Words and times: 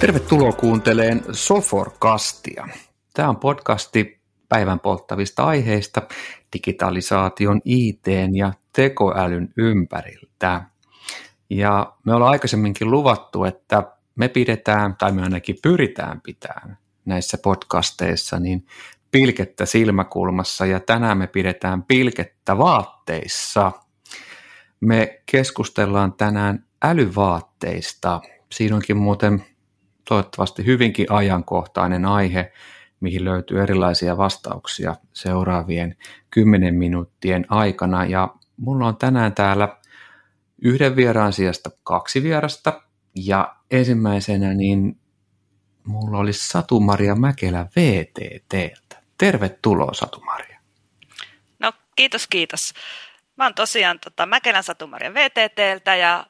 Tervetuloa 0.00 0.52
kuunteleen 0.52 1.22
Soforkastia. 1.32 2.68
Tämä 3.14 3.28
on 3.28 3.36
podcasti 3.36 4.20
päivän 4.48 4.80
polttavista 4.80 5.44
aiheista 5.44 6.02
digitalisaation, 6.52 7.60
IT 7.64 8.04
ja 8.32 8.52
tekoälyn 8.72 9.52
ympäriltä. 9.56 10.62
Ja 11.50 11.92
me 12.06 12.14
ollaan 12.14 12.32
aikaisemminkin 12.32 12.90
luvattu, 12.90 13.44
että 13.44 13.82
me 14.16 14.28
pidetään, 14.28 14.96
tai 14.96 15.12
me 15.12 15.22
ainakin 15.22 15.56
pyritään 15.62 16.20
pitämään 16.20 16.78
näissä 17.04 17.38
podcasteissa, 17.42 18.40
niin 18.40 18.66
pilkettä 19.10 19.66
silmäkulmassa 19.66 20.66
ja 20.66 20.80
tänään 20.80 21.18
me 21.18 21.26
pidetään 21.26 21.82
pilkettä 21.82 22.58
vaatteissa. 22.58 23.72
Me 24.80 25.22
keskustellaan 25.26 26.12
tänään 26.12 26.64
älyvaatteista. 26.84 28.20
Siinä 28.52 28.76
onkin 28.76 28.96
muuten 28.96 29.44
toivottavasti 30.10 30.66
hyvinkin 30.66 31.06
ajankohtainen 31.10 32.04
aihe, 32.04 32.52
mihin 33.00 33.24
löytyy 33.24 33.62
erilaisia 33.62 34.16
vastauksia 34.16 34.96
seuraavien 35.12 35.96
kymmenen 36.30 36.74
minuuttien 36.74 37.46
aikana. 37.48 38.04
Ja 38.04 38.34
mulla 38.56 38.86
on 38.86 38.96
tänään 38.96 39.34
täällä 39.34 39.76
yhden 40.62 40.96
vieraan 40.96 41.32
sijasta 41.32 41.70
kaksi 41.82 42.22
vierasta. 42.22 42.82
Ja 43.14 43.56
ensimmäisenä 43.70 44.54
niin 44.54 45.00
mulla 45.84 46.18
olisi 46.18 46.48
Satu-Maria 46.48 47.14
Mäkelä 47.14 47.66
VTTltä. 47.76 49.02
Tervetuloa 49.18 49.92
Satu-Maria. 49.92 50.60
No 51.58 51.72
kiitos, 51.96 52.26
kiitos. 52.26 52.74
Mä 53.36 53.44
oon 53.44 53.54
tosiaan 53.54 53.98
tota, 54.00 54.26
Mäkelän 54.26 54.64
Satu-Maria 54.64 55.14
VTTltä 55.14 55.96
ja 55.96 56.26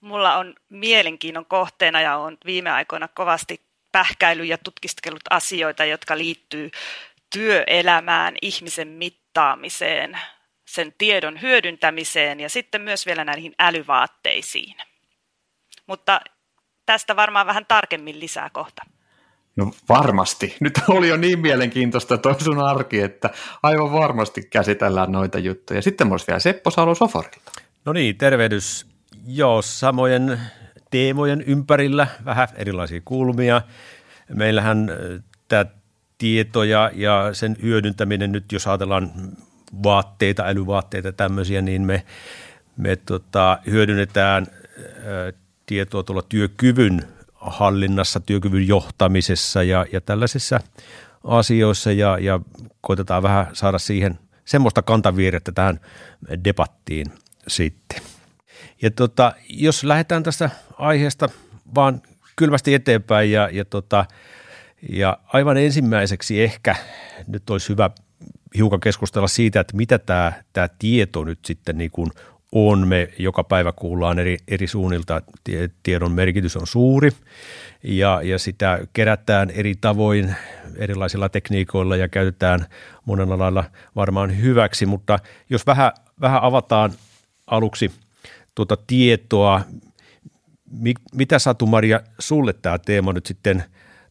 mulla 0.00 0.36
on 0.36 0.54
mielenkiinnon 0.68 1.46
kohteena 1.46 2.00
ja 2.00 2.16
on 2.16 2.38
viime 2.46 2.70
aikoina 2.70 3.08
kovasti 3.08 3.60
pähkäily 3.92 4.44
ja 4.44 4.58
tutkiskellut 4.58 5.22
asioita, 5.30 5.84
jotka 5.84 6.18
liittyy 6.18 6.70
työelämään, 7.32 8.36
ihmisen 8.42 8.88
mittaamiseen, 8.88 10.18
sen 10.64 10.94
tiedon 10.98 11.40
hyödyntämiseen 11.40 12.40
ja 12.40 12.48
sitten 12.48 12.80
myös 12.80 13.06
vielä 13.06 13.24
näihin 13.24 13.54
älyvaatteisiin. 13.58 14.76
Mutta 15.86 16.20
tästä 16.86 17.16
varmaan 17.16 17.46
vähän 17.46 17.66
tarkemmin 17.66 18.20
lisää 18.20 18.50
kohta. 18.50 18.82
No 19.56 19.72
varmasti. 19.88 20.56
Nyt 20.60 20.72
oli 20.88 21.08
jo 21.08 21.16
niin 21.16 21.38
mielenkiintoista 21.38 22.18
toi 22.18 22.40
sun 22.40 22.58
arki, 22.58 23.00
että 23.00 23.30
aivan 23.62 23.92
varmasti 23.92 24.42
käsitellään 24.42 25.12
noita 25.12 25.38
juttuja. 25.38 25.82
Sitten 25.82 26.12
olisi 26.12 26.26
vielä 26.26 26.40
Seppo 26.40 26.70
Salo 26.70 26.94
Soforilta. 26.94 27.52
No 27.84 27.92
niin, 27.92 28.18
tervehdys. 28.18 28.89
Joo, 29.26 29.62
samojen 29.62 30.40
teemojen 30.90 31.42
ympärillä 31.42 32.06
vähän 32.24 32.48
erilaisia 32.54 33.00
kulmia. 33.04 33.62
Meillähän 34.34 34.90
tämä 35.48 35.64
tieto 36.18 36.64
ja, 36.64 36.90
ja 36.94 37.30
sen 37.32 37.56
hyödyntäminen 37.62 38.32
nyt, 38.32 38.52
jos 38.52 38.66
ajatellaan 38.66 39.10
vaatteita, 39.82 40.42
älyvaatteita 40.46 41.12
tämmöisiä, 41.12 41.62
niin 41.62 41.82
me, 41.82 42.04
me 42.76 42.96
tota, 42.96 43.58
hyödynnetään 43.66 44.46
ä, 44.46 45.32
tietoa 45.66 46.02
tuolla 46.02 46.22
työkyvyn 46.28 47.02
hallinnassa, 47.34 48.20
työkyvyn 48.20 48.68
johtamisessa 48.68 49.62
ja, 49.62 49.86
ja 49.92 50.00
tällaisissa 50.00 50.60
asioissa 51.24 51.92
ja, 51.92 52.18
ja 52.18 52.40
koitetaan 52.80 53.22
vähän 53.22 53.46
saada 53.52 53.78
siihen 53.78 54.18
semmoista 54.44 54.82
kantaviirettä 54.82 55.52
tähän 55.52 55.80
debattiin 56.44 57.06
sitten. 57.48 58.09
Ja 58.82 58.90
tota, 58.90 59.32
jos 59.48 59.84
lähdetään 59.84 60.22
tästä 60.22 60.50
aiheesta 60.78 61.28
vaan 61.74 62.02
kylmästi 62.36 62.74
eteenpäin 62.74 63.30
ja, 63.32 63.48
ja, 63.52 63.64
tota, 63.64 64.04
ja 64.88 65.18
aivan 65.26 65.56
ensimmäiseksi 65.56 66.42
ehkä 66.42 66.76
nyt 67.26 67.50
olisi 67.50 67.68
hyvä 67.68 67.90
hiukan 68.56 68.80
keskustella 68.80 69.28
siitä, 69.28 69.60
että 69.60 69.76
mitä 69.76 69.98
tämä, 69.98 70.32
tämä 70.52 70.68
tieto 70.78 71.24
nyt 71.24 71.38
sitten 71.44 71.78
niin 71.78 71.90
kuin 71.90 72.10
on. 72.52 72.88
Me 72.88 73.08
joka 73.18 73.44
päivä 73.44 73.72
kuullaan 73.72 74.18
eri, 74.18 74.36
eri 74.48 74.66
suunnilta, 74.66 75.22
tiedon 75.82 76.12
merkitys 76.12 76.56
on 76.56 76.66
suuri 76.66 77.10
ja, 77.82 78.20
ja 78.22 78.38
sitä 78.38 78.78
kerätään 78.92 79.50
eri 79.50 79.74
tavoin 79.80 80.34
erilaisilla 80.76 81.28
tekniikoilla 81.28 81.96
ja 81.96 82.08
käytetään 82.08 82.66
monella 83.04 83.38
lailla 83.38 83.64
varmaan 83.96 84.40
hyväksi, 84.40 84.86
mutta 84.86 85.18
jos 85.50 85.66
vähän, 85.66 85.92
vähän 86.20 86.42
avataan 86.42 86.92
aluksi 87.46 87.90
tuota 88.66 88.84
tietoa, 88.86 89.60
mitä 91.14 91.38
Satu 91.38 91.66
Maria 91.66 92.00
sulle 92.18 92.52
tämä 92.52 92.78
teema 92.78 93.12
nyt 93.12 93.26
sitten 93.26 93.64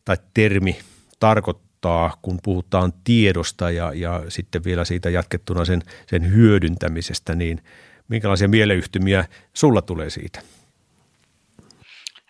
tai 0.05 0.17
termi 0.33 0.79
tarkoittaa, 1.19 2.17
kun 2.21 2.39
puhutaan 2.43 2.93
tiedosta 3.03 3.71
ja, 3.71 3.93
ja 3.93 4.21
sitten 4.27 4.63
vielä 4.63 4.85
siitä 4.85 5.09
jatkettuna 5.09 5.65
sen, 5.65 5.81
sen 6.07 6.33
hyödyntämisestä, 6.33 7.35
niin– 7.35 7.61
Minkälaisia 8.09 8.47
mieleyhtymiä 8.47 9.25
sulla 9.53 9.81
tulee 9.81 10.09
siitä? 10.09 10.41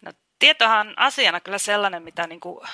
No, 0.01 0.11
tietohan 0.39 0.87
on 0.87 0.93
asiana 0.97 1.39
kyllä 1.39 1.57
sellainen, 1.57 2.03
mitä 2.03 2.27
niin 2.27 2.39
kuin 2.39 2.67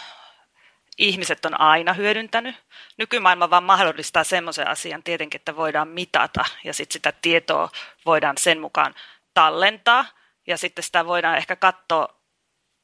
ihmiset 0.98 1.46
on 1.46 1.62
aina 1.62 1.94
hyödyntänyt. 1.94 2.56
Nykymaailma 2.98 3.50
vaan 3.50 3.64
mahdollistaa 3.64 4.24
semmoisen 4.24 4.68
asian 4.68 5.04
tietenkin, 5.04 5.40
että 5.40 5.56
voidaan 5.56 5.88
mitata 5.88 6.46
ja 6.64 6.74
sitten 6.74 6.94
sitä 6.94 7.14
tietoa 7.22 7.70
voidaan 8.06 8.38
sen 8.38 8.60
mukaan 8.60 8.96
tallentaa 9.36 10.06
ja 10.48 10.58
sitten 10.58 10.84
sitä 10.84 11.06
voidaan 11.06 11.38
ehkä 11.38 11.56
katsoa 11.56 12.22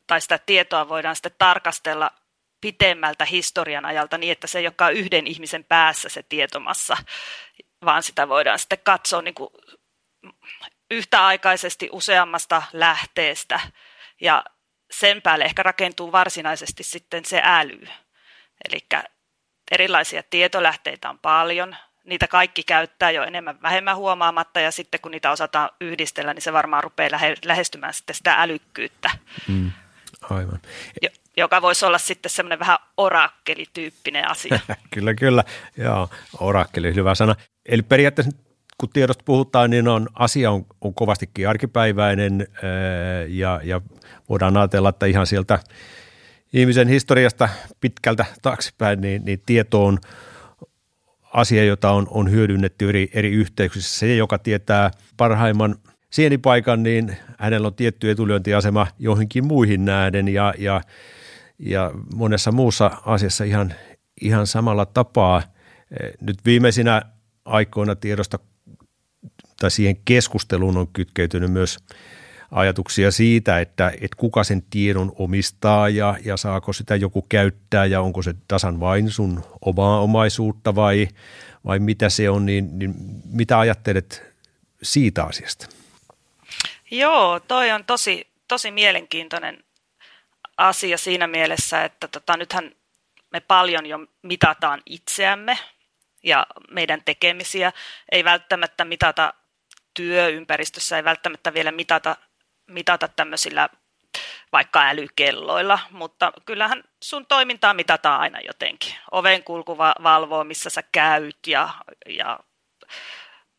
tai 0.08 0.22
sitä 0.22 0.38
tietoa 0.38 0.90
voidaan 0.90 1.16
sitten 1.16 1.36
tarkastella 1.38 2.12
pitemmältä 2.62 3.26
historian 3.26 3.86
ajalta 3.86 4.18
niin, 4.18 4.32
että 4.32 4.48
se 4.48 4.60
ei 4.60 4.66
olekaan 4.66 4.94
yhden 4.94 5.28
ihmisen 5.28 5.64
päässä 5.64 6.10
se 6.10 6.24
tietomassa, 6.24 6.98
vaan 7.86 8.04
sitä 8.04 8.30
voidaan 8.30 8.60
sitten 8.60 8.80
katsoa 8.84 9.22
niin 9.22 9.34
kuin 9.34 9.50
yhtäaikaisesti 10.92 11.90
useammasta 11.92 12.64
lähteestä 12.74 13.60
ja 14.22 14.44
sen 14.92 15.22
päälle 15.22 15.46
ehkä 15.46 15.64
rakentuu 15.64 16.12
varsinaisesti 16.12 16.84
sitten 16.84 17.26
se 17.26 17.42
äly. 17.44 17.88
Eli 18.70 18.80
erilaisia 19.72 20.24
tietolähteitä 20.30 21.10
on 21.10 21.20
paljon, 21.20 21.76
niitä 22.06 22.28
kaikki 22.28 22.64
käyttää 22.64 23.12
jo 23.12 23.24
enemmän 23.24 23.62
vähemmän 23.62 23.98
huomaamatta 23.98 24.60
ja 24.60 24.72
sitten 24.72 25.00
kun 25.00 25.12
niitä 25.12 25.32
osataan 25.32 25.70
yhdistellä, 25.82 26.34
niin 26.34 26.42
se 26.42 26.54
varmaan 26.54 26.84
rupeaa 26.84 27.20
lähestymään 27.46 27.94
sitten 27.94 28.16
sitä 28.16 28.34
älykkyyttä. 28.34 29.10
Mm, 29.48 29.72
aivan. 30.22 30.60
joka 31.38 31.62
voisi 31.62 31.86
olla 31.86 31.98
sitten 31.98 32.30
semmoinen 32.30 32.60
vähän 32.60 32.78
orakkelityyppinen 32.98 34.30
asia. 34.30 34.60
kyllä, 34.94 35.14
kyllä. 35.14 35.44
Joo, 35.78 36.10
orakkeli, 36.40 36.96
hyvä 36.96 37.16
sana. 37.16 37.36
Eli 37.66 37.82
periaatteessa 37.82 38.38
kun 38.78 38.90
tiedosta 38.94 39.24
puhutaan, 39.26 39.70
niin 39.70 39.88
on, 39.88 40.08
asia 40.14 40.52
on, 40.52 40.66
on 40.82 40.94
kovastikin 40.94 41.50
arkipäiväinen 41.50 42.48
ja, 43.28 43.60
ja 43.64 43.82
voidaan 44.30 44.58
ajatella, 44.58 44.90
että 44.90 45.06
ihan 45.06 45.28
sieltä 45.28 45.60
ihmisen 46.54 46.88
historiasta 46.88 47.50
pitkältä 47.82 48.26
taaksepäin, 48.42 49.02
niin, 49.02 49.26
niin 49.26 49.42
tieto 49.46 49.86
on 49.86 50.00
asia, 51.34 51.64
jota 51.64 51.92
on, 51.92 52.08
on 52.10 52.32
hyödynnetty 52.32 52.90
eri, 52.90 53.10
eri 53.14 53.32
yhteyksissä. 53.32 54.00
Se, 54.00 54.16
joka 54.16 54.38
tietää 54.38 54.92
parhaimman 55.18 55.76
sienipaikan, 56.10 56.84
niin 56.84 57.18
hänellä 57.40 57.68
on 57.68 57.74
tietty 57.74 58.12
etulyöntiasema 58.12 58.88
johonkin 59.00 59.46
muihin 59.46 59.86
nähden 59.86 60.28
ja, 60.28 60.54
ja, 60.58 60.82
ja 61.60 61.92
monessa 62.16 62.52
muussa 62.52 62.92
asiassa 63.06 63.44
ihan, 63.44 63.74
ihan 64.22 64.48
samalla 64.48 64.86
tapaa. 64.86 65.42
Nyt 66.22 66.38
viimeisinä 66.46 67.02
aikoina 67.46 67.96
tiedosta 67.96 68.40
tai 69.60 69.72
siihen 69.72 69.96
keskusteluun 70.06 70.78
on 70.78 70.88
kytkeytynyt 70.94 71.52
myös 71.52 71.78
ajatuksia 72.52 73.12
siitä, 73.12 73.60
että, 73.60 73.90
että 73.90 74.18
kuka 74.18 74.44
sen 74.44 74.62
tiedon 74.62 75.12
omistaa 75.16 75.90
ja, 75.90 76.18
ja 76.26 76.38
saako 76.38 76.74
sitä 76.74 76.96
joku 76.96 77.22
käyttää 77.22 77.86
ja 77.86 78.02
onko 78.02 78.22
se 78.22 78.34
tasan 78.48 78.80
vain 78.80 79.12
sun 79.12 79.44
omaa 79.62 80.02
omaisuutta 80.02 80.76
vai, 80.76 81.08
vai 81.66 81.80
mitä 81.80 82.10
se 82.10 82.30
on, 82.30 82.46
niin, 82.46 82.80
niin 82.80 82.94
mitä 83.26 83.60
ajattelet 83.60 84.24
siitä 84.84 85.24
asiasta? 85.24 85.68
Joo, 86.92 87.40
toi 87.40 87.72
on 87.72 87.86
tosi, 87.86 88.28
tosi 88.48 88.72
mielenkiintoinen 88.72 89.64
asia 90.58 90.98
siinä 90.98 91.28
mielessä, 91.28 91.84
että 91.84 92.08
tota, 92.08 92.38
nythän 92.38 92.72
me 93.32 93.40
paljon 93.40 93.86
jo 93.86 94.00
mitataan 94.22 94.82
itseämme 94.86 95.58
ja 96.24 96.48
meidän 96.72 97.02
tekemisiä. 97.06 97.72
Ei 98.12 98.24
välttämättä 98.24 98.86
mitata 98.86 99.34
työympäristössä 99.94 100.98
ei 100.98 101.04
välttämättä 101.04 101.54
vielä 101.54 101.72
mitata, 101.72 102.16
mitata 102.68 103.08
tämmöisillä 103.08 103.70
vaikka 104.52 104.82
älykelloilla, 104.82 105.80
mutta 105.92 106.34
kyllähän 106.46 106.84
sun 107.04 107.26
toimintaa 107.26 107.74
mitataan 107.74 108.22
aina 108.22 108.40
jotenkin. 108.40 108.96
Oven 109.12 109.44
kulku 109.44 109.78
valvoo, 109.78 110.44
missä 110.44 110.70
sä 110.70 110.84
käyt 110.92 111.48
ja, 111.48 111.70
ja 112.06 112.40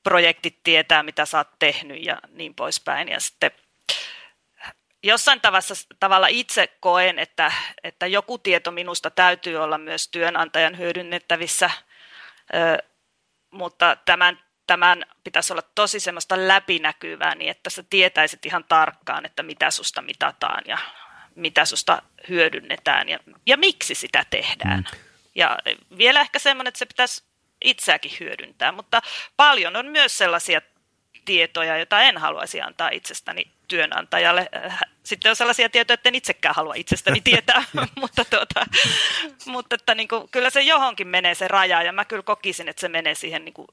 projektit 0.02 0.58
tietää, 0.64 1.02
mitä 1.02 1.26
sä 1.26 1.38
oot 1.38 1.48
tehnyt 1.58 2.04
ja 2.04 2.18
niin 2.28 2.54
poispäin. 2.54 3.08
Ja 3.08 3.20
sitten 3.20 3.50
jossain 5.02 5.40
tavassa, 5.40 5.74
tavalla 6.00 6.26
itse 6.26 6.66
koen, 6.80 7.18
että, 7.18 7.52
että 7.84 8.06
joku 8.06 8.38
tieto 8.38 8.70
minusta 8.70 9.10
täytyy 9.10 9.56
olla 9.56 9.78
myös 9.78 10.08
työnantajan 10.08 10.78
hyödynnettävissä, 10.78 11.70
ö, 12.54 12.82
mutta 13.50 13.96
tämän, 14.04 14.38
tämän 14.72 15.04
pitäisi 15.24 15.52
olla 15.52 15.62
tosi 15.74 16.00
semmoista 16.00 16.48
läpinäkyvää, 16.48 17.34
niin 17.34 17.50
että 17.50 17.70
sä 17.70 17.84
tietäisit 17.90 18.46
ihan 18.46 18.64
tarkkaan, 18.68 19.26
että 19.26 19.42
mitä 19.42 19.70
susta 19.70 20.02
mitataan 20.02 20.62
ja 20.66 20.78
mitä 21.34 21.64
susta 21.64 22.02
hyödynnetään 22.28 23.08
ja, 23.08 23.18
ja 23.46 23.56
miksi 23.56 23.94
sitä 23.94 24.24
tehdään. 24.30 24.78
Mm. 24.92 24.98
Ja 25.34 25.58
vielä 25.98 26.20
ehkä 26.20 26.38
semmoinen, 26.38 26.68
että 26.68 26.78
se 26.78 26.86
pitäisi 26.86 27.24
itseäkin 27.64 28.12
hyödyntää, 28.20 28.72
mutta 28.72 29.02
paljon 29.36 29.76
on 29.76 29.86
myös 29.86 30.18
sellaisia 30.18 30.60
tietoja, 31.24 31.76
joita 31.76 32.00
en 32.00 32.18
haluaisi 32.18 32.60
antaa 32.60 32.88
itsestäni 32.88 33.44
työnantajalle. 33.68 34.48
Sitten 35.02 35.30
on 35.30 35.36
sellaisia 35.36 35.68
tietoja, 35.68 35.94
että 35.94 36.08
en 36.08 36.14
itsekään 36.14 36.54
halua 36.54 36.74
itsestäni 36.74 37.20
tietää, 37.30 37.64
mutta, 38.00 38.24
tuota, 38.24 38.66
mutta 39.46 39.74
että 39.74 39.94
niin 39.94 40.08
kuin, 40.08 40.28
kyllä 40.30 40.50
se 40.50 40.62
johonkin 40.62 41.08
menee 41.08 41.34
se 41.34 41.48
raja, 41.48 41.82
ja 41.82 41.92
mä 41.92 42.04
kyllä 42.04 42.22
kokisin, 42.22 42.68
että 42.68 42.80
se 42.80 42.88
menee 42.88 43.14
siihen 43.14 43.44
niin 43.44 43.54
kuin 43.54 43.68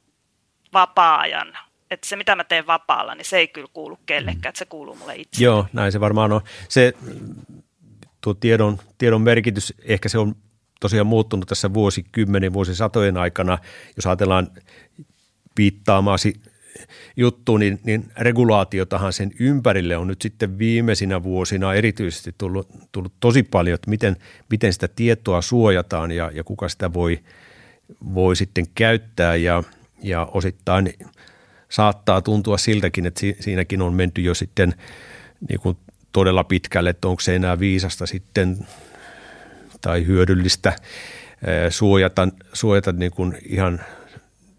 vapaa-ajan 0.73 1.57
että 1.91 2.07
se 2.07 2.15
mitä 2.15 2.35
mä 2.35 2.43
teen 2.43 2.67
vapaalla, 2.67 3.15
niin 3.15 3.25
se 3.25 3.37
ei 3.37 3.47
kyllä 3.47 3.67
kuulu 3.73 3.99
kellekään, 4.05 4.49
että 4.49 4.59
se 4.59 4.65
kuuluu 4.65 4.95
mulle 4.95 5.15
itse. 5.15 5.43
Joo, 5.43 5.65
näin 5.73 5.91
se 5.91 5.99
varmaan 5.99 6.31
on. 6.31 6.41
Se 6.69 6.93
tuo 8.21 8.33
tiedon, 8.33 8.77
tiedon 8.97 9.21
merkitys, 9.21 9.73
ehkä 9.83 10.09
se 10.09 10.17
on 10.17 10.35
tosiaan 10.79 11.07
muuttunut 11.07 11.47
tässä 11.47 11.73
vuosikymmenen, 11.73 12.53
vuosisatojen 12.53 13.17
aikana. 13.17 13.57
Jos 13.95 14.07
ajatellaan 14.07 14.47
viittaamasi 15.57 16.41
juttu, 17.17 17.57
niin, 17.57 17.79
niin 17.83 18.11
regulaatiotahan 18.17 19.13
sen 19.13 19.31
ympärille 19.39 19.97
on 19.97 20.07
nyt 20.07 20.21
sitten 20.21 20.57
viimeisinä 20.59 21.23
vuosina 21.23 21.73
erityisesti 21.73 22.35
tullut, 22.37 22.67
tullut 22.91 23.13
tosi 23.19 23.43
paljon, 23.43 23.75
että 23.75 23.89
miten, 23.89 24.17
miten 24.49 24.73
sitä 24.73 24.87
tietoa 24.87 25.41
suojataan 25.41 26.11
ja, 26.11 26.31
ja 26.33 26.43
kuka 26.43 26.69
sitä 26.69 26.93
voi, 26.93 27.19
voi 28.13 28.35
sitten 28.35 28.65
käyttää 28.75 29.35
ja, 29.35 29.63
ja 30.03 30.27
osittain 30.31 30.93
saattaa 31.69 32.21
tuntua 32.21 32.57
siltäkin, 32.57 33.05
että 33.05 33.21
siinäkin 33.39 33.81
on 33.81 33.93
menty 33.93 34.21
jo 34.21 34.33
sitten 34.33 34.73
niin 35.49 35.59
kuin 35.59 35.77
todella 36.11 36.43
pitkälle, 36.43 36.89
että 36.89 37.07
onko 37.07 37.21
se 37.21 37.35
enää 37.35 37.59
viisasta 37.59 38.05
sitten 38.05 38.67
tai 39.81 40.05
hyödyllistä 40.05 40.73
suojata, 41.69 42.27
suojata 42.53 42.91
niin 42.91 43.11
kuin 43.11 43.37
ihan 43.45 43.81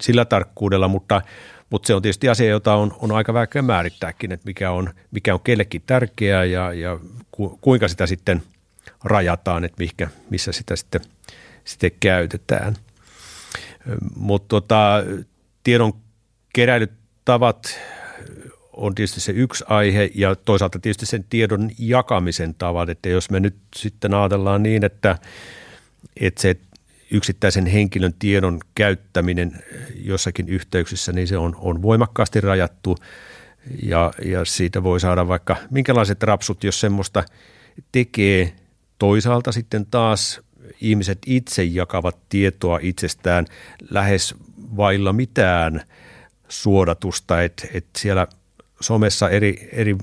sillä 0.01 0.25
tarkkuudella, 0.25 0.89
mutta, 0.89 1.23
mutta 1.71 1.87
se 1.87 1.95
on 1.95 2.03
tietysti 2.03 2.29
asia, 2.29 2.49
jota 2.49 2.75
on, 2.75 2.97
on 2.99 3.13
aika 3.13 3.35
vaikea 3.35 3.63
määrittääkin, 3.63 4.33
että 4.33 4.47
mikä 4.47 4.71
on, 4.71 4.95
mikä 5.11 5.35
on 5.35 5.41
kellekin 5.41 5.83
tärkeää 5.87 6.45
ja, 6.45 6.73
ja 6.73 6.99
ku, 7.31 7.59
kuinka 7.61 7.89
sitä 7.89 8.07
sitten 8.07 8.43
rajataan, 9.05 9.65
että 9.65 9.77
mihinkä, 9.79 10.09
missä 10.31 10.53
sitä 10.53 10.77
sitten, 10.77 11.01
sitten 11.65 11.91
käytetään. 12.01 12.77
Mutta 14.17 14.49
tota, 14.49 15.05
tiedon 15.65 15.93
keräilytavat 16.53 17.81
on 18.73 18.95
tietysti 18.95 19.21
se 19.21 19.33
yksi 19.33 19.65
aihe 19.69 20.11
ja 20.15 20.37
toisaalta 20.37 20.79
tietysti 20.79 21.07
sen 21.07 21.25
tiedon 21.31 21.71
jakamisen 21.79 22.55
tavat, 22.55 22.89
että 22.89 23.09
jos 23.09 23.31
me 23.31 23.41
nyt 23.41 23.57
sitten 23.77 24.15
ajatellaan 24.15 24.63
niin, 24.63 24.85
että, 24.85 25.19
että 26.21 26.43
se 26.43 26.57
yksittäisen 27.11 27.67
henkilön 27.67 28.15
tiedon 28.19 28.61
käyttäminen 28.75 29.65
jossakin 29.95 30.49
yhteyksissä, 30.49 31.13
niin 31.13 31.29
se 31.29 31.39
on, 31.39 31.57
on 31.59 31.83
voimakkaasti 31.83 32.41
rajattu 32.41 32.97
ja, 33.83 34.13
ja 34.25 34.45
siitä 34.45 34.83
voi 34.83 35.01
saada 35.01 35.29
vaikka 35.29 35.57
minkälaiset 35.71 36.23
rapsut, 36.23 36.65
jos 36.65 36.81
semmoista 36.81 37.25
tekee. 37.93 38.53
Toisaalta 38.99 39.53
sitten 39.53 39.87
taas 39.87 40.41
ihmiset 40.81 41.19
itse 41.27 41.65
jakavat 41.65 42.17
tietoa 42.29 42.79
itsestään 42.83 43.47
lähes 43.91 44.35
vailla 44.77 45.13
mitään 45.13 45.83
suodatusta, 46.49 47.43
että, 47.43 47.69
että 47.75 47.99
siellä 47.99 48.27
somessa 48.81 49.31
eri, 49.31 49.69
eri 49.73 49.97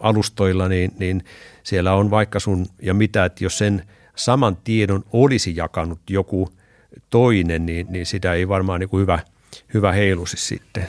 alustoilla, 0.00 0.68
niin, 0.68 0.92
niin 0.98 1.24
siellä 1.62 1.94
on 1.94 2.10
vaikka 2.10 2.40
sun 2.40 2.66
ja 2.82 2.94
mitä, 2.94 3.24
että 3.24 3.44
jos 3.44 3.58
sen 3.58 3.82
saman 4.16 4.56
tiedon 4.56 5.04
olisi 5.12 5.56
jakanut 5.56 6.00
joku 6.10 6.48
toinen, 7.10 7.66
niin, 7.66 7.86
niin 7.90 8.06
sitä 8.06 8.32
ei 8.32 8.48
varmaan 8.48 8.80
niin 8.80 8.90
kuin 8.90 9.00
hyvä, 9.00 9.18
hyvä 9.74 9.92
heilusi 9.92 10.36
sitten. 10.36 10.88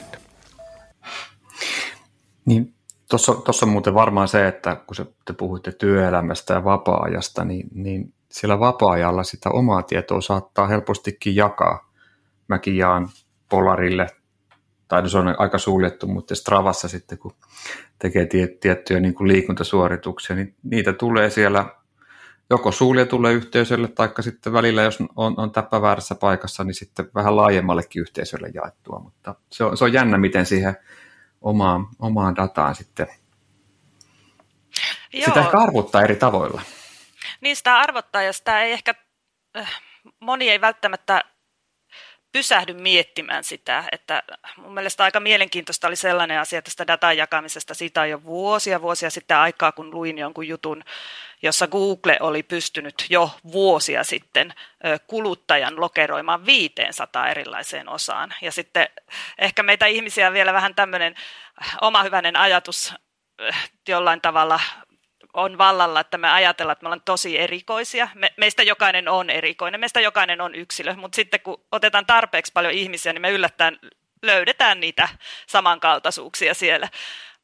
Niin, 2.44 2.74
tuossa 3.10 3.66
on 3.66 3.68
muuten 3.68 3.94
varmaan 3.94 4.28
se, 4.28 4.48
että 4.48 4.76
kun 4.76 4.96
se, 4.96 5.06
te 5.24 5.32
puhuitte 5.32 5.72
työelämästä 5.72 6.54
ja 6.54 6.64
vapaa-ajasta, 6.64 7.44
niin, 7.44 7.68
niin 7.74 8.14
siellä 8.32 8.60
vapaa-ajalla 8.60 9.24
sitä 9.24 9.50
omaa 9.50 9.82
tietoa 9.82 10.20
saattaa 10.20 10.66
helpostikin 10.66 11.36
jakaa. 11.36 11.89
Mäkin 12.50 12.76
jaan 12.76 13.08
Polarille 13.48 14.06
tai 14.90 15.02
no 15.02 15.08
se 15.08 15.18
on 15.18 15.34
aika 15.38 15.58
suljettu, 15.58 16.06
mutta 16.06 16.34
Stravassa 16.34 16.88
sitten 16.88 17.18
kun 17.18 17.34
tekee 17.98 18.28
tiettyjä 18.60 19.00
niin 19.00 19.14
kuin 19.14 19.28
liikuntasuorituksia, 19.28 20.36
niin 20.36 20.54
niitä 20.62 20.92
tulee 20.92 21.30
siellä 21.30 21.64
joko 22.50 22.72
suljetulle 22.72 23.32
yhteisölle, 23.32 23.88
tai 23.88 24.08
sitten 24.20 24.52
välillä, 24.52 24.82
jos 24.82 24.98
on, 25.16 25.34
on 25.36 25.50
täppä 25.50 25.82
väärässä 25.82 26.14
paikassa, 26.14 26.64
niin 26.64 26.74
sitten 26.74 27.10
vähän 27.14 27.36
laajemmallekin 27.36 28.00
yhteisölle 28.00 28.50
jaettua. 28.54 28.98
Mutta 28.98 29.34
se 29.50 29.64
on, 29.64 29.76
se 29.76 29.84
on 29.84 29.92
jännä, 29.92 30.18
miten 30.18 30.46
siihen 30.46 30.76
omaan, 31.40 31.86
omaan 31.98 32.36
dataan 32.36 32.74
sitten 32.74 33.06
Joo. 35.12 35.24
sitä 35.24 35.40
ehkä 35.40 35.58
arvottaa 35.58 36.02
eri 36.02 36.16
tavoilla. 36.16 36.62
Niin 37.40 37.56
sitä 37.56 37.76
arvottaa, 37.76 38.22
ja 38.22 38.32
sitä 38.32 38.62
ei 38.62 38.72
ehkä, 38.72 38.94
äh, 39.56 39.80
moni 40.20 40.50
ei 40.50 40.60
välttämättä 40.60 41.24
pysähdy 42.32 42.72
miettimään 42.72 43.44
sitä, 43.44 43.84
että 43.92 44.22
mun 44.56 44.74
mielestä 44.74 45.04
aika 45.04 45.20
mielenkiintoista 45.20 45.88
oli 45.88 45.96
sellainen 45.96 46.40
asia 46.40 46.62
tästä 46.62 46.86
datan 46.86 47.16
jakamisesta. 47.16 47.74
Siitä 47.74 48.00
on 48.00 48.10
jo 48.10 48.24
vuosia 48.24 48.82
vuosia 48.82 49.10
sitten 49.10 49.36
aikaa, 49.36 49.72
kun 49.72 49.94
luin 49.94 50.18
jonkun 50.18 50.48
jutun, 50.48 50.84
jossa 51.42 51.66
Google 51.66 52.16
oli 52.20 52.42
pystynyt 52.42 53.06
jo 53.10 53.30
vuosia 53.52 54.04
sitten 54.04 54.54
kuluttajan 55.06 55.80
lokeroimaan 55.80 56.46
500 56.46 57.28
erilaiseen 57.28 57.88
osaan. 57.88 58.34
Ja 58.42 58.52
sitten 58.52 58.88
ehkä 59.38 59.62
meitä 59.62 59.86
ihmisiä 59.86 60.32
vielä 60.32 60.52
vähän 60.52 60.74
tämmöinen 60.74 61.14
oma 61.80 62.02
hyvänen 62.02 62.36
ajatus 62.36 62.94
jollain 63.88 64.20
tavalla 64.20 64.60
on 65.34 65.58
vallalla, 65.58 66.00
että 66.00 66.18
me 66.18 66.30
ajatellaan, 66.30 66.72
että 66.72 66.82
me 66.82 66.88
ollaan 66.88 67.02
tosi 67.04 67.38
erikoisia. 67.38 68.08
Me, 68.14 68.32
meistä 68.36 68.62
jokainen 68.62 69.08
on 69.08 69.30
erikoinen, 69.30 69.80
meistä 69.80 70.00
jokainen 70.00 70.40
on 70.40 70.54
yksilö, 70.54 70.94
mutta 70.96 71.16
sitten 71.16 71.40
kun 71.40 71.64
otetaan 71.72 72.06
tarpeeksi 72.06 72.52
paljon 72.52 72.72
ihmisiä, 72.72 73.12
niin 73.12 73.22
me 73.22 73.30
yllättäen 73.30 73.78
löydetään 74.22 74.80
niitä 74.80 75.08
samankaltaisuuksia 75.46 76.54
siellä. 76.54 76.88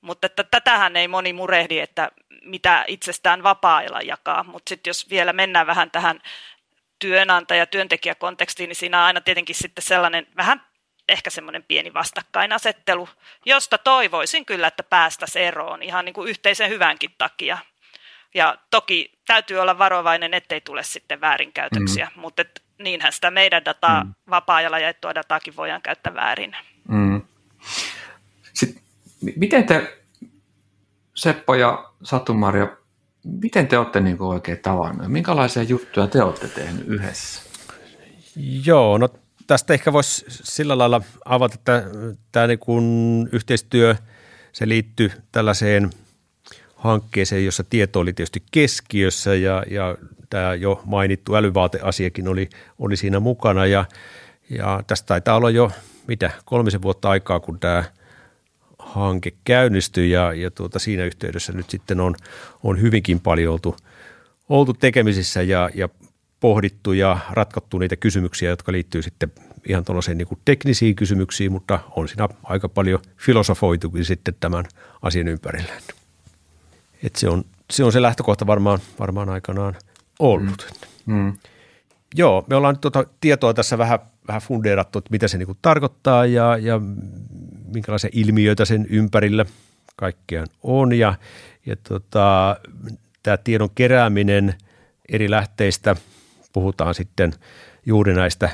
Mutta 0.01 0.27
että 0.27 0.45
tätähän 0.45 0.97
ei 0.97 1.09
moni 1.09 1.33
murehdi, 1.33 1.79
että 1.79 2.11
mitä 2.43 2.85
itsestään 2.89 3.43
vapaa-ajalla 3.43 4.01
jakaa. 4.01 4.45
Mutta 4.45 4.69
sitten 4.69 4.91
jos 4.91 5.11
vielä 5.11 5.33
mennään 5.33 5.67
vähän 5.67 5.91
tähän 5.91 6.21
työnantaja-työntekijäkontekstiin, 6.99 8.69
niin 8.69 8.77
siinä 8.77 8.99
on 8.99 9.05
aina 9.05 9.21
tietenkin 9.21 9.57
sitten 9.57 9.83
sellainen 9.83 10.27
vähän 10.37 10.63
ehkä 11.09 11.31
semmoinen 11.31 11.63
pieni 11.63 11.95
vastakkainasettelu, 11.95 13.09
josta 13.47 13.79
toivoisin 13.79 14.47
kyllä, 14.47 14.67
että 14.67 14.83
päästäisiin 14.83 15.45
eroon 15.45 15.83
ihan 15.83 16.05
niin 16.05 16.15
kuin 16.15 16.29
yhteisen 16.29 16.71
hyvänkin 16.71 17.15
takia. 17.19 17.59
Ja 18.37 18.57
toki 18.71 19.19
täytyy 19.27 19.59
olla 19.59 19.79
varovainen, 19.79 20.35
ettei 20.35 20.61
tule 20.61 20.83
sitten 20.83 21.21
väärinkäytöksiä, 21.21 22.11
mm. 22.15 22.21
mutta 22.21 22.43
et, 22.43 22.63
niinhän 22.79 23.13
sitä 23.13 23.31
meidän 23.31 23.65
dataa, 23.65 24.05
mm. 24.05 24.15
vapaa-ajalla 24.31 24.79
jaettua 24.79 25.15
dataakin 25.15 25.57
voidaan 25.57 25.83
käyttää 25.83 26.15
väärin. 26.15 26.57
Mm. 26.89 27.23
Sitten, 28.53 28.83
miten 29.37 29.65
te, 29.65 29.99
Seppo 31.15 31.55
ja 31.55 31.91
Satumaria, 32.03 32.77
miten 33.25 33.69
te 33.69 33.79
olette 33.79 34.01
niin 34.01 34.23
oikein 34.23 34.59
tavannut? 34.59 35.13
Minkälaisia 35.13 35.63
juttuja 35.63 36.07
te 36.07 36.23
olette 36.23 36.49
tehnyt 36.49 36.89
yhdessä? 36.89 37.43
Joo, 38.65 38.99
no 38.99 39.09
tästä 39.47 39.75
ehkä 39.75 39.93
voisi 39.93 40.25
sillä 40.29 40.79
lailla 40.79 41.01
avata, 41.25 41.55
että 41.55 41.85
tämä 42.33 42.47
niin 42.47 43.29
yhteistyö, 43.33 43.97
se 44.53 44.69
liittyy 44.69 45.11
tällaiseen– 45.33 45.91
hankkeeseen, 46.77 47.45
jossa 47.45 47.65
tieto 47.65 48.01
oli 48.01 48.13
tietysti 48.13 48.43
keskiössä 48.53 49.35
ja, 49.35 49.65
ja 49.71 49.97
tämä 50.31 50.55
jo 50.55 50.83
mainittu 50.85 51.35
älyvaateasiakin 51.35 52.29
oli, 52.29 52.49
oli 52.79 52.97
siinä 52.97 53.21
mukana 53.21 53.67
ja, 53.67 53.85
ja 54.51 54.83
tästä 54.87 55.07
taitaa 55.07 55.37
olla 55.37 55.51
jo 55.51 55.71
mitä 56.07 56.31
kolmisen 56.45 56.83
vuotta 56.83 57.11
aikaa, 57.11 57.41
kun 57.41 57.61
tämä 57.61 57.85
hanke 58.79 59.33
käynnistyi 59.45 60.11
ja, 60.11 60.33
ja 60.33 60.51
tuota, 60.51 60.79
siinä 60.79 61.05
yhteydessä 61.05 61.53
nyt 61.53 61.71
sitten 61.71 62.01
on, 62.01 62.15
on 62.63 62.81
hyvinkin 62.81 63.21
paljon 63.21 63.53
oltu, 63.53 63.77
oltu 64.49 64.73
tekemisissä 64.73 65.43
ja, 65.43 65.71
ja 65.75 65.89
pohdittu 66.41 66.93
ja 66.93 67.19
ratkottu 67.31 67.79
niitä 67.79 67.97
kysymyksiä, 67.97 68.51
jotka 68.51 68.73
liittyy 68.73 69.03
sitten 69.03 69.33
ihan 69.69 69.85
tuollaisiin 69.85 70.19
niin 70.19 70.29
teknisiin 70.45 70.97
kysymyksiin, 70.97 71.53
mutta 71.53 71.79
on 71.91 72.09
siinä 72.09 72.29
aika 72.43 72.69
paljon 72.69 73.01
filosofoitukin 73.17 74.05
sitten 74.05 74.35
tämän 74.41 74.65
asian 75.03 75.29
ympärillä. 75.29 75.73
Että 77.07 77.21
se 77.21 77.29
on 77.29 77.45
se 77.71 77.85
on 77.85 77.93
se 77.93 78.03
lähtökohta 78.03 78.47
varmaan, 78.47 78.79
varmaan 78.99 79.29
aikanaan 79.29 79.75
ollut. 80.19 80.75
Mm. 81.07 81.15
Mm. 81.15 81.37
Joo, 82.15 82.45
me 82.49 82.57
ollaan 82.57 82.75
nyt 82.75 82.81
tuota 82.81 83.05
tietoa 83.21 83.55
tässä 83.55 83.79
vähän, 83.79 83.99
vähän 84.29 84.43
fundeerattu, 84.43 84.99
että 84.99 85.11
mitä 85.11 85.29
se 85.29 85.39
niin 85.39 85.59
tarkoittaa 85.63 86.27
ja, 86.27 86.57
ja 86.57 86.81
minkälaisia 87.75 88.11
ilmiöitä 88.13 88.65
sen 88.65 88.87
ympärillä 88.91 89.45
kaikkiaan 89.97 90.47
on. 90.63 90.93
Ja, 90.93 91.15
ja 91.67 91.77
tota, 91.89 92.57
tämä 93.23 93.37
tiedon 93.37 93.71
kerääminen 93.75 94.55
eri 95.09 95.31
lähteistä, 95.31 95.97
puhutaan 96.53 96.95
sitten 96.95 97.33
juuri 97.87 98.15
näistä 98.15 98.51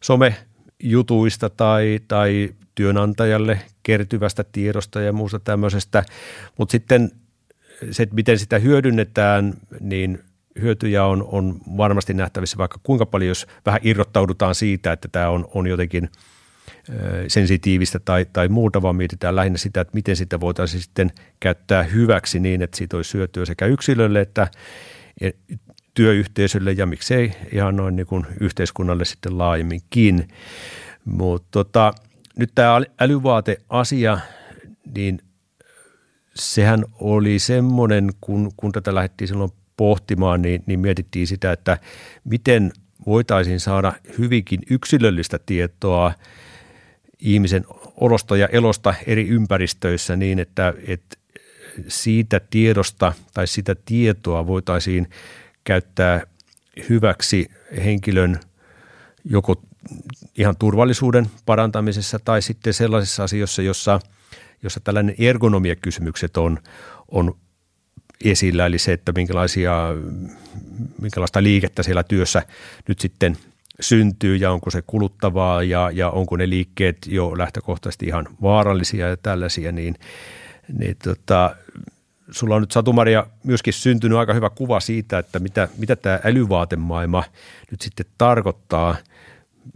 somejutuista 0.00 1.50
tai, 1.50 2.00
tai 2.08 2.50
työnantajalle 2.74 3.60
kertyvästä 3.82 4.44
tiedosta 4.52 5.00
ja 5.00 5.12
muusta 5.12 5.40
tämmöisestä, 5.40 6.04
mutta 6.58 6.72
sitten 6.72 7.10
se, 7.90 8.02
että 8.02 8.14
miten 8.14 8.38
sitä 8.38 8.58
hyödynnetään, 8.58 9.54
niin 9.80 10.18
hyötyjä 10.60 11.04
on, 11.04 11.28
on 11.32 11.60
varmasti 11.76 12.14
nähtävissä 12.14 12.58
vaikka 12.58 12.80
kuinka 12.82 13.06
paljon, 13.06 13.28
jos 13.28 13.46
vähän 13.66 13.80
irrottaudutaan 13.84 14.54
siitä, 14.54 14.92
että 14.92 15.08
tämä 15.12 15.28
on, 15.28 15.48
on 15.54 15.66
jotenkin 15.66 16.08
sensitiivistä 17.28 17.98
tai, 17.98 18.26
tai 18.32 18.48
muuta, 18.48 18.82
vaan 18.82 18.96
mietitään 18.96 19.36
lähinnä 19.36 19.58
sitä, 19.58 19.80
että 19.80 19.94
miten 19.94 20.16
sitä 20.16 20.40
voitaisiin 20.40 20.82
sitten 20.82 21.12
käyttää 21.40 21.82
hyväksi 21.82 22.40
niin, 22.40 22.62
että 22.62 22.76
siitä 22.76 22.96
olisi 22.96 23.10
syötyä 23.10 23.44
sekä 23.44 23.66
yksilölle 23.66 24.20
että 24.20 24.48
työyhteisölle 25.94 26.72
ja 26.72 26.86
miksei 26.86 27.32
ihan 27.52 27.76
noin 27.76 27.96
niin 27.96 28.06
kuin 28.06 28.26
yhteiskunnalle 28.40 29.04
sitten 29.04 29.38
laajemminkin. 29.38 30.28
Mutta 31.04 31.48
tota, 31.50 31.92
nyt 32.38 32.50
tämä 32.54 32.80
älyvaateasia, 33.00 34.18
niin 34.94 35.18
sehän 36.36 36.84
oli 37.00 37.38
semmoinen, 37.38 38.10
kun, 38.20 38.50
kun 38.56 38.72
tätä 38.72 38.94
lähdettiin 38.94 39.28
silloin 39.28 39.52
pohtimaan, 39.76 40.42
niin, 40.42 40.62
niin 40.66 40.80
mietittiin 40.80 41.26
sitä, 41.26 41.52
että 41.52 41.78
miten 42.24 42.72
voitaisiin 43.06 43.60
saada 43.60 43.92
hyvinkin 44.18 44.60
yksilöllistä 44.70 45.38
tietoa 45.46 46.12
ihmisen 47.18 47.64
olosta 47.96 48.36
ja 48.36 48.46
elosta 48.46 48.94
eri 49.06 49.28
ympäristöissä 49.28 50.16
niin, 50.16 50.38
että, 50.38 50.74
että 50.86 51.16
siitä 51.88 52.40
tiedosta 52.50 53.12
tai 53.34 53.46
sitä 53.46 53.76
tietoa 53.84 54.46
voitaisiin 54.46 55.10
käyttää 55.64 56.22
hyväksi 56.88 57.50
henkilön 57.84 58.40
joko 59.24 59.62
ihan 60.38 60.56
turvallisuuden 60.56 61.26
parantamisessa 61.46 62.18
tai 62.24 62.42
sitten 62.42 62.74
sellaisissa 62.74 63.24
asioissa, 63.24 63.62
jossa, 63.62 64.00
jossa 64.62 64.80
tällainen 64.80 65.14
ergonomiakysymykset 65.18 66.36
on, 66.36 66.58
on 67.08 67.36
esillä, 68.24 68.66
eli 68.66 68.78
se, 68.78 68.92
että 68.92 69.12
minkälaisia, 69.12 69.88
minkälaista 71.00 71.42
liikettä 71.42 71.82
siellä 71.82 72.02
työssä 72.02 72.42
nyt 72.88 73.00
sitten 73.00 73.36
syntyy 73.80 74.36
ja 74.36 74.52
onko 74.52 74.70
se 74.70 74.82
kuluttavaa 74.86 75.62
ja, 75.62 75.90
ja 75.94 76.10
onko 76.10 76.36
ne 76.36 76.48
liikkeet 76.48 76.96
jo 77.06 77.38
lähtökohtaisesti 77.38 78.06
ihan 78.06 78.28
vaarallisia 78.42 79.08
ja 79.08 79.16
tällaisia, 79.16 79.72
niin, 79.72 79.94
niin 80.78 80.96
tota, 81.02 81.56
sulla 82.30 82.54
on 82.54 82.60
nyt 82.60 82.72
Satumaria 82.72 83.26
myöskin 83.44 83.72
syntynyt 83.72 84.18
aika 84.18 84.34
hyvä 84.34 84.50
kuva 84.50 84.80
siitä, 84.80 85.18
että 85.18 85.38
mitä, 85.38 85.68
mitä 85.78 85.96
tämä 85.96 86.20
älyvaatemaailma 86.24 87.24
nyt 87.70 87.80
sitten 87.80 88.06
tarkoittaa, 88.18 88.96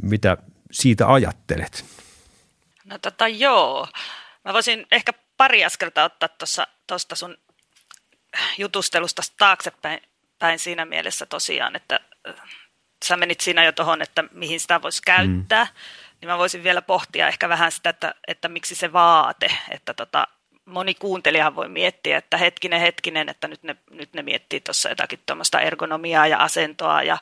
mitä 0.02 0.36
siitä 0.70 1.12
ajattelet? 1.12 1.84
No 2.84 2.98
tota 2.98 3.28
joo, 3.28 3.88
mä 4.44 4.52
voisin 4.52 4.86
ehkä 4.92 5.12
pari 5.36 5.64
askelta 5.64 6.04
ottaa 6.04 6.28
tuosta 6.86 7.16
sun 7.16 7.36
jutustelusta 8.58 9.22
taaksepäin 9.38 10.00
päin 10.38 10.58
siinä 10.58 10.84
mielessä 10.84 11.26
tosiaan, 11.26 11.76
että 11.76 12.00
äh, 12.28 12.34
sä 13.04 13.16
menit 13.16 13.40
siinä 13.40 13.64
jo 13.64 13.72
tuohon, 13.72 14.02
että 14.02 14.24
mihin 14.32 14.60
sitä 14.60 14.82
voisi 14.82 15.02
käyttää, 15.02 15.64
mm. 15.64 15.70
niin 16.20 16.28
mä 16.28 16.38
voisin 16.38 16.64
vielä 16.64 16.82
pohtia 16.82 17.28
ehkä 17.28 17.48
vähän 17.48 17.72
sitä, 17.72 17.90
että, 17.90 18.14
että 18.26 18.48
miksi 18.48 18.74
se 18.74 18.92
vaate, 18.92 19.56
että 19.70 19.94
tota, 19.94 20.26
moni 20.70 20.94
kuuntelijahan 20.94 21.56
voi 21.56 21.68
miettiä, 21.68 22.18
että 22.18 22.36
hetkinen, 22.36 22.80
hetkinen, 22.80 23.28
että 23.28 23.48
nyt 23.48 23.62
ne, 23.62 23.76
nyt 23.90 24.12
ne 24.12 24.22
miettii 24.22 24.60
tuossa 24.60 24.88
jotakin 24.88 25.20
tuommoista 25.26 25.60
ergonomiaa 25.60 26.26
ja 26.26 26.38
asentoa 26.38 27.02
ja 27.02 27.18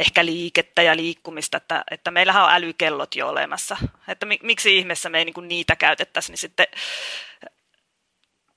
ehkä 0.00 0.24
liikettä 0.24 0.82
ja 0.82 0.96
liikkumista, 0.96 1.56
että, 1.56 1.84
että 1.90 2.10
meillähän 2.10 2.44
on 2.44 2.52
älykellot 2.52 3.14
jo 3.14 3.28
olemassa, 3.28 3.76
että 4.08 4.26
miksi 4.42 4.78
ihmeessä 4.78 5.08
me 5.08 5.18
ei 5.18 5.24
niin 5.24 5.48
niitä 5.48 5.76
käytettäisi, 5.76 6.32
niin 6.32 6.38
sitten 6.38 6.66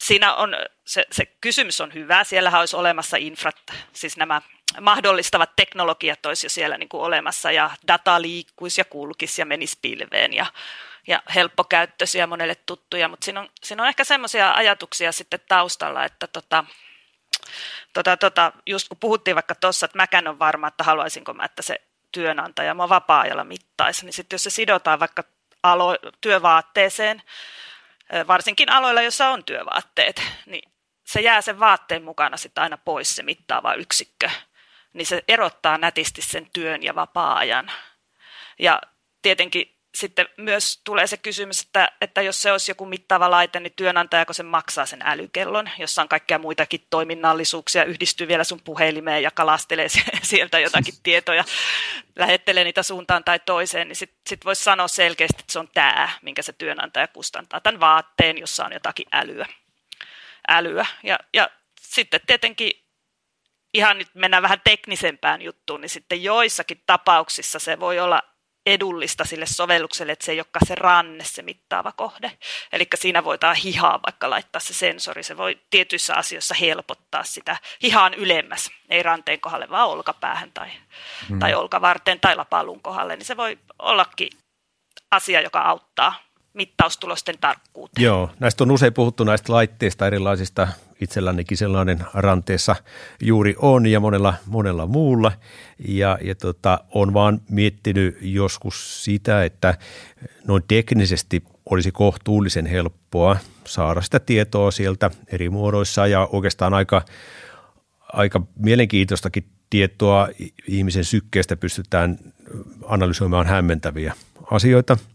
siinä 0.03 0.35
on, 0.35 0.55
se, 0.85 1.05
se 1.11 1.25
kysymys 1.41 1.81
on 1.81 1.93
hyvä, 1.93 2.23
siellähän 2.23 2.59
olisi 2.59 2.75
olemassa 2.75 3.17
infrat, 3.17 3.55
siis 3.93 4.17
nämä 4.17 4.41
mahdollistavat 4.81 5.55
teknologiat 5.55 6.25
olisi 6.25 6.45
jo 6.45 6.49
siellä 6.49 6.77
niin 6.77 6.89
kuin 6.89 7.01
olemassa 7.01 7.51
ja 7.51 7.71
data 7.87 8.21
liikkuisi 8.21 8.81
ja 8.81 8.85
kulkisi 8.85 9.41
ja 9.41 9.45
menisi 9.45 9.77
pilveen 9.81 10.33
ja, 10.33 10.45
ja 11.09 11.23
helppokäyttöisiä 11.35 12.27
monelle 12.27 12.55
tuttuja, 12.55 13.07
mutta 13.07 13.25
siinä 13.25 13.39
on, 13.39 13.49
siinä 13.63 13.83
on 13.83 13.89
ehkä 13.89 14.03
semmoisia 14.03 14.53
ajatuksia 14.53 15.11
sitten 15.11 15.39
taustalla, 15.47 16.05
että 16.05 16.27
tota, 16.27 16.65
tota, 17.93 18.17
tota, 18.17 18.51
just 18.65 18.87
kun 18.89 18.97
puhuttiin 18.97 19.35
vaikka 19.35 19.55
tuossa, 19.55 19.85
että 19.85 19.97
mäkään 19.97 20.27
on 20.27 20.39
varma, 20.39 20.67
että 20.67 20.83
haluaisinko 20.83 21.33
mä, 21.33 21.45
että 21.45 21.61
se 21.61 21.81
työnantaja 22.11 22.73
mua 22.73 22.89
vapaa-ajalla 22.89 23.43
mittaisi, 23.43 24.05
niin 24.05 24.13
sitten 24.13 24.35
jos 24.35 24.43
se 24.43 24.49
sidotaan 24.49 24.99
vaikka 24.99 25.23
alo- 25.63 26.11
työvaatteeseen, 26.21 27.21
varsinkin 28.27 28.71
aloilla, 28.71 29.01
joissa 29.01 29.29
on 29.29 29.45
työvaatteet, 29.45 30.21
niin 30.45 30.71
se 31.03 31.21
jää 31.21 31.41
sen 31.41 31.59
vaatteen 31.59 32.03
mukana 32.03 32.37
sitten 32.37 32.61
aina 32.61 32.77
pois 32.77 33.15
se 33.15 33.23
mittaava 33.23 33.73
yksikkö. 33.73 34.29
Niin 34.93 35.05
se 35.05 35.23
erottaa 35.27 35.77
nätisti 35.77 36.21
sen 36.21 36.47
työn 36.53 36.83
ja 36.83 36.95
vapaa-ajan. 36.95 37.71
Ja 38.59 38.81
tietenkin 39.21 39.78
sitten 39.99 40.27
myös 40.37 40.81
tulee 40.83 41.07
se 41.07 41.17
kysymys, 41.17 41.61
että, 41.61 41.91
että 42.01 42.21
jos 42.21 42.41
se 42.41 42.51
olisi 42.51 42.71
joku 42.71 42.85
mittaava 42.85 43.31
laite, 43.31 43.59
niin 43.59 43.73
työnantajako 43.75 44.33
sen 44.33 44.45
maksaa 44.45 44.85
sen 44.85 45.01
älykellon, 45.03 45.69
jossa 45.77 46.01
on 46.01 46.09
kaikkea 46.09 46.39
muitakin 46.39 46.87
toiminnallisuuksia, 46.89 47.83
yhdistyy 47.83 48.27
vielä 48.27 48.43
sun 48.43 48.61
puhelimeen 48.63 49.23
ja 49.23 49.31
kalastelee 49.31 49.87
sieltä 50.21 50.59
jotakin 50.59 50.93
tietoja, 51.03 51.43
lähettelee 52.15 52.63
niitä 52.63 52.83
suuntaan 52.83 53.23
tai 53.23 53.39
toiseen, 53.39 53.87
niin 53.87 53.95
sitten 53.95 54.19
sit 54.29 54.45
voisi 54.45 54.63
sanoa 54.63 54.87
selkeästi, 54.87 55.37
että 55.39 55.53
se 55.53 55.59
on 55.59 55.69
tämä, 55.73 56.09
minkä 56.21 56.41
se 56.41 56.53
työnantaja 56.53 57.07
kustantaa, 57.07 57.59
tämän 57.59 57.79
vaatteen, 57.79 58.37
jossa 58.37 58.65
on 58.65 58.73
jotakin 58.73 59.05
älyä. 59.11 59.45
älyä. 60.47 60.85
Ja, 61.03 61.19
ja 61.33 61.49
sitten 61.81 62.19
tietenkin 62.27 62.71
ihan 63.73 63.97
nyt 63.97 64.07
mennään 64.13 64.43
vähän 64.43 64.61
teknisempään 64.63 65.41
juttuun, 65.41 65.81
niin 65.81 65.89
sitten 65.89 66.23
joissakin 66.23 66.83
tapauksissa 66.85 67.59
se 67.59 67.79
voi 67.79 67.99
olla 67.99 68.21
edullista 68.69 69.25
sille 69.25 69.45
sovellukselle, 69.45 70.11
että 70.11 70.25
se 70.25 70.31
ei 70.31 70.39
olekaan 70.39 70.67
se 70.67 70.75
ranne, 70.75 71.23
se 71.23 71.41
mittaava 71.41 71.91
kohde. 71.91 72.31
Eli 72.71 72.87
siinä 72.95 73.23
voidaan 73.23 73.55
hihaa 73.55 73.99
vaikka 74.05 74.29
laittaa 74.29 74.59
se 74.59 74.73
sensori. 74.73 75.23
Se 75.23 75.37
voi 75.37 75.59
tietyissä 75.69 76.15
asioissa 76.15 76.55
helpottaa 76.55 77.23
sitä 77.23 77.57
hihaan 77.83 78.13
ylemmäs, 78.13 78.71
ei 78.89 79.03
ranteen 79.03 79.41
kohdalle, 79.41 79.69
vaan 79.69 79.89
olkapäähän 79.89 80.51
tai, 80.51 80.67
hmm. 81.29 81.39
tai 81.39 81.53
olkavarteen 81.53 82.19
tai 82.19 82.35
lapalun 82.35 82.81
kohdalle. 82.81 83.15
Niin 83.15 83.25
se 83.25 83.37
voi 83.37 83.57
ollakin 83.79 84.29
asia, 85.11 85.41
joka 85.41 85.61
auttaa 85.61 86.13
mittaustulosten 86.53 87.35
tarkkuuteen. 87.41 88.03
Joo, 88.03 88.29
näistä 88.39 88.63
on 88.63 88.71
usein 88.71 88.93
puhuttu 88.93 89.23
näistä 89.23 89.53
laitteista 89.53 90.07
erilaisista. 90.07 90.67
Itsellänikin 91.01 91.57
sellainen 91.57 91.99
ranteessa 92.13 92.75
juuri 93.21 93.55
on 93.57 93.85
ja 93.85 93.99
monella, 93.99 94.33
monella 94.45 94.87
muulla. 94.87 95.31
Ja, 95.87 96.17
ja 96.21 96.35
tota, 96.35 96.79
on 96.93 97.13
vaan 97.13 97.41
miettinyt 97.49 98.17
joskus 98.21 99.03
sitä, 99.03 99.43
että 99.43 99.77
noin 100.47 100.63
teknisesti 100.67 101.43
olisi 101.69 101.91
kohtuullisen 101.91 102.65
helppoa 102.65 103.37
saada 103.65 104.01
sitä 104.01 104.19
tietoa 104.19 104.71
sieltä 104.71 105.11
eri 105.27 105.49
muodoissa 105.49 106.07
ja 106.07 106.27
oikeastaan 106.31 106.73
aika, 106.73 107.01
aika 108.13 108.41
mielenkiintoistakin 108.55 109.45
tietoa 109.69 110.29
ihmisen 110.67 111.03
sykkeestä 111.03 111.57
pystytään 111.57 112.19
analysoimaan 112.85 113.47
hämmentäviä 113.47 114.13
asioita– 114.51 114.97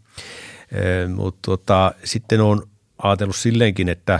mutta 1.15 1.39
tota, 1.41 1.93
sitten 2.03 2.41
on 2.41 2.67
ajatellut 2.97 3.35
silleenkin, 3.35 3.89
että, 3.89 4.19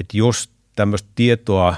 että 0.00 0.16
jos 0.16 0.50
tämmöistä 0.80 1.08
tietoa 1.14 1.74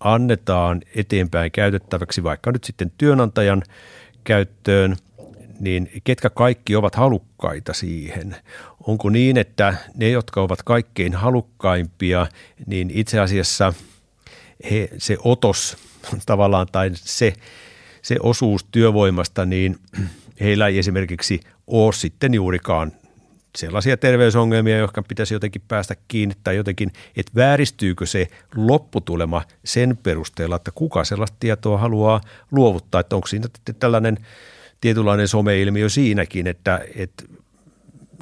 annetaan 0.00 0.82
eteenpäin 0.94 1.52
käytettäväksi 1.52 2.22
vaikka 2.22 2.52
nyt 2.52 2.64
sitten 2.64 2.92
työnantajan 2.98 3.62
käyttöön, 4.24 4.96
niin 5.60 5.90
ketkä 6.04 6.30
kaikki 6.30 6.76
ovat 6.76 6.94
halukkaita 6.94 7.72
siihen? 7.72 8.36
Onko 8.86 9.10
niin, 9.10 9.36
että 9.36 9.74
ne, 9.94 10.10
jotka 10.10 10.42
ovat 10.42 10.62
kaikkein 10.62 11.14
halukkaimpia, 11.14 12.26
niin 12.66 12.90
itse 12.94 13.20
asiassa 13.20 13.72
he, 14.70 14.88
se 14.98 15.16
otos 15.24 15.76
tavallaan 16.26 16.66
tai 16.72 16.90
se, 16.94 17.32
se 18.02 18.16
osuus 18.20 18.64
työvoimasta, 18.64 19.46
niin 19.46 19.76
heillä 20.40 20.68
ei 20.68 20.78
esimerkiksi 20.78 21.40
ole 21.66 21.92
sitten 21.92 22.34
juurikaan 22.34 22.92
sellaisia 23.56 23.96
terveysongelmia, 23.96 24.78
jotka 24.78 25.02
pitäisi 25.02 25.34
jotenkin 25.34 25.62
päästä 25.68 25.96
kiinni 26.08 26.34
tai 26.44 26.56
jotenkin, 26.56 26.92
että 27.16 27.32
vääristyykö 27.36 28.06
se 28.06 28.28
lopputulema 28.54 29.42
sen 29.64 29.98
perusteella, 30.02 30.56
että 30.56 30.70
kuka 30.74 31.04
sellaista 31.04 31.36
tietoa 31.40 31.78
haluaa 31.78 32.20
luovuttaa, 32.52 33.00
että 33.00 33.16
onko 33.16 33.26
siinä 33.26 33.46
tällainen 33.78 34.16
tietynlainen 34.80 35.28
someilmiö 35.28 35.88
siinäkin, 35.88 36.46
että, 36.46 36.80
että 36.96 37.24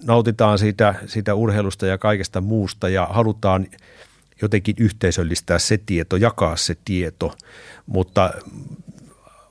nautitaan 0.04 0.58
siitä, 0.58 0.94
siitä 1.06 1.34
urheilusta 1.34 1.86
ja 1.86 1.98
kaikesta 1.98 2.40
muusta 2.40 2.88
ja 2.88 3.06
halutaan 3.10 3.66
jotenkin 4.42 4.74
yhteisöllistää 4.78 5.58
se 5.58 5.78
tieto, 5.86 6.16
jakaa 6.16 6.56
se 6.56 6.76
tieto, 6.84 7.34
mutta 7.86 8.30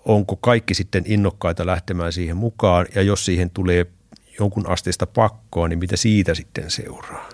onko 0.05 0.35
kaikki 0.35 0.73
sitten 0.73 1.03
innokkaita 1.07 1.65
lähtemään 1.65 2.13
siihen 2.13 2.37
mukaan? 2.37 2.85
Ja 2.95 3.01
jos 3.01 3.25
siihen 3.25 3.49
tulee 3.49 3.85
jonkun 4.39 4.69
asteista 4.69 5.07
pakkoa, 5.07 5.67
niin 5.67 5.79
mitä 5.79 5.97
siitä 5.97 6.35
sitten 6.35 6.71
seuraa? 6.71 7.29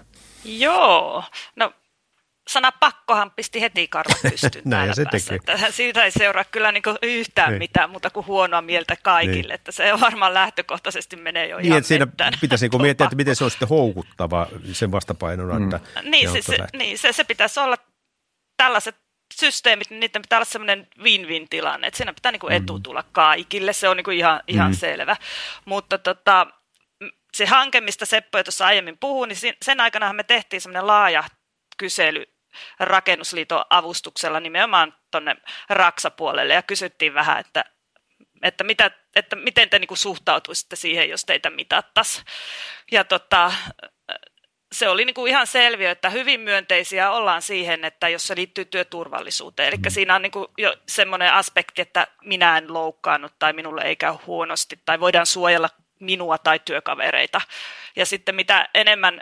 Joo, 0.46 1.24
no 1.56 1.74
sana 2.50 2.72
pakkohan 2.72 3.32
pisti 3.32 3.62
heti 3.62 3.88
karvat 3.88 4.18
pystyyn 4.22 4.64
Näin 4.66 4.96
se 4.96 5.06
päässä. 5.12 5.36
Että 5.36 5.58
siitä 5.72 6.04
ei 6.04 6.12
seuraa 6.12 6.44
kyllä 6.44 6.72
niin 6.72 6.84
yhtään 7.02 7.50
niin. 7.50 7.60
mitään 7.60 7.90
muuta 7.90 8.10
kuin 8.10 8.26
huonoa 8.26 8.62
mieltä 8.62 8.96
kaikille. 9.04 9.42
Niin. 9.42 9.52
Että 9.52 9.72
se 9.72 10.00
varmaan 10.02 10.34
lähtökohtaisesti 10.34 11.16
menee 11.16 11.48
jo 11.48 11.58
niin, 11.58 11.66
ihan 11.66 11.84
siinä 11.84 12.08
pitäisi 12.42 12.68
niin 12.68 12.82
miettiä, 12.82 13.04
että 13.04 13.16
miten 13.16 13.36
se 13.36 13.44
on 13.44 13.52
sitten 13.52 13.68
houkuttava 13.68 14.48
sen 14.72 14.92
vastapainona. 14.92 15.60
Mm. 15.60 15.64
Että 15.64 15.80
niin, 16.04 16.32
se, 16.32 16.42
se, 16.42 16.58
niin 16.78 16.98
se, 16.98 17.14
se 17.14 17.24
pitäisi 17.24 17.60
olla 17.60 17.78
tällaiset 18.58 18.96
systeemit, 19.34 19.90
niin 19.90 20.00
niiden 20.00 20.22
pitää 20.22 20.38
olla 20.38 20.46
semmoinen 20.46 20.88
win-win 21.00 21.48
tilanne, 21.50 21.88
että 21.88 21.98
siinä 21.98 22.14
pitää 22.14 22.32
niin 22.32 22.40
kuin 22.40 22.54
etu 22.54 22.78
mm. 22.78 22.84
tulla 22.84 23.04
kaikille, 23.12 23.74
se 23.74 23.90
on 23.90 23.98
niin 23.98 24.06
kuin 24.06 24.18
ihan, 24.18 24.42
ihan 24.48 24.72
mm. 24.72 24.78
selvä. 24.78 25.16
Mutta 25.66 25.98
tota, 25.98 26.48
se 27.40 27.46
hanke, 27.46 27.82
mistä 27.82 28.06
Seppo 28.06 28.38
jo 28.38 28.44
tuossa 28.44 28.66
aiemmin 28.66 28.98
puhui, 28.98 29.28
niin 29.28 29.56
sen 29.62 29.80
aikana 29.80 30.14
me 30.14 30.24
tehtiin 30.24 30.62
semmoinen 30.62 30.88
laaja 30.88 31.24
kysely 31.78 32.26
rakennusliiton 32.80 33.66
avustuksella 33.70 34.40
nimenomaan 34.40 34.94
tuonne 35.12 35.36
Raksapuolelle 35.70 36.54
ja 36.54 36.62
kysyttiin 36.62 37.14
vähän, 37.14 37.40
että, 37.40 37.66
että, 38.44 38.64
mitä, 38.64 38.92
että 39.16 39.36
miten 39.36 39.70
te 39.70 39.80
niin 39.80 39.88
kuin 39.88 39.98
suhtautuisitte 39.98 40.76
siihen, 40.76 41.10
jos 41.10 41.26
teitä 41.26 41.50
mitattaisiin. 41.50 42.26
Ja 42.92 43.04
tota, 43.04 43.54
se 44.72 44.90
oli 44.90 45.06
niin 45.06 45.14
kuin 45.14 45.30
ihan 45.30 45.48
selviö, 45.48 45.92
että 45.92 46.10
hyvin 46.10 46.40
myönteisiä 46.40 47.12
ollaan 47.12 47.42
siihen, 47.42 47.86
että 47.86 48.10
jos 48.10 48.28
se 48.28 48.36
liittyy 48.36 48.66
työturvallisuuteen. 48.66 49.68
Eli 49.68 49.78
mm. 49.78 49.90
siinä 49.90 50.16
on 50.16 50.22
niin 50.22 50.32
kuin 50.32 50.48
jo 50.58 50.76
semmoinen 50.88 51.34
aspekti, 51.34 51.82
että 51.82 52.08
minä 52.24 52.58
en 52.58 52.74
loukkaannut 52.74 53.34
tai 53.40 53.54
minulle 53.54 53.82
ei 53.82 53.96
käy 53.96 54.14
huonosti 54.28 54.80
tai 54.86 55.00
voidaan 55.00 55.26
suojella 55.26 55.70
minua 56.00 56.38
tai 56.38 56.60
työkavereita. 56.60 57.42
Ja 57.96 58.06
sitten 58.06 58.36
mitä 58.36 58.70
enemmän 58.74 59.22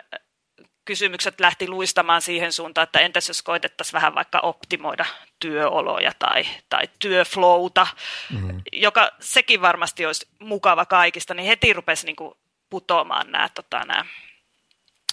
kysymykset 0.84 1.40
lähti 1.40 1.68
luistamaan 1.68 2.22
siihen 2.22 2.52
suuntaan, 2.52 2.82
että 2.82 3.00
entäs 3.00 3.28
jos 3.28 3.42
koitettaisiin 3.42 3.92
vähän 3.92 4.14
vaikka 4.14 4.40
optimoida 4.40 5.04
työoloja 5.38 6.12
tai, 6.18 6.44
tai 6.68 6.88
työflowta, 6.98 7.86
mm-hmm. 8.32 8.62
joka 8.72 9.10
sekin 9.20 9.60
varmasti 9.60 10.06
olisi 10.06 10.26
mukava 10.38 10.86
kaikista, 10.86 11.34
niin 11.34 11.46
heti 11.46 11.72
rupesi 11.72 12.06
niin 12.06 12.16
kuin 12.16 12.34
putoamaan 12.70 13.32
nämä, 13.32 13.48
tota, 13.48 13.84
nämä 13.84 14.04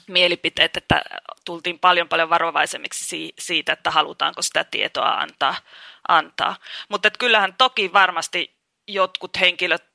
mielipiteet, 0.08 0.78
että 0.78 1.02
tultiin 1.46 1.80
paljon 1.80 2.10
paljon 2.10 2.30
varovaisemmiksi 2.30 3.34
siitä, 3.40 3.74
että 3.74 3.92
halutaanko 3.92 4.42
sitä 4.42 4.64
tietoa 4.64 5.10
antaa. 5.10 5.56
antaa. 6.08 6.56
Mutta 6.90 7.12
kyllähän 7.12 7.56
toki 7.58 7.94
varmasti 7.94 8.56
jotkut 8.88 9.40
henkilöt 9.40 9.95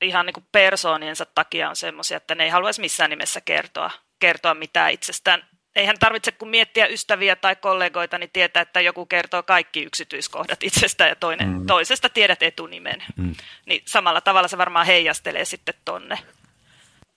ihan 0.00 0.26
niin 0.26 0.34
kuin 0.34 0.46
persooniensa 0.52 1.26
takia 1.26 1.68
on 1.68 1.76
semmoisia, 1.76 2.16
että 2.16 2.34
ne 2.34 2.44
ei 2.44 2.50
haluaisi 2.50 2.80
missään 2.80 3.10
nimessä 3.10 3.40
kertoa, 3.40 3.90
kertoa 4.18 4.54
mitään 4.54 4.92
itsestään. 4.92 5.48
Eihän 5.76 5.98
tarvitse 5.98 6.32
kun 6.32 6.48
miettiä 6.48 6.86
ystäviä 6.86 7.36
tai 7.36 7.56
kollegoita, 7.56 8.18
niin 8.18 8.30
tietää, 8.32 8.60
että 8.60 8.80
joku 8.80 9.06
kertoo 9.06 9.42
kaikki 9.42 9.82
yksityiskohdat 9.82 10.62
itsestä 10.62 11.06
ja 11.06 11.16
toinen, 11.16 11.48
mm. 11.48 11.66
toisesta 11.66 12.08
tiedät 12.08 12.42
etunimen. 12.42 13.04
Mm. 13.16 13.34
Niin 13.66 13.82
samalla 13.86 14.20
tavalla 14.20 14.48
se 14.48 14.58
varmaan 14.58 14.86
heijastelee 14.86 15.44
sitten 15.44 15.74
tonne. 15.84 16.18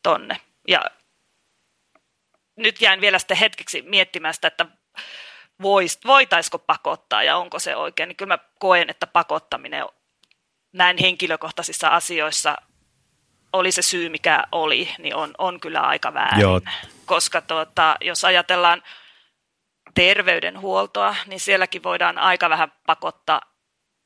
tonne. 0.04 0.38
Ja 0.68 0.86
nyt 2.56 2.82
jäin 2.82 3.02
vielä 3.02 3.20
sitten 3.20 3.38
hetkeksi 3.38 3.82
miettimään 3.82 4.34
sitä, 4.34 4.48
että 4.48 4.66
vois, 5.62 6.00
voitaisiko 6.06 6.60
pakottaa 6.60 7.24
ja 7.24 7.38
onko 7.38 7.60
se 7.60 7.76
oikein. 7.76 8.08
Niin 8.08 8.18
kyllä 8.18 8.34
mä 8.34 8.44
koen, 8.60 8.90
että 8.90 9.08
pakottaminen 9.08 9.86
näin 10.74 10.98
henkilökohtaisissa 10.98 11.88
asioissa 11.88 12.58
oli 13.54 13.72
se 13.72 13.82
syy, 13.82 14.10
mikä 14.10 14.44
oli, 14.52 14.90
niin 14.98 15.16
on, 15.16 15.32
on 15.38 15.60
kyllä 15.60 15.82
aika 15.82 16.14
väärin. 16.14 16.42
Joo. 16.42 16.62
Koska 17.06 17.42
tuota, 17.42 17.96
jos 18.02 18.26
ajatellaan 18.26 18.84
terveydenhuoltoa, 19.96 21.16
niin 21.26 21.40
sielläkin 21.40 21.84
voidaan 21.84 22.18
aika 22.18 22.50
vähän 22.50 22.72
pakottaa 22.86 23.42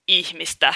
ihmistä 0.07 0.73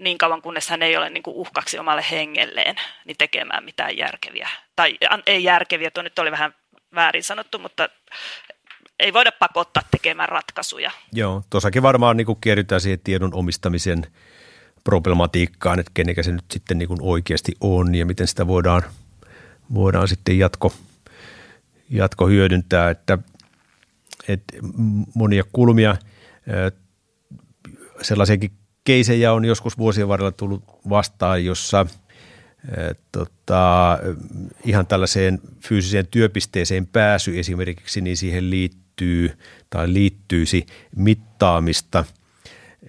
niin 0.00 0.18
kauan, 0.18 0.42
kunnes 0.42 0.68
hän 0.68 0.82
ei 0.82 0.96
ole 0.96 1.10
niin 1.10 1.22
kuin 1.22 1.36
uhkaksi 1.36 1.78
omalle 1.78 2.04
hengelleen, 2.10 2.76
niin 3.04 3.16
tekemään 3.18 3.64
mitään 3.64 3.96
järkeviä. 3.96 4.48
Tai 4.76 4.98
ei 5.26 5.44
järkeviä, 5.44 5.90
tuo 5.90 6.02
nyt 6.02 6.18
oli 6.18 6.30
vähän 6.30 6.54
väärin 6.94 7.24
sanottu, 7.24 7.58
mutta 7.58 7.88
ei 9.00 9.12
voida 9.12 9.32
pakottaa 9.32 9.82
tekemään 9.90 10.28
ratkaisuja. 10.28 10.90
Joo, 11.12 11.42
tuossakin 11.50 11.82
varmaan 11.82 12.16
niin 12.16 12.40
kierrytään 12.40 12.80
siihen 12.80 13.00
tiedon 13.00 13.34
omistamisen 13.34 14.06
problematiikkaan, 14.84 15.80
että 15.80 15.90
kenenkä 15.94 16.22
se 16.22 16.32
nyt 16.32 16.44
sitten 16.50 16.78
niin 16.78 16.88
kuin 16.88 17.02
oikeasti 17.02 17.52
on 17.60 17.94
ja 17.94 18.06
miten 18.06 18.26
sitä 18.26 18.46
voidaan, 18.46 18.82
voidaan 19.74 20.08
sitten 20.08 20.38
jatko, 20.38 20.72
jatko 21.90 22.28
hyödyntää, 22.28 22.90
että, 22.90 23.18
että 24.28 24.56
monia 25.14 25.44
kulmia, 25.52 25.96
sellaisiakin 28.02 28.50
keisejä 28.84 29.32
on 29.32 29.44
joskus 29.44 29.78
vuosien 29.78 30.08
varrella 30.08 30.32
tullut 30.32 30.64
vastaan, 30.88 31.44
jossa 31.44 31.86
tota, 33.12 33.98
ihan 34.64 34.86
tällaiseen 34.86 35.38
fyysiseen 35.60 36.06
työpisteeseen 36.06 36.86
pääsy 36.86 37.38
esimerkiksi, 37.38 38.00
niin 38.00 38.16
siihen 38.16 38.50
liittyy 38.50 39.38
tai 39.70 39.92
liittyisi 39.92 40.66
mittaamista– 40.96 42.04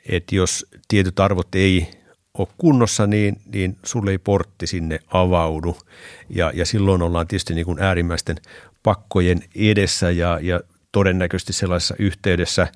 että 0.10 0.36
jos 0.36 0.66
tietyt 0.88 1.20
arvot 1.20 1.56
ei 1.56 1.88
ole 2.38 2.48
kunnossa, 2.58 3.08
niin, 3.08 3.42
niin 3.54 3.78
sulle 3.86 4.12
ei 4.12 4.18
portti 4.18 4.68
sinne 4.68 5.00
avaudu. 5.08 5.78
Ja, 6.30 6.52
ja 6.56 6.66
silloin 6.66 7.02
ollaan 7.02 7.28
tietysti 7.28 7.54
niin 7.54 7.66
kuin 7.66 7.82
äärimmäisten 7.82 8.38
pakkojen 8.84 9.44
edessä 9.56 10.12
ja, 10.12 10.40
ja 10.42 10.60
todennäköisesti 10.92 11.54
sellaisessa 11.54 11.96
yhteydessä, 12.00 12.68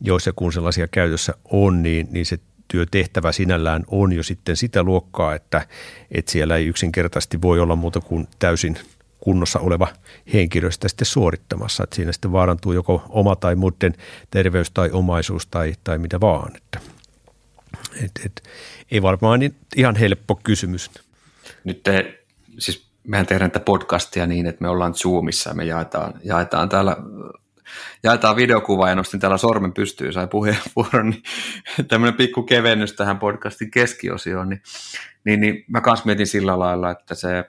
joissa 0.00 0.32
kun 0.32 0.52
sellaisia 0.52 0.88
käytössä 0.88 1.34
on, 1.44 1.82
niin, 1.82 2.08
niin 2.10 2.26
se 2.26 2.38
työtehtävä 2.68 3.32
sinällään 3.32 3.84
on 3.86 4.12
jo 4.12 4.22
sitten 4.22 4.56
sitä 4.56 4.82
luokkaa, 4.82 5.34
että, 5.34 5.66
että 6.10 6.32
siellä 6.32 6.56
ei 6.56 6.66
yksinkertaisesti 6.66 7.42
voi 7.42 7.60
olla 7.60 7.76
muuta 7.76 8.00
kuin 8.00 8.28
täysin 8.38 8.78
kunnossa 9.22 9.58
oleva 9.58 9.88
henkilö 10.32 10.70
sitä 10.70 10.88
sitten 10.88 11.06
suorittamassa. 11.06 11.84
Että 11.84 11.96
siinä 11.96 12.12
sitten 12.12 12.32
vaarantuu 12.32 12.72
joko 12.72 13.02
oma 13.08 13.36
tai 13.36 13.54
muiden 13.54 13.94
terveys 14.30 14.70
tai 14.70 14.90
omaisuus 14.90 15.46
tai, 15.46 15.74
tai 15.84 15.98
mitä 15.98 16.20
vaan. 16.20 16.56
Että, 16.56 16.80
et, 18.04 18.10
et, 18.26 18.42
ei 18.90 19.02
varmaan 19.02 19.40
niin 19.40 19.54
ihan 19.76 19.96
helppo 19.96 20.40
kysymys. 20.44 20.90
Nyt 21.64 21.82
te, 21.82 22.24
siis 22.58 22.86
mehän 23.04 23.26
tehdään 23.26 23.50
tätä 23.50 23.64
podcastia 23.64 24.26
niin, 24.26 24.46
että 24.46 24.62
me 24.62 24.68
ollaan 24.68 24.94
Zoomissa 24.94 25.50
ja 25.50 25.54
me 25.54 25.64
jaetaan, 25.64 26.14
jaetaan 26.24 26.68
täällä 26.68 26.96
jaetaan 28.02 28.36
videokuva 28.36 28.88
ja 28.88 28.94
nostin 28.94 29.20
täällä 29.20 29.38
sormen 29.38 29.72
pystyyn, 29.72 30.12
sai 30.12 30.26
puheenvuoron, 30.26 31.10
niin 31.10 31.22
tämmöinen 31.88 32.16
pikku 32.16 32.42
kevennys 32.42 32.92
tähän 32.92 33.18
podcastin 33.18 33.70
keskiosioon, 33.70 34.48
niin, 34.48 34.62
niin, 35.24 35.40
niin 35.40 35.64
mä 35.68 35.80
kanssa 35.80 36.06
mietin 36.06 36.26
sillä 36.26 36.58
lailla, 36.58 36.90
että 36.90 37.14
se 37.14 37.44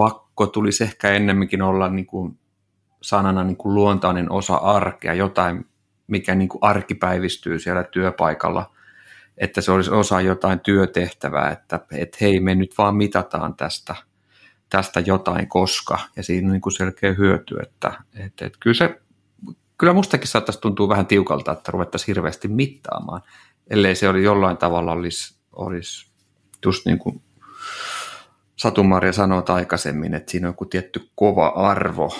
pakko 0.00 0.46
tulisi 0.46 0.84
ehkä 0.84 1.10
ennemminkin 1.10 1.62
olla 1.62 1.88
niin 1.88 2.06
kuin 2.06 2.38
sanana 3.02 3.44
niin 3.44 3.56
kuin 3.56 3.74
luontainen 3.74 4.32
osa 4.32 4.54
arkea, 4.56 5.14
jotain, 5.14 5.66
mikä 6.06 6.34
niin 6.34 6.48
kuin 6.48 6.58
arkipäivistyy 6.62 7.58
siellä 7.58 7.84
työpaikalla, 7.84 8.74
että 9.38 9.60
se 9.60 9.72
olisi 9.72 9.90
osa 9.90 10.20
jotain 10.20 10.60
työtehtävää, 10.60 11.50
että, 11.50 11.80
että 11.92 12.18
hei, 12.20 12.40
me 12.40 12.54
nyt 12.54 12.78
vaan 12.78 12.96
mitataan 12.96 13.54
tästä, 13.54 13.94
tästä 14.70 15.00
jotain 15.00 15.48
koska, 15.48 15.98
ja 16.16 16.22
siinä 16.22 16.46
on 16.48 16.52
niin 16.52 16.60
kuin 16.60 16.72
selkeä 16.72 17.12
hyöty, 17.12 17.56
että, 17.62 17.92
että, 18.14 18.46
että 18.46 18.58
kyllä 18.60 18.74
se 18.74 19.00
kyllä 19.78 19.92
mustakin 19.92 20.28
saattaisi 20.28 20.60
tuntua 20.60 20.88
vähän 20.88 21.06
tiukalta, 21.06 21.52
että 21.52 21.72
ruvettaisiin 21.72 22.06
hirveästi 22.06 22.48
mittaamaan, 22.48 23.22
ellei 23.70 23.94
se 23.94 24.08
oli 24.08 24.22
jollain 24.22 24.56
tavalla 24.56 24.92
olisi, 24.92 25.34
olisi 25.52 26.10
just 26.64 26.86
niin 26.86 26.98
kuin 26.98 27.22
Satumaria 28.60 29.12
sanoi 29.12 29.42
aikaisemmin, 29.48 30.14
että 30.14 30.30
siinä 30.30 30.48
on 30.48 30.50
joku 30.50 30.64
tietty 30.64 31.08
kova 31.14 31.46
arvo, 31.48 32.14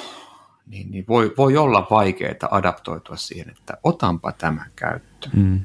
niin, 0.67 0.91
niin 0.91 1.05
voi, 1.09 1.35
voi 1.37 1.57
olla 1.57 1.87
vaikeaa 1.91 2.49
adaptoitua 2.51 3.17
siihen, 3.17 3.51
että 3.51 3.79
otanpa 3.85 4.33
tämän 4.33 4.71
käyttöön. 4.77 5.33
Mm. 5.37 5.65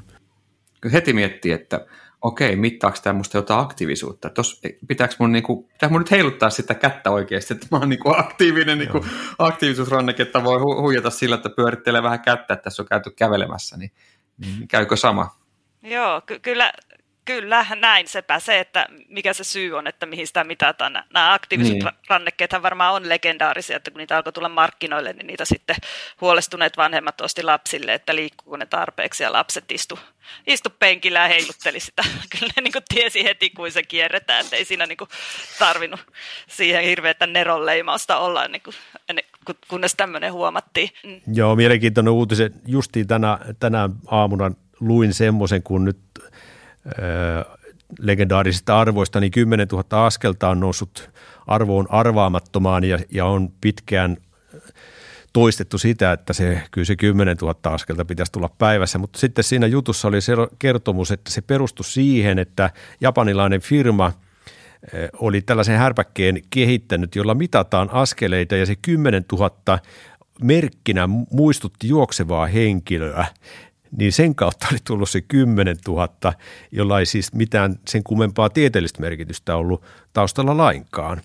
Heti 0.92 1.12
miettii, 1.12 1.52
että 1.52 1.86
okei, 2.22 2.56
mittaako 2.56 2.96
tämä 3.02 3.16
musta 3.16 3.38
jotain 3.38 3.60
aktiivisuutta? 3.60 4.30
Tos, 4.30 4.60
pitääkö 4.88 5.14
mun, 5.18 5.32
niinku, 5.32 5.62
pitääkö 5.62 5.92
mun 5.92 6.00
nyt 6.00 6.10
heiluttaa 6.10 6.50
sitä 6.50 6.74
kättä 6.74 7.10
oikeasti, 7.10 7.54
että 7.54 7.66
mä 7.70 7.78
oon 7.78 7.88
niinku 7.88 8.14
aktiivinen 8.16 8.78
niinku, 8.78 9.06
aktiivisuusranneke, 9.38 10.22
että 10.22 10.44
voi 10.44 10.58
hu- 10.58 10.80
huijata 10.80 11.10
sillä, 11.10 11.36
että 11.36 11.50
pyörittelee 11.50 12.02
vähän 12.02 12.20
kättä, 12.20 12.54
että 12.54 12.64
tässä 12.64 12.82
on 12.82 12.88
käyty 12.88 13.10
kävelemässä, 13.10 13.76
niin, 13.76 13.90
niin 14.38 14.68
käykö 14.68 14.96
sama? 14.96 15.36
Joo, 15.82 16.20
ky- 16.26 16.38
kyllä 16.38 16.72
Kyllä, 17.26 17.66
näin 17.80 18.08
sepä 18.08 18.40
se, 18.40 18.60
että 18.60 18.86
mikä 19.08 19.32
se 19.32 19.44
syy 19.44 19.76
on, 19.76 19.86
että 19.86 20.06
mihin 20.06 20.26
sitä 20.26 20.44
mitataan. 20.44 20.92
Nämä 20.92 21.32
aktiiviset 21.32 21.72
niin. 21.72 21.90
rannekkeethan 22.08 22.62
varmaan 22.62 22.94
on 22.94 23.08
legendaarisia, 23.08 23.76
että 23.76 23.90
kun 23.90 23.98
niitä 23.98 24.16
alkoi 24.16 24.32
tulla 24.32 24.48
markkinoille, 24.48 25.12
niin 25.12 25.26
niitä 25.26 25.44
sitten 25.44 25.76
huolestuneet 26.20 26.76
vanhemmat 26.76 27.20
osti 27.20 27.42
lapsille, 27.42 27.94
että 27.94 28.14
liikkuuko 28.14 28.56
ne 28.56 28.66
tarpeeksi 28.66 29.22
ja 29.22 29.32
lapset 29.32 29.72
istu, 29.72 29.98
istu 30.46 30.70
penkillä 30.78 31.18
ja 31.18 31.28
heilutteli 31.28 31.80
sitä. 31.80 32.02
Kyllä 32.38 32.52
ne 32.56 32.62
niin 32.62 32.72
kuin 32.72 32.84
tiesi 32.94 33.24
heti, 33.24 33.50
kuin 33.50 33.72
se 33.72 33.82
kierretään, 33.82 34.44
että 34.44 34.56
ei 34.56 34.64
siinä 34.64 34.86
niin 34.86 34.98
kuin 34.98 35.10
tarvinnut 35.58 36.00
siihen 36.48 36.84
hirveätä 36.84 37.26
neronleimausta 37.26 38.18
olla, 38.18 38.48
niin 38.48 38.62
kuin, 38.62 38.74
kunnes 39.68 39.94
tämmöinen 39.94 40.32
huomattiin. 40.32 40.90
Mm. 41.04 41.20
Joo, 41.34 41.56
mielenkiintoinen 41.56 42.12
uutisen. 42.12 42.54
Justiin 42.66 43.06
tänä, 43.06 43.38
tänä 43.60 43.88
aamuna 44.06 44.50
luin 44.80 45.14
semmoisen, 45.14 45.62
kun 45.62 45.84
nyt 45.84 46.05
legendaarisista 47.98 48.80
arvoista, 48.80 49.20
niin 49.20 49.30
10 49.30 49.68
000 49.72 50.06
askelta 50.06 50.48
on 50.48 50.60
noussut 50.60 51.10
arvoon 51.46 51.86
arvaamattomaan 51.90 52.84
ja, 52.84 52.98
ja 53.10 53.26
on 53.26 53.52
pitkään 53.60 54.16
toistettu 55.32 55.78
sitä, 55.78 56.12
että 56.12 56.32
se, 56.32 56.62
kyllä 56.70 56.84
se 56.84 56.96
10 56.96 57.36
000 57.42 57.54
askelta 57.64 58.04
pitäisi 58.04 58.32
tulla 58.32 58.50
päivässä, 58.58 58.98
mutta 58.98 59.18
sitten 59.18 59.44
siinä 59.44 59.66
jutussa 59.66 60.08
oli 60.08 60.20
se 60.20 60.32
kertomus, 60.58 61.10
että 61.10 61.30
se 61.30 61.40
perustui 61.40 61.84
siihen, 61.84 62.38
että 62.38 62.70
japanilainen 63.00 63.60
firma 63.60 64.12
oli 65.12 65.42
tällaisen 65.42 65.78
härpäkkeen 65.78 66.40
kehittänyt, 66.50 67.16
jolla 67.16 67.34
mitataan 67.34 67.90
askeleita 67.92 68.56
ja 68.56 68.66
se 68.66 68.76
10 68.82 69.24
000 69.32 69.78
merkkinä 70.42 71.06
muistutti 71.30 71.88
juoksevaa 71.88 72.46
henkilöä 72.46 73.26
niin 73.96 74.12
sen 74.12 74.34
kautta 74.34 74.66
oli 74.70 74.78
tullut 74.84 75.10
se 75.10 75.20
10 75.20 75.76
000, 75.88 76.08
jolla 76.72 76.98
ei 76.98 77.06
siis 77.06 77.32
mitään 77.32 77.78
sen 77.88 78.02
kummempaa 78.02 78.50
tieteellistä 78.50 79.00
merkitystä 79.00 79.56
ollut 79.56 79.84
taustalla 80.12 80.56
lainkaan. 80.56 81.22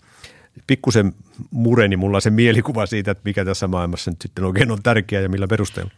Pikkusen 0.68 1.14
mureni 1.52 1.98
mulla 1.98 2.20
se 2.20 2.30
mielikuva 2.30 2.86
siitä, 2.86 3.12
että 3.12 3.22
mikä 3.26 3.46
tässä 3.46 3.68
maailmassa 3.68 4.12
nyt 4.12 4.22
sitten 4.22 4.44
oikein 4.44 4.72
on 4.72 4.84
tärkeää 4.84 5.22
ja 5.22 5.30
millä 5.30 5.48
perusteella. 5.48 5.92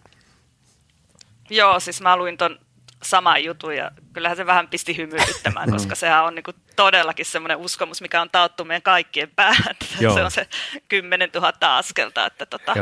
Joo, 1.49 1.80
siis 1.80 2.02
mä 2.02 2.17
luin 2.17 2.38
ton 2.38 2.60
saman 3.04 3.43
jutun 3.43 3.76
ja 3.76 3.91
kyllähän 4.13 4.38
se 4.38 4.45
vähän 4.45 4.67
pisti 4.67 4.97
hymyilyttämään, 4.97 5.71
koska 5.76 5.95
sehän 5.95 6.23
on 6.23 6.36
niin 6.36 6.43
todellakin 6.76 7.26
semmoinen 7.26 7.58
uskomus, 7.58 8.02
mikä 8.02 8.21
on 8.21 8.30
tauttu 8.30 8.65
meidän 8.65 8.82
kaikkien 8.82 9.32
päähän. 9.36 9.76
Se 9.99 10.23
on 10.23 10.32
se 10.32 10.47
10 10.88 11.30
000 11.34 11.78
askelta. 11.78 12.26
Että 12.26 12.45
tota, 12.45 12.73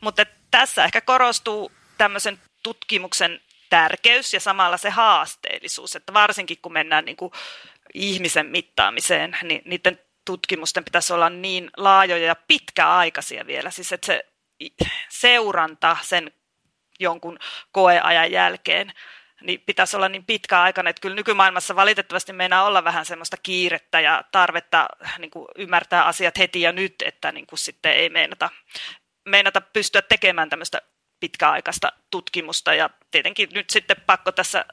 mutta 0.00 0.26
tässä 0.50 0.84
ehkä 0.84 1.00
korostuu 1.00 1.72
tämmöisen 1.98 2.38
tutkimuksen 2.62 3.40
tärkeys 3.70 4.34
ja 4.34 4.40
samalla 4.40 4.76
se 4.76 4.90
haasteellisuus, 4.90 5.96
että 5.96 6.14
varsinkin 6.14 6.58
kun 6.62 6.72
mennään 6.72 7.04
niin 7.04 7.16
kuin 7.16 7.32
ihmisen 7.94 8.46
mittaamiseen, 8.46 9.36
niin 9.42 9.62
niiden 9.64 10.00
tutkimusten 10.24 10.84
pitäisi 10.84 11.12
olla 11.12 11.30
niin 11.30 11.70
laajoja 11.76 12.26
ja 12.26 12.36
pitkäaikaisia 12.48 13.46
vielä, 13.46 13.70
siis 13.70 13.92
että 13.92 14.06
se 14.06 14.26
seuranta 15.08 15.96
sen 16.02 16.32
jonkun 17.00 17.38
koeajan 17.72 18.32
jälkeen 18.32 18.92
niin 19.40 19.62
pitäisi 19.66 19.96
olla 19.96 20.08
niin 20.08 20.24
pitkäaikainen, 20.24 20.90
että 20.90 21.00
kyllä 21.00 21.16
nykymaailmassa 21.16 21.76
valitettavasti 21.76 22.32
meinaa 22.32 22.64
olla 22.64 22.84
vähän 22.84 23.06
semmoista 23.06 23.36
kiirettä 23.42 24.00
ja 24.00 24.24
tarvetta 24.32 24.88
niin 25.18 25.30
kuin 25.30 25.46
ymmärtää 25.58 26.04
asiat 26.04 26.38
heti 26.38 26.60
ja 26.60 26.72
nyt, 26.72 26.94
että 27.04 27.32
niin 27.32 27.46
kuin 27.46 27.58
sitten 27.58 27.92
ei 27.92 28.10
meinata, 28.10 28.50
meinata 29.24 29.60
pystyä 29.60 30.02
tekemään 30.02 30.50
tämmöistä 30.50 30.82
pitkäaikaista 31.20 31.92
tutkimusta 32.10 32.74
ja 32.74 32.90
tietenkin 33.10 33.48
nyt 33.54 33.70
sitten 33.70 33.96
pakko 34.06 34.32
tässä 34.32 34.64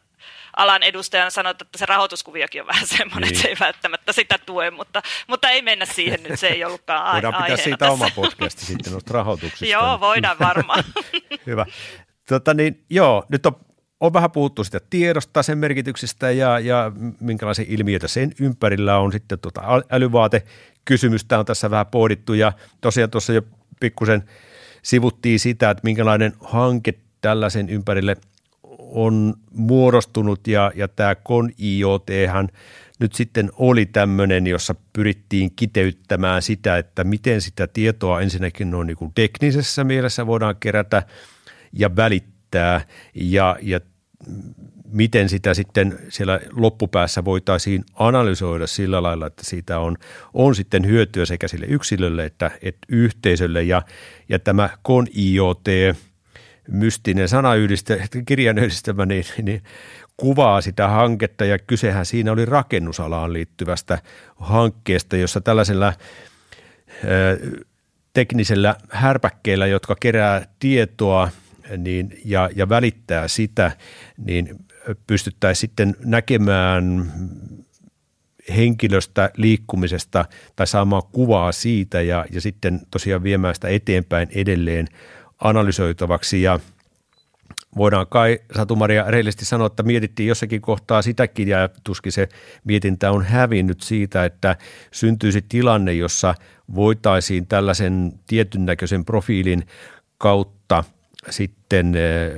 alan 0.57 0.83
edustajan 0.83 1.31
sanoa, 1.31 1.51
että 1.51 1.65
se 1.75 1.86
rahoituskuviokin 1.86 2.62
on 2.62 2.67
vähän 2.67 2.88
semmoinen, 2.97 3.21
niin. 3.21 3.29
että 3.29 3.41
se 3.41 3.47
ei 3.47 3.55
välttämättä 3.60 4.13
sitä 4.13 4.38
tue, 4.45 4.71
mutta, 4.71 5.01
mutta 5.27 5.49
ei 5.49 5.62
mennä 5.62 5.86
siihen 5.86 6.23
nyt, 6.23 6.39
se 6.39 6.47
ei 6.47 6.65
ollutkaan 6.65 7.05
a- 7.05 7.13
Voidaan 7.13 7.43
pitää 7.43 7.57
siitä 7.57 7.77
tässä. 7.77 7.93
oma 7.93 8.10
podcasti 8.15 8.65
sitten 8.65 8.93
noista 8.93 9.13
rahoituksista. 9.13 9.65
joo, 9.65 9.99
voidaan 9.99 10.39
varmaan. 10.39 10.83
Hyvä. 11.47 11.65
Tota 12.27 12.53
niin, 12.53 12.83
joo, 12.89 13.25
nyt 13.29 13.45
on, 13.45 13.55
on 13.99 14.13
vähän 14.13 14.31
puhuttu 14.31 14.63
sitä 14.63 14.79
tiedosta, 14.89 15.43
sen 15.43 15.57
merkityksestä 15.57 16.31
ja, 16.31 16.60
ja 16.60 16.91
minkälaisia 17.19 17.65
ilmiöitä 17.67 18.07
sen 18.07 18.31
ympärillä 18.39 18.97
on 18.97 19.12
sitten 19.12 19.39
tuota 19.39 19.62
älyvaate 19.91 20.43
kysymystä 20.86 21.39
on 21.39 21.45
tässä 21.45 21.71
vähän 21.71 21.88
pohdittu 21.88 22.33
ja 22.33 22.53
tosiaan 22.81 23.12
tuossa 23.12 23.33
jo 23.33 23.41
pikkusen– 23.79 24.23
sivuttiin 24.83 25.39
sitä, 25.39 25.69
että 25.69 25.81
minkälainen 25.83 26.33
hanke 26.39 26.93
tällaisen 27.21 27.69
ympärille 27.69 28.15
on 28.79 29.33
muodostunut 29.51 30.47
ja, 30.47 30.71
ja 30.75 30.87
tämä 30.87 31.15
ConIoT 31.15 32.07
nyt 32.99 33.13
sitten 33.13 33.51
oli 33.55 33.85
tämmöinen, 33.85 34.47
jossa 34.47 34.75
pyrittiin 34.93 35.51
kiteyttämään 35.55 36.41
sitä, 36.41 36.77
että 36.77 37.03
miten 37.03 37.41
sitä 37.41 37.67
tietoa 37.67 38.21
ensinnäkin 38.21 38.75
on 38.75 38.87
niin 38.87 38.97
teknisessä 39.15 39.83
mielessä 39.83 40.27
voidaan 40.27 40.55
kerätä 40.59 41.03
ja 41.73 41.95
välittää. 41.95 42.81
Ja, 43.13 43.57
ja 43.61 43.79
miten 44.91 45.30
sitä 45.30 45.54
sitten 45.54 46.00
siellä 46.10 46.39
loppupäässä 46.52 47.26
voitaisiin 47.26 47.84
analysoida 47.95 48.67
sillä 48.67 49.04
lailla, 49.04 49.28
että 49.28 49.43
siitä 49.45 49.80
on, 49.80 49.97
on 50.34 50.56
sitten 50.56 50.86
hyötyä 50.86 51.26
sekä 51.26 51.47
sille 51.47 51.65
yksilölle 51.65 52.26
että, 52.26 52.52
että 52.62 52.88
yhteisölle. 52.89 53.63
Ja, 53.63 53.82
ja 54.30 54.39
tämä 54.39 54.69
ConIoT, 54.88 55.65
mystinen 56.67 57.30
sanayhdistelmä, 57.30 58.06
kirjan 58.26 58.58
yhdistelmä, 58.58 59.06
niin, 59.06 59.26
niin 59.41 59.63
kuvaa 60.17 60.62
sitä 60.62 60.88
hanketta 60.88 61.45
ja 61.45 61.60
kysehän 61.60 62.06
siinä 62.06 62.32
oli 62.32 62.45
rakennusalaan 62.45 63.34
liittyvästä 63.34 64.00
hankkeesta, 64.36 65.17
jossa 65.17 65.41
tällaisella 65.41 65.93
teknisellä 68.13 68.76
härpäkkeellä, 68.89 69.67
jotka 69.67 69.95
kerää 70.00 70.47
tietoa 70.60 71.30
niin, 71.78 72.19
ja, 72.26 72.50
ja 72.56 72.69
välittää 72.69 73.28
sitä, 73.28 73.71
niin 74.17 74.56
pystyttäisiin 75.08 75.62
sitten 75.62 75.95
näkemään 76.06 77.12
henkilöstä 78.56 79.30
liikkumisesta 79.38 80.26
tai 80.56 80.67
saamaan 80.67 81.04
kuvaa 81.12 81.52
siitä 81.52 82.02
ja, 82.02 82.26
ja 82.32 82.41
sitten 82.41 82.82
tosiaan 82.91 83.23
viemään 83.23 83.56
sitä 83.56 83.67
eteenpäin 83.67 84.28
edelleen 84.32 84.88
analysoitavaksi. 85.39 86.41
Ja 86.41 86.60
voidaan 87.78 88.08
kai 88.10 88.39
Satu-Maria 88.56 89.06
sanoa, 89.41 89.67
että 89.67 89.84
mietittiin 89.84 90.28
jossakin 90.28 90.62
kohtaa 90.62 91.02
sitäkin 91.02 91.47
ja 91.47 91.69
tuskin 91.84 92.12
se 92.12 92.30
mietintä 92.63 93.12
on 93.12 93.26
hävinnyt 93.26 93.82
siitä, 93.82 94.26
että 94.26 94.56
syntyisi 94.91 95.41
tilanne, 95.50 95.93
jossa 95.93 96.36
voitaisiin 96.76 97.47
tällaisen 97.47 98.13
tietyn 98.28 98.65
näköisen 98.65 99.06
profiilin 99.06 99.67
kautta– 100.17 100.84
sitten 101.29 101.95
eh, 101.95 102.31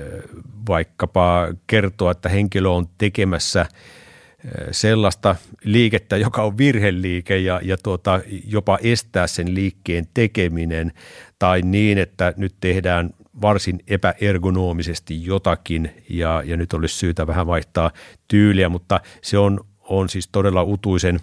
vaikkapa 0.68 1.48
kertoa, 1.68 2.12
että 2.12 2.30
henkilö 2.30 2.70
on 2.70 2.86
tekemässä 2.98 3.62
eh, 3.62 4.68
sellaista 4.72 5.36
liikettä, 5.64 6.18
joka 6.18 6.44
on 6.44 6.58
virheliike 6.58 7.38
ja, 7.38 7.62
ja 7.64 7.78
tuota, 7.78 8.22
jopa 8.48 8.80
estää 8.82 9.28
sen 9.28 9.56
liikkeen 9.56 10.08
tekeminen 10.14 10.92
tai 11.40 11.62
niin, 11.62 11.98
että 11.98 12.34
nyt 12.38 12.56
tehdään 12.60 13.10
varsin 13.42 13.80
epäergonomisesti 13.88 15.26
jotakin 15.26 15.92
ja, 16.10 16.44
ja 16.46 16.58
nyt 16.58 16.74
olisi 16.74 16.96
syytä 16.96 17.28
vähän 17.28 17.48
vaihtaa 17.48 17.92
tyyliä, 18.28 18.70
mutta 18.70 19.02
se 19.22 19.38
on, 19.38 19.60
on 19.82 20.10
siis 20.10 20.30
todella 20.32 20.64
utuisen 20.64 21.20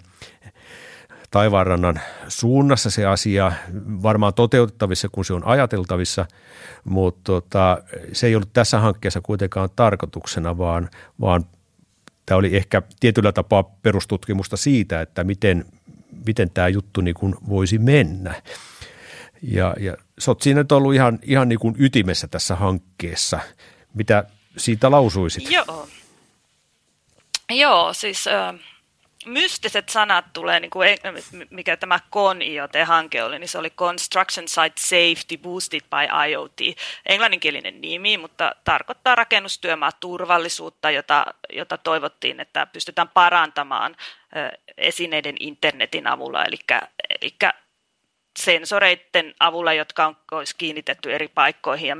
taivaanrannan 1.31 1.99
suunnassa 2.27 2.89
se 2.89 3.05
asia, 3.05 3.51
varmaan 4.03 4.33
toteutettavissa, 4.33 5.09
kun 5.11 5.25
se 5.25 5.33
on 5.33 5.47
ajateltavissa, 5.47 6.25
mutta 6.83 7.21
tota, 7.23 7.77
se 8.13 8.27
ei 8.27 8.35
ollut 8.35 8.53
tässä 8.53 8.79
hankkeessa 8.79 9.21
kuitenkaan 9.21 9.69
tarkoituksena, 9.75 10.57
vaan, 10.57 10.89
vaan 11.21 11.45
tämä 12.25 12.37
oli 12.37 12.55
ehkä 12.55 12.81
tietyllä 12.99 13.31
tapaa 13.31 13.63
perustutkimusta 13.63 14.57
siitä, 14.57 15.01
että 15.01 15.23
miten, 15.23 15.65
miten 16.25 16.49
tämä 16.49 16.67
juttu 16.67 17.01
niin 17.01 17.15
kuin 17.15 17.35
voisi 17.49 17.77
mennä. 17.77 18.41
Ja, 19.41 19.75
ja 19.79 19.97
sä 20.19 20.31
oot 20.31 20.41
siinä 20.41 20.65
ollut 20.71 20.93
ihan, 20.93 21.19
ihan 21.23 21.49
niin 21.49 21.59
kuin 21.59 21.75
ytimessä 21.79 22.27
tässä 22.27 22.55
hankkeessa. 22.55 23.39
Mitä 23.93 24.23
siitä 24.57 24.91
lausuisit? 24.91 25.51
Joo, 25.51 25.87
Joo 27.49 27.93
siis... 27.93 28.27
Äh 28.27 28.76
mystiset 29.25 29.89
sanat 29.89 30.25
tulee, 30.33 30.59
niin 30.59 30.71
kuin, 30.71 30.89
mikä 31.49 31.77
tämä 31.77 31.99
CON-IoT-hanke 32.11 33.23
oli, 33.23 33.39
niin 33.39 33.47
se 33.47 33.57
oli 33.57 33.69
Construction 33.69 34.47
Site 34.47 34.75
Safety 34.79 35.37
Boosted 35.37 35.81
by 35.81 36.29
IoT. 36.29 36.59
Englanninkielinen 37.05 37.81
nimi, 37.81 38.17
mutta 38.17 38.55
tarkoittaa 38.63 39.15
rakennustyömaa 39.15 39.91
turvallisuutta, 39.91 40.91
jota, 40.91 41.25
jota 41.49 41.77
toivottiin, 41.77 42.39
että 42.39 42.65
pystytään 42.65 43.09
parantamaan 43.09 43.95
esineiden 44.77 45.35
internetin 45.39 46.07
avulla, 46.07 46.45
eli, 46.45 46.57
eli 47.21 47.35
sensoreiden 48.39 49.35
avulla, 49.39 49.73
jotka 49.73 50.05
on, 50.05 50.17
olisi 50.31 50.55
kiinnitetty 50.57 51.13
eri 51.13 51.27
paikkoihin. 51.27 51.87
Ja 51.87 51.97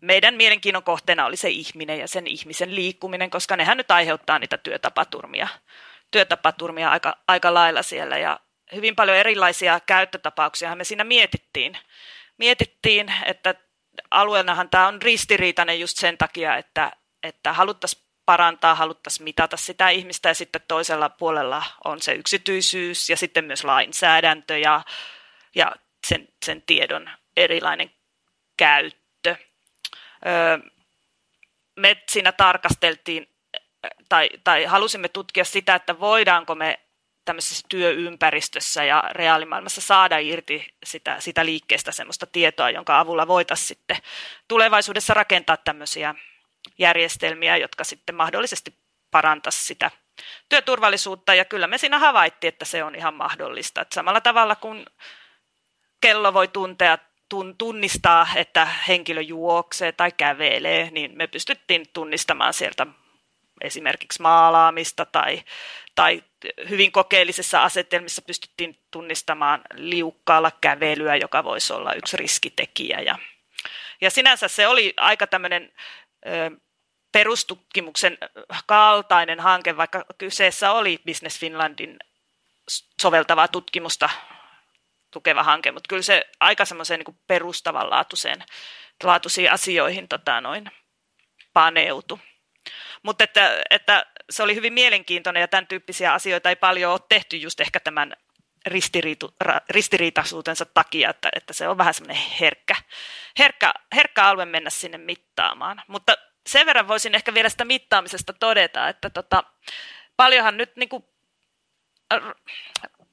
meidän 0.00 0.34
mielenkiinnon 0.34 0.82
kohteena 0.82 1.26
oli 1.26 1.36
se 1.36 1.48
ihminen 1.48 1.98
ja 1.98 2.08
sen 2.08 2.26
ihmisen 2.26 2.74
liikkuminen, 2.74 3.30
koska 3.30 3.56
nehän 3.56 3.76
nyt 3.76 3.90
aiheuttaa 3.90 4.38
niitä 4.38 4.56
työtapaturmia 4.58 5.48
työtapaturmia 6.10 6.90
aika, 6.90 7.16
aika 7.28 7.54
lailla 7.54 7.82
siellä 7.82 8.18
ja 8.18 8.40
hyvin 8.74 8.96
paljon 8.96 9.16
erilaisia 9.16 9.80
käyttötapauksia 9.80 10.76
me 10.76 10.84
siinä 10.84 11.04
mietittiin. 11.04 11.78
Mietittiin, 12.38 13.12
että 13.24 13.54
alueenahan 14.10 14.70
tämä 14.70 14.88
on 14.88 15.02
ristiriitainen 15.02 15.80
just 15.80 15.98
sen 15.98 16.18
takia, 16.18 16.56
että, 16.56 16.92
että 17.22 17.52
haluttaisiin 17.52 18.08
parantaa, 18.26 18.74
haluttaisiin 18.74 19.24
mitata 19.24 19.56
sitä 19.56 19.88
ihmistä 19.88 20.28
ja 20.28 20.34
sitten 20.34 20.60
toisella 20.68 21.08
puolella 21.08 21.62
on 21.84 22.02
se 22.02 22.12
yksityisyys 22.12 23.10
ja 23.10 23.16
sitten 23.16 23.44
myös 23.44 23.64
lainsäädäntö 23.64 24.58
ja, 24.58 24.82
ja 25.54 25.72
sen, 26.06 26.28
sen 26.44 26.62
tiedon 26.62 27.10
erilainen 27.36 27.90
käyttö. 28.56 29.36
Öö, 30.26 30.58
me 31.76 32.02
siinä 32.08 32.32
tarkasteltiin 32.32 33.28
tai, 34.08 34.30
tai 34.44 34.64
halusimme 34.64 35.08
tutkia 35.08 35.44
sitä, 35.44 35.74
että 35.74 36.00
voidaanko 36.00 36.54
me 36.54 36.78
tämmöisessä 37.24 37.66
työympäristössä 37.68 38.84
ja 38.84 39.04
reaalimaailmassa 39.10 39.80
saada 39.80 40.18
irti 40.18 40.74
sitä, 40.84 41.16
sitä 41.20 41.44
liikkeestä 41.44 41.92
semmoista 41.92 42.26
tietoa, 42.26 42.70
jonka 42.70 42.98
avulla 42.98 43.28
voitaisiin 43.28 43.68
sitten 43.68 43.96
tulevaisuudessa 44.48 45.14
rakentaa 45.14 45.56
tämmöisiä 45.56 46.14
järjestelmiä, 46.78 47.56
jotka 47.56 47.84
sitten 47.84 48.14
mahdollisesti 48.14 48.74
parantaisi 49.10 49.64
sitä 49.64 49.90
työturvallisuutta. 50.48 51.34
Ja 51.34 51.44
kyllä 51.44 51.66
me 51.66 51.78
siinä 51.78 51.98
havaittiin, 51.98 52.48
että 52.48 52.64
se 52.64 52.84
on 52.84 52.94
ihan 52.94 53.14
mahdollista. 53.14 53.80
Että 53.80 53.94
samalla 53.94 54.20
tavalla 54.20 54.56
kuin 54.56 54.86
kello 56.00 56.34
voi 56.34 56.48
tuntea, 56.48 56.98
tunnistaa, 57.58 58.26
että 58.36 58.64
henkilö 58.64 59.20
juoksee 59.20 59.92
tai 59.92 60.12
kävelee, 60.12 60.90
niin 60.90 61.12
me 61.14 61.26
pystyttiin 61.26 61.86
tunnistamaan 61.92 62.54
sieltä 62.54 62.86
esimerkiksi 63.60 64.22
maalaamista 64.22 65.04
tai, 65.04 65.42
tai 65.94 66.22
hyvin 66.68 66.92
kokeellisessa 66.92 67.62
asetelmissa 67.62 68.22
pystyttiin 68.22 68.78
tunnistamaan 68.90 69.60
liukkaalla 69.74 70.50
kävelyä, 70.60 71.16
joka 71.16 71.44
voisi 71.44 71.72
olla 71.72 71.94
yksi 71.94 72.16
riskitekijä. 72.16 73.00
Ja, 73.00 73.18
ja 74.00 74.10
sinänsä 74.10 74.48
se 74.48 74.68
oli 74.68 74.94
aika 74.96 75.26
tämmöinen 75.26 75.72
perustutkimuksen 77.12 78.18
kaltainen 78.66 79.40
hanke, 79.40 79.76
vaikka 79.76 80.04
kyseessä 80.18 80.72
oli 80.72 81.00
Business 81.06 81.40
Finlandin 81.40 81.98
soveltavaa 83.02 83.48
tutkimusta 83.48 84.10
tukeva 85.10 85.42
hanke, 85.42 85.72
mutta 85.72 85.88
kyllä 85.88 86.02
se 86.02 86.26
aika 86.40 86.64
semmoiseen 86.64 87.00
niin 87.00 87.18
perustavanlaatuiseen 87.26 88.44
laatuisiin 89.02 89.52
asioihin 89.52 90.08
tota, 90.08 90.40
noin, 90.40 90.70
paneutu. 91.52 92.20
Mutta 93.02 93.24
että, 93.24 93.62
että 93.70 94.06
se 94.30 94.42
oli 94.42 94.54
hyvin 94.54 94.72
mielenkiintoinen 94.72 95.40
ja 95.40 95.48
tämän 95.48 95.66
tyyppisiä 95.66 96.12
asioita 96.12 96.48
ei 96.48 96.56
paljon 96.56 96.92
ole 96.92 97.00
tehty 97.08 97.36
just 97.36 97.60
ehkä 97.60 97.80
tämän 97.80 98.16
ristiriitu, 98.66 99.34
ristiriitaisuutensa 99.70 100.64
takia, 100.64 101.10
että, 101.10 101.28
että 101.36 101.52
se 101.52 101.68
on 101.68 101.78
vähän 101.78 101.94
semmoinen 101.94 102.22
herkkä, 102.40 102.76
herkkä, 103.38 103.74
herkkä 103.94 104.24
alue 104.24 104.44
mennä 104.44 104.70
sinne 104.70 104.98
mittaamaan. 104.98 105.82
Mutta 105.88 106.14
sen 106.46 106.66
verran 106.66 106.88
voisin 106.88 107.14
ehkä 107.14 107.34
vielä 107.34 107.48
sitä 107.48 107.64
mittaamisesta 107.64 108.32
todeta, 108.32 108.88
että 108.88 109.10
tota, 109.10 109.44
paljonhan 110.16 110.56
nyt 110.56 110.76
niin 110.76 110.88
kuin, 110.88 111.04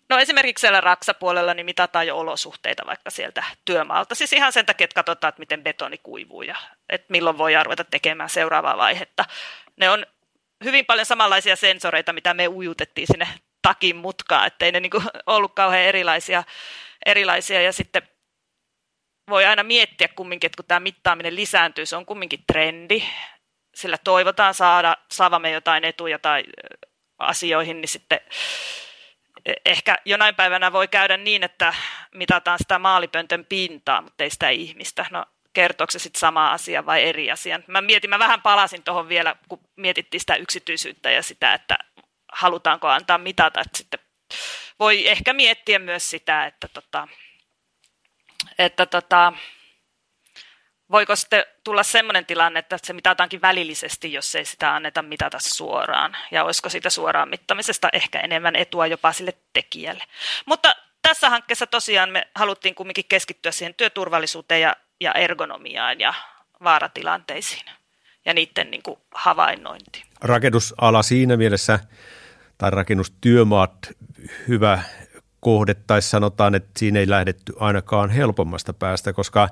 No 0.09 0.19
esimerkiksi 0.19 0.61
siellä 0.61 0.81
raksapuolella 0.81 1.53
niin 1.53 1.65
mitataan 1.65 2.07
jo 2.07 2.17
olosuhteita 2.17 2.83
vaikka 2.85 3.09
sieltä 3.09 3.43
työmaalta. 3.65 4.15
Siis 4.15 4.33
ihan 4.33 4.53
sen 4.53 4.65
takia, 4.65 4.85
että 4.85 4.95
katsotaan, 4.95 5.29
että 5.29 5.39
miten 5.39 5.63
betoni 5.63 5.97
kuivuu 5.97 6.41
ja 6.41 6.55
että 6.89 7.07
milloin 7.09 7.37
voi 7.37 7.63
ruveta 7.63 7.83
tekemään 7.83 8.29
seuraavaa 8.29 8.77
vaihetta 8.77 9.25
ne 9.77 9.89
on 9.89 10.05
hyvin 10.63 10.85
paljon 10.85 11.05
samanlaisia 11.05 11.55
sensoreita, 11.55 12.13
mitä 12.13 12.33
me 12.33 12.47
ujutettiin 12.47 13.07
sinne 13.07 13.27
takin 13.61 13.95
mutkaan, 13.95 14.47
ettei 14.47 14.71
ne 14.71 14.79
niinku 14.79 15.03
ollut 15.25 15.55
kauhean 15.55 15.83
erilaisia, 15.83 16.43
erilaisia. 17.05 17.61
Ja 17.61 17.73
sitten 17.73 18.09
voi 19.29 19.45
aina 19.45 19.63
miettiä 19.63 20.07
kumminkin, 20.07 20.45
että 20.45 20.57
kun 20.57 20.65
tämä 20.67 20.79
mittaaminen 20.79 21.35
lisääntyy, 21.35 21.85
se 21.85 21.95
on 21.95 22.05
kumminkin 22.05 22.43
trendi, 22.47 23.03
sillä 23.75 23.97
toivotaan 23.97 24.53
saada, 24.53 24.97
saavamme 25.11 25.51
jotain 25.51 25.85
etuja 25.85 26.19
tai 26.19 26.43
asioihin, 27.17 27.81
niin 27.81 27.89
sitten 27.89 28.19
e, 29.45 29.53
ehkä 29.65 29.97
jonain 30.05 30.35
päivänä 30.35 30.71
voi 30.71 30.88
käydä 30.88 31.17
niin, 31.17 31.43
että 31.43 31.73
mitataan 32.13 32.59
sitä 32.59 32.79
maalipöntön 32.79 33.45
pintaa, 33.45 34.01
mutta 34.01 34.23
ei 34.23 34.29
sitä 34.29 34.49
ihmistä. 34.49 35.05
No 35.11 35.25
kertooko 35.55 35.91
se 35.91 35.99
sitten 35.99 36.19
sama 36.19 36.51
asia 36.51 36.85
vai 36.85 37.03
eri 37.03 37.31
asia. 37.31 37.59
Mä 37.67 37.81
mietin, 37.81 38.09
mä 38.09 38.19
vähän 38.19 38.41
palasin 38.41 38.83
tuohon 38.83 39.09
vielä, 39.09 39.35
kun 39.49 39.59
mietittiin 39.75 40.21
sitä 40.21 40.35
yksityisyyttä 40.35 41.11
ja 41.11 41.23
sitä, 41.23 41.53
että 41.53 41.77
halutaanko 42.33 42.87
antaa 42.87 43.17
mitata, 43.17 43.61
että 43.61 43.77
sitten 43.77 43.99
voi 44.79 45.07
ehkä 45.07 45.33
miettiä 45.33 45.79
myös 45.79 46.09
sitä, 46.09 46.45
että, 46.45 46.67
tota, 46.67 47.07
että 48.59 48.85
tota, 48.85 49.33
voiko 50.91 51.15
sitten 51.15 51.43
tulla 51.63 51.83
sellainen 51.83 52.25
tilanne, 52.25 52.59
että 52.59 52.77
se 52.83 52.93
mitataankin 52.93 53.41
välillisesti, 53.41 54.13
jos 54.13 54.35
ei 54.35 54.45
sitä 54.45 54.75
anneta 54.75 55.01
mitata 55.01 55.39
suoraan. 55.39 56.17
Ja 56.31 56.43
olisiko 56.43 56.69
siitä 56.69 56.89
suoraan 56.89 57.29
mittamisesta 57.29 57.89
ehkä 57.93 58.19
enemmän 58.19 58.55
etua 58.55 58.87
jopa 58.87 59.11
sille 59.11 59.33
tekijälle. 59.53 60.03
Mutta 60.45 60.75
tässä 61.01 61.29
hankkeessa 61.29 61.67
tosiaan 61.67 62.09
me 62.09 62.27
haluttiin 62.35 62.75
kumminkin 62.75 63.05
keskittyä 63.09 63.51
siihen 63.51 63.73
työturvallisuuteen 63.73 64.61
ja 64.61 64.75
ja 65.01 65.12
ergonomiaan 65.12 65.99
ja 65.99 66.13
vaaratilanteisiin 66.63 67.65
ja 68.25 68.34
niiden 68.34 68.71
niin 68.71 68.84
kuin 68.84 68.99
havainnointiin. 69.15 70.05
Rakennusala 70.21 71.03
siinä 71.03 71.38
mielessä, 71.38 71.79
tai 72.58 72.71
rakennustyömaat, 72.71 73.77
hyvä 74.47 74.84
kohde, 75.39 75.73
tai 75.73 76.01
sanotaan, 76.01 76.55
että 76.55 76.69
siinä 76.77 76.99
ei 76.99 77.10
lähdetty 77.10 77.53
ainakaan 77.60 78.10
helpommasta 78.10 78.73
päästä, 78.73 79.13
koska 79.13 79.49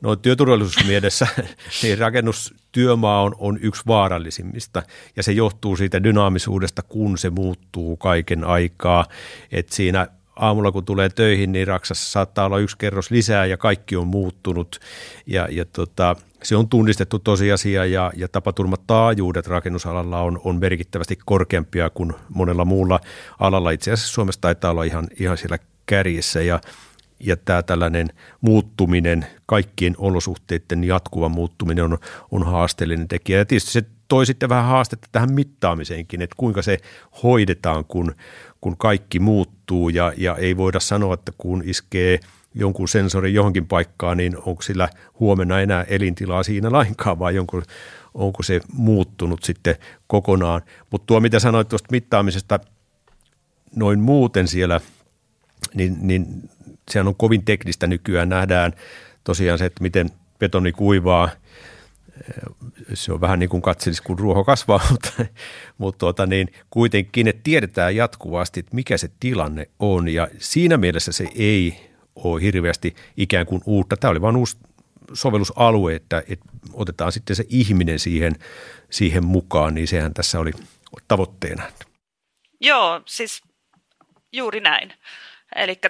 noin 0.00 0.18
työturvallisuusmielessä 0.18 1.26
niin 1.82 1.98
rakennustyömaa 1.98 3.22
on, 3.22 3.34
on 3.38 3.58
yksi 3.62 3.82
vaarallisimmista, 3.86 4.82
ja 5.16 5.22
se 5.22 5.32
johtuu 5.32 5.76
siitä 5.76 6.02
dynaamisuudesta, 6.02 6.82
kun 6.82 7.18
se 7.18 7.30
muuttuu 7.30 7.96
kaiken 7.96 8.44
aikaa, 8.44 9.04
että 9.52 9.74
siinä 9.74 10.06
aamulla 10.36 10.72
kun 10.72 10.84
tulee 10.84 11.08
töihin, 11.08 11.52
niin 11.52 11.66
Raksassa 11.66 12.12
saattaa 12.12 12.46
olla 12.46 12.58
yksi 12.58 12.78
kerros 12.78 13.10
lisää 13.10 13.46
ja 13.46 13.56
kaikki 13.56 13.96
on 13.96 14.06
muuttunut. 14.06 14.80
Ja, 15.26 15.48
ja 15.50 15.64
tota, 15.64 16.16
se 16.42 16.56
on 16.56 16.68
tunnistettu 16.68 17.18
tosiasia 17.18 17.84
ja, 17.84 18.12
ja 18.16 18.28
tapaturmataajuudet 18.28 19.46
rakennusalalla 19.46 20.20
on, 20.20 20.40
on 20.44 20.56
merkittävästi 20.56 21.18
korkeampia 21.24 21.90
kuin 21.90 22.12
monella 22.28 22.64
muulla 22.64 23.00
alalla. 23.40 23.70
Itse 23.70 23.92
asiassa 23.92 24.12
Suomessa 24.12 24.40
taitaa 24.40 24.70
olla 24.70 24.84
ihan, 24.84 25.06
ihan 25.20 25.38
siellä 25.38 25.58
kärjessä 25.86 26.42
ja, 26.42 26.60
ja 27.20 27.36
tämä 27.36 27.62
tällainen 27.62 28.08
muuttuminen, 28.40 29.26
kaikkien 29.46 29.94
olosuhteiden 29.98 30.84
jatkuva 30.84 31.28
muuttuminen 31.28 31.84
on, 31.84 31.98
on 32.30 32.46
haasteellinen 32.46 33.08
tekijä. 33.08 33.38
Ja 33.38 33.44
tietysti 33.44 33.72
se 33.72 33.82
toi 34.08 34.26
sitten 34.26 34.48
vähän 34.48 34.64
haastetta 34.64 35.08
tähän 35.12 35.32
mittaamiseenkin, 35.32 36.22
että 36.22 36.34
kuinka 36.36 36.62
se 36.62 36.78
hoidetaan, 37.22 37.84
kun, 37.84 38.14
kun 38.64 38.76
kaikki 38.76 39.18
muuttuu 39.18 39.88
ja, 39.88 40.12
ja 40.16 40.36
ei 40.36 40.56
voida 40.56 40.80
sanoa, 40.80 41.14
että 41.14 41.32
kun 41.38 41.62
iskee 41.66 42.20
jonkun 42.54 42.88
sensorin 42.88 43.34
johonkin 43.34 43.66
paikkaan, 43.66 44.16
niin 44.16 44.36
onko 44.36 44.62
sillä 44.62 44.88
huomenna 45.20 45.60
enää 45.60 45.82
elintilaa 45.82 46.42
siinä 46.42 46.72
lainkaan 46.72 47.18
vai 47.18 47.38
onko, 47.38 47.62
onko 48.14 48.42
se 48.42 48.60
muuttunut 48.72 49.42
sitten 49.42 49.76
kokonaan. 50.06 50.62
Mutta 50.90 51.06
tuo 51.06 51.20
mitä 51.20 51.38
sanoit 51.38 51.68
tuosta 51.68 51.88
mittaamisesta 51.90 52.60
noin 53.76 54.00
muuten 54.00 54.48
siellä, 54.48 54.80
niin, 55.74 55.96
niin 56.00 56.26
sehän 56.90 57.08
on 57.08 57.16
kovin 57.16 57.44
teknistä 57.44 57.86
nykyään. 57.86 58.28
Nähdään 58.28 58.72
tosiaan 59.24 59.58
se, 59.58 59.64
että 59.64 59.82
miten 59.82 60.10
betoni 60.38 60.72
kuivaa– 60.72 61.28
se 62.96 63.12
on 63.12 63.20
vähän 63.20 63.38
niin 63.38 63.48
kuin 63.48 63.62
katselisi, 63.62 64.02
kun 64.02 64.18
ruoho 64.18 64.44
kasvaa, 64.44 64.80
mutta, 64.90 65.10
mutta 65.78 65.98
tuota 65.98 66.26
niin, 66.26 66.48
kuitenkin, 66.70 67.28
että 67.28 67.42
tiedetään 67.44 67.96
jatkuvasti, 67.96 68.60
että 68.60 68.74
mikä 68.74 68.96
se 68.96 69.10
tilanne 69.20 69.68
on 69.78 70.08
ja 70.08 70.28
siinä 70.38 70.76
mielessä 70.76 71.12
se 71.12 71.28
ei 71.34 71.90
ole 72.16 72.42
hirveästi 72.42 72.94
ikään 73.16 73.46
kuin 73.46 73.62
uutta. 73.66 73.96
Tämä 73.96 74.10
oli 74.10 74.20
vain 74.20 74.36
uusi 74.36 74.56
sovellusalue, 75.12 75.94
että, 75.94 76.22
että 76.28 76.44
otetaan 76.72 77.12
sitten 77.12 77.36
se 77.36 77.44
ihminen 77.48 77.98
siihen, 77.98 78.36
siihen 78.90 79.24
mukaan, 79.24 79.74
niin 79.74 79.88
sehän 79.88 80.14
tässä 80.14 80.40
oli 80.40 80.50
tavoitteena. 81.08 81.62
Joo, 82.60 83.02
siis 83.06 83.42
juuri 84.32 84.60
näin. 84.60 84.92
Eli 85.56 85.80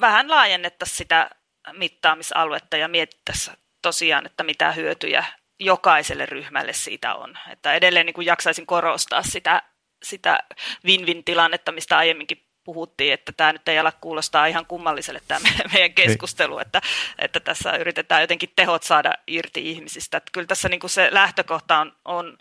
vähän 0.00 0.30
laajennettaisiin 0.30 0.96
sitä 0.96 1.30
mittaamisaluetta 1.72 2.76
ja 2.76 2.88
mietittäisiin 2.88 3.56
tosiaan, 3.82 4.26
että 4.26 4.44
mitä 4.44 4.72
hyötyjä 4.72 5.24
jokaiselle 5.60 6.26
ryhmälle 6.26 6.72
siitä 6.72 7.14
on. 7.14 7.38
Että 7.50 7.74
edelleen 7.74 8.06
niin 8.06 8.14
kuin 8.14 8.26
jaksaisin 8.26 8.66
korostaa 8.66 9.22
sitä, 9.22 9.62
sitä 10.02 10.38
win-win 10.86 11.24
tilannetta, 11.24 11.72
mistä 11.72 11.98
aiemminkin 11.98 12.46
puhuttiin, 12.64 13.12
että 13.12 13.32
tämä 13.32 13.52
nyt 13.52 13.68
ei 13.68 13.78
ala 13.78 13.92
kuulostaa 13.92 14.46
ihan 14.46 14.66
kummalliselle 14.66 15.20
tämä 15.28 15.40
meidän 15.72 15.72
niin. 15.72 15.94
keskustelu, 15.94 16.58
että, 16.58 16.80
että 17.18 17.40
tässä 17.40 17.76
yritetään 17.76 18.20
jotenkin 18.20 18.52
tehot 18.56 18.82
saada 18.82 19.12
irti 19.26 19.70
ihmisistä. 19.70 20.16
Että 20.16 20.30
kyllä 20.32 20.46
tässä 20.46 20.68
niin 20.68 20.80
kuin 20.80 20.90
se 20.90 21.08
lähtökohta 21.12 21.78
on, 21.78 21.92
on, 22.04 22.38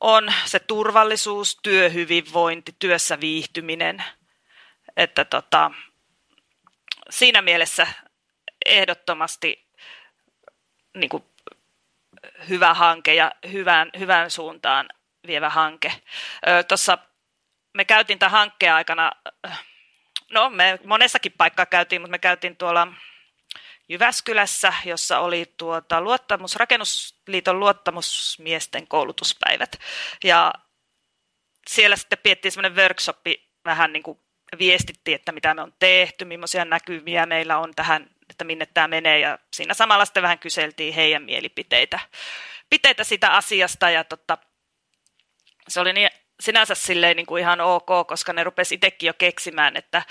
on 0.00 0.32
se 0.44 0.58
turvallisuus, 0.58 1.58
työhyvinvointi, 1.62 2.74
työssä 2.78 3.20
viihtyminen. 3.20 4.04
Että 4.96 5.24
tota, 5.24 5.70
siinä 7.10 7.42
mielessä 7.42 7.86
ehdottomasti 8.66 9.70
niin 10.94 11.08
kuin 11.08 11.24
hyvä 12.48 12.74
hanke 12.74 13.14
ja 13.14 13.32
hyvään, 13.52 13.90
hyvään 13.98 14.30
suuntaan 14.30 14.88
vievä 15.26 15.50
hanke. 15.50 15.92
Tuossa 16.68 16.98
me 17.74 17.84
käytiin 17.84 18.18
tämän 18.18 18.30
hankkeen 18.30 18.74
aikana, 18.74 19.12
no 20.32 20.50
me 20.50 20.78
monessakin 20.84 21.32
paikkaa 21.38 21.66
käytiin, 21.66 22.00
mutta 22.00 22.10
me 22.10 22.18
käytiin 22.18 22.56
tuolla 22.56 22.88
Jyväskylässä, 23.88 24.72
jossa 24.84 25.18
oli 25.18 25.54
tuota 25.56 26.00
luottamus, 26.00 26.56
Rakennusliiton 26.56 27.60
luottamusmiesten 27.60 28.86
koulutuspäivät. 28.86 29.80
Ja 30.24 30.52
siellä 31.68 31.96
sitten 31.96 32.18
piettiin 32.22 32.52
semmoinen 32.52 32.76
workshopi, 32.76 33.50
vähän 33.64 33.92
niin 33.92 34.02
kuin 34.02 34.20
viestittiin, 34.58 35.14
että 35.14 35.32
mitä 35.32 35.54
me 35.54 35.62
on 35.62 35.74
tehty, 35.78 36.24
millaisia 36.24 36.64
näkymiä 36.64 37.26
meillä 37.26 37.58
on 37.58 37.74
tähän, 37.74 38.10
että 38.40 38.46
minne 38.46 38.66
tämä 38.66 38.88
menee. 38.88 39.18
Ja 39.18 39.38
siinä 39.52 39.74
samalla 39.74 40.04
sitten 40.04 40.22
vähän 40.22 40.38
kyseltiin 40.38 40.94
heidän 40.94 41.22
mielipiteitä 41.22 42.00
piteitä 42.70 43.04
sitä 43.04 43.32
asiasta. 43.32 43.90
Ja 43.90 44.04
tota, 44.04 44.38
se 45.68 45.80
oli 45.80 45.92
niin 45.92 46.10
sinänsä 46.40 46.74
silleen 46.74 47.16
niin 47.16 47.26
kuin 47.26 47.40
ihan 47.40 47.60
ok, 47.60 48.06
koska 48.08 48.32
ne 48.32 48.44
rupesi 48.44 48.74
itsekin 48.74 49.06
jo 49.06 49.14
keksimään, 49.14 49.76
että, 49.76 50.02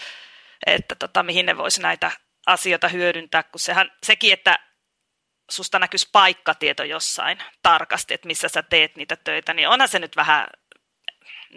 että 0.66 0.96
tota, 0.96 1.24
mihin 1.24 1.46
ne 1.46 1.58
voisi 1.58 1.82
näitä 1.82 2.12
asioita 2.46 2.88
hyödyntää, 2.88 3.44
kun 3.44 3.60
sehän, 3.60 3.92
sekin, 4.04 4.34
että 4.34 4.60
susta 5.52 5.80
näkyisi 5.80 6.10
paikkatieto 6.12 6.84
jossain 6.84 7.38
tarkasti, 7.64 8.14
että 8.14 8.28
missä 8.28 8.48
sä 8.48 8.64
teet 8.64 8.96
niitä 8.96 9.16
töitä, 9.16 9.54
niin 9.54 9.70
onhan 9.70 9.90
se 9.90 10.00
nyt 10.00 10.16
vähän, 10.16 10.48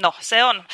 no 0.02 0.14
se 0.20 0.44
on, 0.44 0.64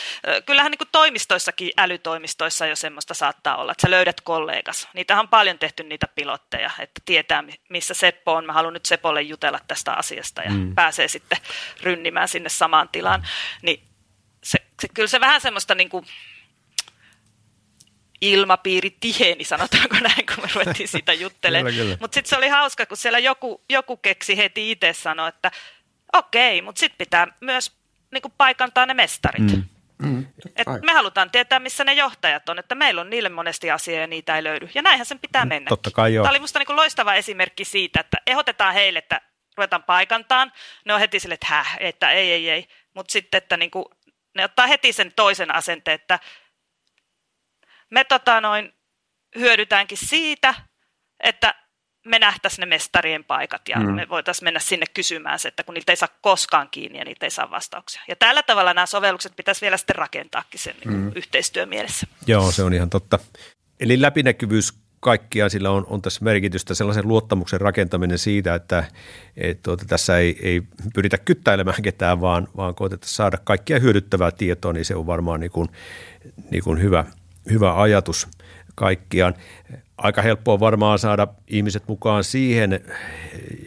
kyllähän 0.47 0.71
niin 0.71 0.79
kuin 0.79 0.89
toimistoissakin, 0.93 1.71
älytoimistoissa 1.77 2.67
jo 2.67 2.77
semmoista 2.77 3.15
saattaa 3.15 3.57
olla, 3.57 3.73
että 3.73 3.87
sä 3.87 3.91
löydät 3.91 4.21
kollegas. 4.21 4.89
Niitähän 4.95 5.23
on 5.25 5.29
paljon 5.29 5.59
tehty 5.59 5.83
niitä 5.83 6.07
pilotteja, 6.15 6.71
että 6.79 7.01
tietää 7.05 7.45
missä 7.69 7.95
Seppo 7.95 8.35
on, 8.35 8.47
mä 8.47 8.53
haluan 8.53 8.75
nyt 8.75 8.87
Sepolle 8.87 9.23
jutella 9.23 9.61
tästä 9.69 9.93
asiasta 9.93 10.43
ja 10.43 10.51
mm. 10.51 10.75
pääsee 10.75 11.09
sitten 11.09 11.39
rynnimään 11.83 12.29
sinne 12.29 12.49
samaan 12.49 12.89
tilaan, 12.89 13.27
niin 13.63 13.83
se, 14.45 14.59
se, 14.81 14.89
kyllä 14.95 15.09
se 15.09 15.21
vähän 15.21 15.41
semmoista 15.41 15.75
niin 15.75 15.89
kuin 15.89 16.07
ilmapiiri 18.21 18.97
tiheeni, 19.01 19.45
sanotaanko 19.45 19.97
näin, 20.01 20.27
kun 20.27 20.45
me 20.45 20.49
ruvettiin 20.55 20.89
siitä 20.89 21.13
juttelemaan. 21.25 21.75
Mutta 22.01 22.15
sitten 22.15 22.29
se 22.29 22.37
oli 22.37 22.49
hauska, 22.49 22.87
kun 22.87 22.97
siellä 22.97 23.19
joku, 23.19 23.65
joku 23.69 23.97
keksi 23.97 24.37
heti 24.37 24.71
itse 24.71 24.93
sanoa, 24.93 25.29
että 25.29 25.51
okei, 26.13 26.63
mutta 26.63 26.81
sitten 26.81 26.99
pitää 26.99 27.27
myös 27.41 27.78
niin 28.13 28.23
kuin 28.23 28.35
paikantaa 28.39 28.87
ne 28.87 28.95
mestarit. 28.95 29.43
Mm. 29.43 29.65
Mm, 30.03 30.27
Et 30.57 30.69
me 30.83 30.93
halutaan 30.93 31.31
tietää, 31.31 31.61
missä 31.61 31.85
ne 31.85 31.93
johtajat 31.93 32.49
on, 32.49 32.59
että 32.59 32.75
meillä 32.75 33.01
on 33.01 33.11
niille 33.11 33.29
monesti 33.29 33.71
asiaa 33.71 34.01
ja 34.01 34.07
niitä 34.07 34.37
ei 34.37 34.45
löydy. 34.45 34.69
Ja 34.75 34.83
näinhän 34.83 35.07
sen 35.07 35.19
pitää 35.19 35.45
mm, 35.45 35.49
mennä. 35.49 35.69
Totta 35.69 35.91
kai 35.91 36.15
joo. 36.15 36.23
Tämä 36.23 36.31
oli 36.31 36.39
minusta 36.39 36.59
niin 36.59 36.77
loistava 36.77 37.15
esimerkki 37.15 37.65
siitä, 37.65 38.01
että 38.01 38.17
ehdotetaan 38.27 38.75
heille, 38.75 38.99
että 38.99 39.21
ruvetaan 39.57 39.83
paikantaan. 39.83 40.53
Ne 40.85 40.95
on 40.95 41.01
heti 41.01 41.21
sille, 41.21 41.35
että 41.35 41.47
häh, 41.47 41.77
että 41.81 42.11
ei, 42.11 42.33
ei, 42.33 42.51
ei. 42.51 42.69
Mutta 42.95 43.13
sitten, 43.13 43.39
että 43.39 43.57
niin 43.57 43.71
kuin 43.71 43.85
ne 44.35 44.45
ottaa 44.45 44.67
heti 44.67 44.93
sen 44.93 45.13
toisen 45.17 45.55
asenteen, 45.55 45.95
että 45.95 46.19
me 47.91 48.05
tota 48.05 48.41
noin, 48.41 48.73
hyödytäänkin 49.39 49.99
siitä, 49.99 50.55
että 51.21 51.55
me 52.09 52.19
nähtäisiin 52.19 52.61
ne 52.61 52.67
mestarien 52.67 53.25
paikat 53.25 53.69
ja 53.69 53.79
mm. 53.79 53.95
me 53.95 54.09
voitaisiin 54.09 54.47
mennä 54.47 54.61
sinne 54.61 54.87
kysymään 54.95 55.39
se, 55.39 55.49
että 55.49 55.63
kun 55.63 55.75
niiltä 55.75 55.93
ei 55.93 55.97
saa 55.97 56.09
koskaan 56.21 56.69
kiinni 56.71 56.99
ja 56.99 57.05
niiltä 57.05 57.27
ei 57.27 57.31
saa 57.31 57.51
vastauksia. 57.51 58.03
Ja 58.09 58.17
tällä 58.17 58.43
tavalla 58.43 58.75
nämä 58.75 58.87
sovellukset 58.87 59.37
pitäisi 59.37 59.61
vielä 59.61 59.77
sitten 59.77 59.97
rakentaakin 59.97 60.61
sen 60.61 60.75
niin 60.85 60.97
mm. 60.97 61.13
yhteistyömielessä. 61.15 62.07
Joo, 62.27 62.53
se 62.53 62.63
on 62.63 62.75
ihan 62.75 62.91
totta. 62.91 63.19
Eli 63.81 64.03
läpinäkyvyys 64.03 64.73
kaikkia 65.01 65.49
sillä 65.49 65.71
on, 65.71 65.87
on 65.89 66.03
tässä 66.03 66.25
merkitystä, 66.25 66.75
sellaisen 66.75 67.09
luottamuksen 67.09 67.61
rakentaminen 67.61 68.19
siitä, 68.19 68.55
että 68.55 68.85
et, 69.37 69.63
tuota, 69.63 69.85
tässä 69.85 70.19
ei, 70.19 70.39
ei 70.43 70.63
pyritä 70.95 71.19
kyttäilemään 71.19 71.83
ketään, 71.83 72.21
vaan, 72.21 72.49
vaan 72.57 72.75
koetetaan 72.75 73.09
saada 73.09 73.39
kaikkia 73.45 73.79
hyödyttävää 73.79 74.31
tietoa, 74.31 74.73
niin 74.73 74.85
se 74.85 74.97
on 74.97 75.07
varmaan 75.07 75.41
niin 75.41 75.51
kuin, 75.51 75.69
niin 76.51 76.65
kuin 76.65 76.83
hyvä, 76.83 77.05
hyvä 77.51 77.81
ajatus 77.81 78.29
kaikkiaan. 78.79 79.35
Aika 79.97 80.23
helppoa 80.23 80.61
varmaan 80.61 80.99
saada 80.99 81.29
ihmiset 81.49 81.83
mukaan 81.89 82.25
siihen, 82.25 82.81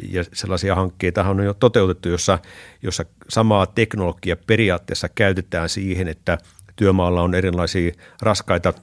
ja 0.10 0.24
sellaisia 0.34 0.76
hankkeita 0.76 1.24
on 1.24 1.46
jo 1.46 1.54
toteutettu, 1.54 2.10
jossa, 2.10 2.40
jossa 2.82 3.06
samaa 3.30 3.66
teknologiaa 3.66 4.38
periaatteessa 4.48 5.10
käytetään 5.10 5.70
siihen, 5.70 6.08
että 6.08 6.38
työmaalla 6.76 7.22
on 7.22 7.36
erilaisia 7.36 7.92
raskaita 8.22 8.74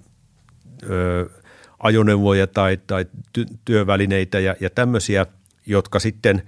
ö, 0.90 1.30
ajoneuvoja 1.78 2.46
tai, 2.46 2.78
tai 2.86 3.06
ty- 3.38 3.56
työvälineitä 3.64 4.40
ja, 4.40 4.56
ja 4.60 4.70
tämmöisiä, 4.70 5.26
jotka 5.66 5.98
sitten 5.98 6.42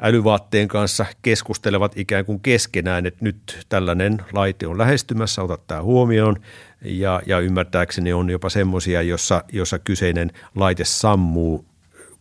älyvaatteen 0.00 0.68
kanssa 0.68 1.06
keskustelevat 1.22 1.92
ikään 1.96 2.24
kuin 2.24 2.40
keskenään, 2.40 3.06
että 3.06 3.24
nyt 3.24 3.66
tällainen 3.68 4.18
laite 4.32 4.66
on 4.66 4.78
lähestymässä, 4.78 5.42
ota 5.42 5.58
tämä 5.66 5.82
huomioon 5.82 6.36
ja, 6.82 7.22
ja 7.26 7.40
ymmärtääkseni 7.40 8.12
on 8.12 8.30
jopa 8.30 8.48
semmoisia, 8.48 9.02
jossa, 9.02 9.44
jossa 9.52 9.78
kyseinen 9.78 10.32
laite 10.54 10.84
sammuu, 10.84 11.64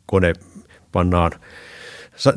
kone 0.05 0.33
pannaan 0.91 1.31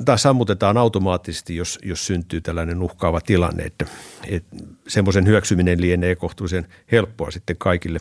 tai 0.04 0.18
sammutetaan 0.18 0.76
automaattisesti, 0.76 1.56
jos, 1.56 1.78
jos 1.82 2.06
syntyy 2.06 2.40
tällainen 2.40 2.82
uhkaava 2.82 3.20
tilanne, 3.20 3.62
että, 3.62 3.86
että 4.28 4.56
semmoisen 4.88 5.26
hyväksyminen 5.26 5.80
lienee 5.80 6.16
kohtuullisen 6.16 6.68
helppoa 6.92 7.30
sitten 7.30 7.56
kaikille, 7.56 7.98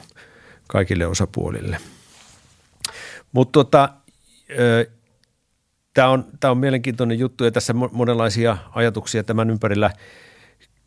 kaikille 0.68 1.06
osapuolille. 1.08 1.78
Mutta 3.32 3.52
tota, 3.52 3.90
tämä 5.94 6.10
on, 6.10 6.26
tää 6.40 6.52
on 6.52 6.58
mielenkiintoinen 6.58 7.20
juttu 7.20 7.44
ja 7.44 7.52
tässä 7.52 7.74
monenlaisia 7.74 8.58
ajatuksia 8.72 9.24
tämän 9.24 9.50
ympärillä 9.50 9.92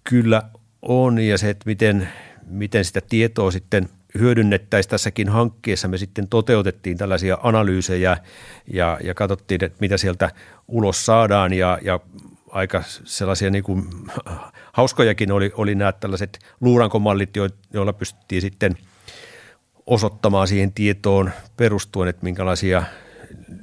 kyllä 0.04 0.42
on 0.82 1.18
ja 1.18 1.38
se, 1.38 1.50
että 1.50 1.66
miten, 1.66 2.08
miten 2.46 2.84
sitä 2.84 3.00
tietoa 3.08 3.50
sitten 3.50 3.88
hyödynnettäisiin 4.18 4.90
tässäkin 4.90 5.28
hankkeessa. 5.28 5.88
Me 5.88 5.98
sitten 5.98 6.28
toteutettiin 6.28 6.98
tällaisia 6.98 7.38
analyysejä 7.42 8.16
ja, 8.72 8.98
ja 9.04 9.14
katsottiin, 9.14 9.64
että 9.64 9.78
mitä 9.80 9.96
sieltä 9.96 10.30
ulos 10.68 11.06
saadaan 11.06 11.52
ja, 11.52 11.78
ja 11.82 12.00
aika 12.50 12.82
sellaisia 13.04 13.50
niin 13.50 13.64
kuin, 13.64 13.84
hauskojakin 14.72 15.32
oli, 15.32 15.52
oli 15.54 15.74
nämä 15.74 15.92
tällaiset 15.92 16.38
luurankomallit, 16.60 17.30
joilla 17.72 17.92
pystyttiin 17.92 18.42
sitten– 18.42 18.76
osoittamaan 19.86 20.48
siihen 20.48 20.72
tietoon 20.72 21.30
perustuen, 21.56 22.08
että 22.08 22.24
minkälaisia 22.24 22.82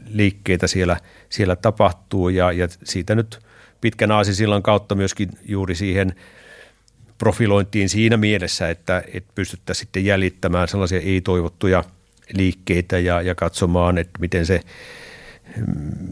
liikkeitä 0.10 0.68
siellä, 0.68 0.98
siellä 1.30 1.56
tapahtuu 1.56 2.30
ja, 2.30 2.52
ja 2.52 2.68
siitä 2.84 3.16
nyt 3.16 3.40
pitkän 3.82 4.12
aasisillan 4.12 4.64
kautta 4.64 4.96
myöskin 4.96 5.30
juuri 5.46 5.76
siihen 5.76 6.16
profilointiin 7.18 7.90
siinä 7.90 8.18
mielessä, 8.18 8.70
että, 8.70 9.04
että 9.14 9.32
pystyttäisiin 9.36 9.80
sitten 9.80 10.06
jäljittämään 10.06 10.68
sellaisia 10.68 11.00
ei-toivottuja 11.00 11.84
liikkeitä 12.34 13.00
ja, 13.00 13.22
ja 13.22 13.36
katsomaan, 13.36 13.98
että 13.98 14.20
miten, 14.20 14.46
se, 14.46 14.62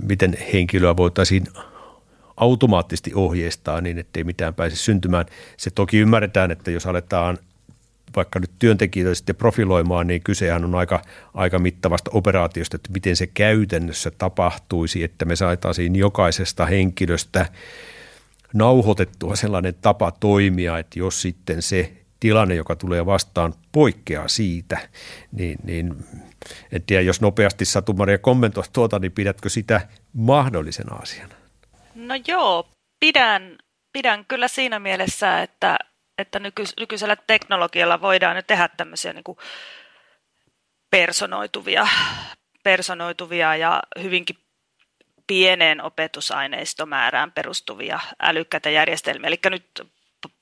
miten 0.08 0.38
henkilöä 0.54 0.98
voitaisiin 0.98 1.48
automaattisesti 2.38 3.12
ohjeistaa 3.16 3.82
niin, 3.82 3.98
ettei 3.98 4.24
mitään 4.24 4.54
pääse 4.54 4.76
syntymään. 4.76 5.26
Se 5.58 5.70
toki 5.70 5.98
ymmärretään, 5.98 6.52
että 6.52 6.72
jos 6.72 6.86
aletaan 6.86 7.38
vaikka 8.18 8.40
nyt 8.40 8.52
työntekijöitä 8.60 9.16
sitten 9.16 9.36
profiloimaan, 9.36 10.08
niin 10.08 10.24
kysehän 10.24 10.66
on 10.66 10.76
aika, 10.76 11.02
aika 11.34 11.60
mittavasta 11.60 12.12
operaatiosta, 12.14 12.76
että 12.76 12.92
miten 12.94 13.16
se 13.16 13.28
käytännössä 13.28 14.12
tapahtuisi, 14.12 15.04
että 15.04 15.26
me 15.26 15.36
saataisiin 15.36 15.96
jokaisesta 15.96 16.66
henkilöstä 16.66 17.46
nauhoitettua 18.54 19.36
sellainen 19.36 19.76
tapa 19.82 20.12
toimia, 20.12 20.80
että 20.80 21.00
jos 21.00 21.22
sitten 21.22 21.62
se 21.62 21.94
tilanne, 22.20 22.56
joka 22.56 22.76
tulee 22.76 23.06
vastaan, 23.06 23.54
poikkeaa 23.72 24.28
siitä, 24.28 24.78
niin, 25.32 25.58
niin 25.64 25.96
en 26.72 26.82
tiedä, 26.82 27.02
jos 27.02 27.22
nopeasti 27.22 27.66
Satu 27.66 27.94
Maria 27.94 28.18
kommentoi 28.18 28.64
tuota, 28.74 29.00
niin 29.00 29.12
pidätkö 29.12 29.50
sitä 29.50 29.88
mahdollisena 30.14 30.96
asiana? 30.96 31.36
No 31.96 32.16
joo, 32.28 32.70
pidän, 33.00 33.58
pidän 33.94 34.26
kyllä 34.26 34.48
siinä 34.48 34.80
mielessä, 34.80 35.42
että 35.42 35.78
että 36.18 36.40
nykyisellä 36.80 37.16
teknologialla 37.16 38.02
voidaan 38.02 38.36
jo 38.36 38.42
tehdä 38.42 38.68
tämmöisiä 38.68 39.14
niin 39.14 39.24
kuin 39.24 39.38
personoituvia, 40.90 41.88
personoituvia 42.64 43.56
ja 43.56 43.84
hyvinkin 44.02 44.38
pieneen 45.28 45.82
opetusaineistomäärään 45.82 47.32
perustuvia 47.32 48.00
älykkäitä 48.20 48.70
järjestelmiä. 48.70 49.28
Eli 49.28 49.40
nyt 49.50 49.88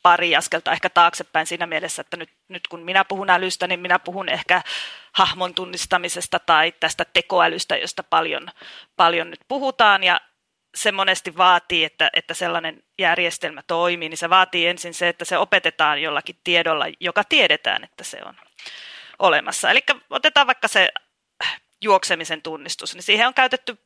pari 0.03 0.35
askelta 0.35 0.71
ehkä 0.71 0.89
taaksepäin 0.89 1.47
siinä 1.47 1.67
mielessä, 1.67 2.01
että 2.01 2.17
nyt, 2.17 2.29
nyt 2.47 2.67
kun 2.67 2.83
minä 2.83 3.05
puhun 3.05 3.29
älystä, 3.29 3.67
niin 3.67 3.79
minä 3.79 3.99
puhun 3.99 4.29
ehkä 4.29 4.61
hahmon 5.11 5.53
tunnistamisesta 5.53 6.39
tai 6.39 6.73
tästä 6.79 7.05
tekoälystä, 7.13 7.77
josta 7.77 8.03
paljon, 8.03 8.47
paljon 8.95 9.29
nyt 9.29 9.39
puhutaan. 9.47 10.03
Ja 10.03 10.21
se 10.75 10.91
monesti 10.91 11.37
vaatii, 11.37 11.83
että, 11.83 12.09
että 12.13 12.33
sellainen 12.33 12.83
järjestelmä 12.99 13.61
toimii, 13.67 14.09
niin 14.09 14.17
se 14.17 14.29
vaatii 14.29 14.67
ensin 14.67 14.93
se, 14.93 15.07
että 15.07 15.25
se 15.25 15.37
opetetaan 15.37 16.01
jollakin 16.01 16.39
tiedolla, 16.43 16.85
joka 16.99 17.23
tiedetään, 17.23 17.83
että 17.83 18.03
se 18.03 18.17
on 18.25 18.35
olemassa. 19.19 19.69
Eli 19.69 19.83
otetaan 20.09 20.47
vaikka 20.47 20.67
se 20.67 20.89
juoksemisen 21.81 22.41
tunnistus, 22.41 22.93
niin 22.93 23.03
siihen 23.03 23.27
on 23.27 23.33
käytetty 23.33 23.77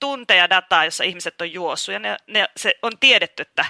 tunteja 0.00 0.50
dataa, 0.50 0.84
jossa 0.84 1.04
ihmiset 1.04 1.40
on 1.40 1.52
juossut, 1.52 1.92
ja 1.92 1.98
ne, 1.98 2.16
ne, 2.26 2.48
se 2.56 2.74
on 2.82 2.92
tiedetty, 3.00 3.42
että 3.42 3.64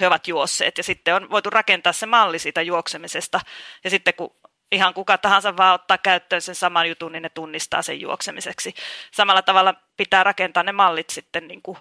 he 0.00 0.06
ovat 0.06 0.28
juosseet, 0.28 0.78
ja 0.78 0.84
sitten 0.84 1.14
on 1.14 1.30
voitu 1.30 1.50
rakentaa 1.50 1.92
se 1.92 2.06
malli 2.06 2.38
siitä 2.38 2.62
juoksemisesta, 2.62 3.40
ja 3.84 3.90
sitten 3.90 4.14
kun 4.14 4.36
ihan 4.72 4.94
kuka 4.94 5.18
tahansa 5.18 5.56
vaan 5.56 5.74
ottaa 5.74 5.98
käyttöön 5.98 6.42
sen 6.42 6.54
saman 6.54 6.88
jutun, 6.88 7.12
niin 7.12 7.22
ne 7.22 7.28
tunnistaa 7.28 7.82
sen 7.82 8.00
juoksemiseksi. 8.00 8.74
Samalla 9.12 9.42
tavalla 9.42 9.74
pitää 9.96 10.24
rakentaa 10.24 10.62
ne 10.62 10.72
mallit 10.72 11.10
sitten 11.10 11.48
niin 11.48 11.62
kuin 11.62 11.78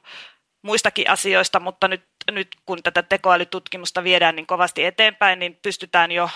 muistakin 0.62 1.10
asioista, 1.10 1.60
mutta 1.60 1.88
nyt, 1.88 2.06
nyt 2.32 2.48
kun 2.66 2.84
tätä 2.84 3.04
tekoälytutkimusta 3.04 4.04
viedään 4.04 4.36
niin 4.36 4.48
kovasti 4.48 4.86
eteenpäin, 4.86 5.40
niin 5.40 5.60
pystytään 5.62 6.12
jo 6.12 6.30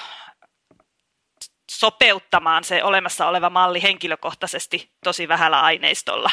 sopeuttamaan 1.71 2.63
se 2.63 2.83
olemassa 2.83 3.27
oleva 3.27 3.49
malli 3.49 3.83
henkilökohtaisesti 3.83 4.91
tosi 5.03 5.27
vähällä 5.27 5.61
aineistolla. 5.61 6.31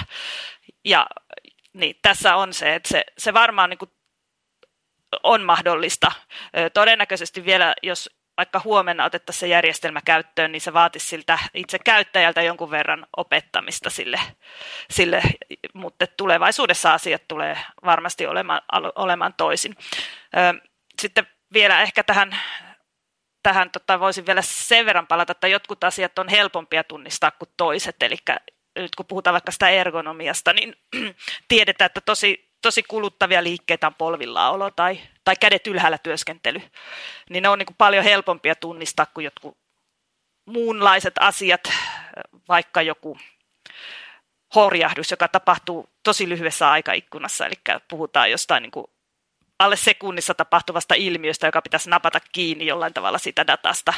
Ja 0.84 1.06
niin, 1.72 1.98
tässä 2.02 2.36
on 2.36 2.54
se, 2.54 2.74
että 2.74 2.88
se, 2.88 3.04
se 3.18 3.34
varmaan 3.34 3.70
niin 3.70 3.78
kuin 3.78 3.90
on 5.22 5.42
mahdollista. 5.42 6.12
Todennäköisesti 6.74 7.44
vielä, 7.44 7.74
jos 7.82 8.10
vaikka 8.40 8.60
huomenna 8.64 9.04
otettaisiin 9.04 9.40
se 9.40 9.46
järjestelmä 9.46 10.00
käyttöön, 10.04 10.52
niin 10.52 10.60
se 10.60 10.72
vaatisi 10.72 11.06
siltä 11.08 11.38
itse 11.54 11.78
käyttäjältä 11.78 12.42
jonkun 12.42 12.70
verran 12.70 13.06
opettamista 13.16 13.90
sille, 13.90 14.20
sille 14.90 15.22
mutta 15.74 16.06
tulevaisuudessa 16.06 16.94
asiat 16.94 17.22
tulee 17.28 17.58
varmasti 17.84 18.26
olemaan, 18.26 18.60
olemaan 18.94 19.34
toisin. 19.34 19.76
Sitten 21.00 21.26
vielä 21.52 21.82
ehkä 21.82 22.04
tähän, 22.04 22.36
tähän 23.42 23.70
tota, 23.70 24.00
voisin 24.00 24.26
vielä 24.26 24.42
sen 24.42 24.86
verran 24.86 25.06
palata, 25.06 25.32
että 25.32 25.48
jotkut 25.48 25.84
asiat 25.84 26.18
on 26.18 26.28
helpompia 26.28 26.84
tunnistaa 26.84 27.30
kuin 27.30 27.48
toiset, 27.56 28.02
eli 28.02 28.16
nyt 28.78 28.94
kun 28.96 29.06
puhutaan 29.06 29.32
vaikka 29.32 29.52
sitä 29.52 29.68
ergonomiasta, 29.68 30.52
niin 30.52 30.76
tiedetään, 31.48 31.86
että 31.86 32.00
tosi 32.00 32.49
tosi 32.62 32.82
kuluttavia 32.82 33.44
liikkeitä 33.44 33.86
on 33.86 33.94
polvillaolo 33.94 34.70
tai, 34.70 35.00
tai 35.24 35.36
kädet 35.40 35.66
ylhäällä 35.66 35.98
työskentely, 35.98 36.62
niin 37.30 37.42
ne 37.42 37.48
on 37.48 37.58
niin 37.58 37.76
paljon 37.78 38.04
helpompia 38.04 38.54
tunnistaa 38.54 39.06
kuin 39.06 39.24
jotkut 39.24 39.58
muunlaiset 40.46 41.14
asiat, 41.20 41.72
vaikka 42.48 42.82
joku 42.82 43.18
horjahdus, 44.54 45.10
joka 45.10 45.28
tapahtuu 45.28 45.88
tosi 46.02 46.28
lyhyessä 46.28 46.70
aikaikkunassa, 46.70 47.46
eli 47.46 47.54
puhutaan 47.88 48.30
jostain 48.30 48.62
niin 48.62 48.84
alle 49.58 49.76
sekunnissa 49.76 50.34
tapahtuvasta 50.34 50.94
ilmiöstä, 50.94 51.46
joka 51.46 51.62
pitäisi 51.62 51.90
napata 51.90 52.20
kiinni 52.32 52.66
jollain 52.66 52.94
tavalla 52.94 53.18
sitä 53.18 53.46
datasta, 53.46 53.94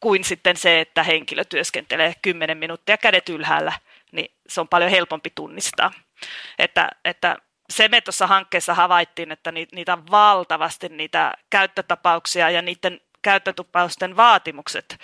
kuin 0.00 0.24
sitten 0.24 0.56
se, 0.56 0.80
että 0.80 1.02
henkilö 1.02 1.44
työskentelee 1.44 2.14
10 2.22 2.58
minuuttia 2.58 2.98
kädet 2.98 3.28
ylhäällä, 3.28 3.72
niin 4.12 4.32
se 4.48 4.60
on 4.60 4.68
paljon 4.68 4.90
helpompi 4.90 5.30
tunnistaa. 5.34 5.92
Että, 6.58 6.88
että 7.04 7.36
se 7.70 7.88
me 7.88 8.00
tuossa 8.00 8.26
hankkeessa 8.26 8.74
havaittiin, 8.74 9.32
että 9.32 9.52
niitä 9.52 9.92
on 9.92 10.10
valtavasti 10.10 10.88
niitä 10.88 11.34
käyttötapauksia 11.50 12.50
ja 12.50 12.62
niiden 12.62 13.00
käyttötapausten 13.22 14.16
vaatimukset 14.16 14.98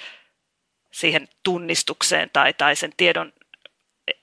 siihen 0.92 1.28
tunnistukseen 1.42 2.30
tai, 2.32 2.52
tai 2.52 2.76
sen 2.76 2.92
tiedon 2.96 3.32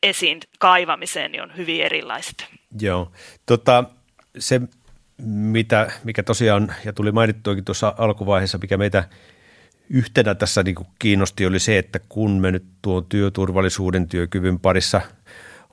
esiin 0.04 0.40
kaivamiseen 0.60 1.32
niin 1.32 1.44
on 1.44 1.58
hyvin 1.58 1.84
erilaiset. 1.84 2.46
Joo, 2.82 3.12
tota, 3.46 3.84
se 4.40 4.62
mitä, 5.28 5.92
mikä 6.04 6.24
tosiaan, 6.24 6.76
ja 6.86 6.94
tuli 6.94 7.12
mainittuakin 7.12 7.66
tuossa 7.66 7.96
alkuvaiheessa, 7.98 8.58
mikä 8.58 8.78
meitä 8.78 9.04
yhtenä 9.90 10.36
tässä 10.36 10.64
niin 10.64 10.76
kiinnosti, 11.00 11.46
oli 11.46 11.60
se, 11.60 11.78
että 11.78 12.00
kun 12.10 12.32
me 12.32 12.52
nyt 12.52 12.66
tuon 12.82 13.06
työturvallisuuden 13.06 14.08
työkyvyn 14.08 14.60
parissa– 14.60 15.02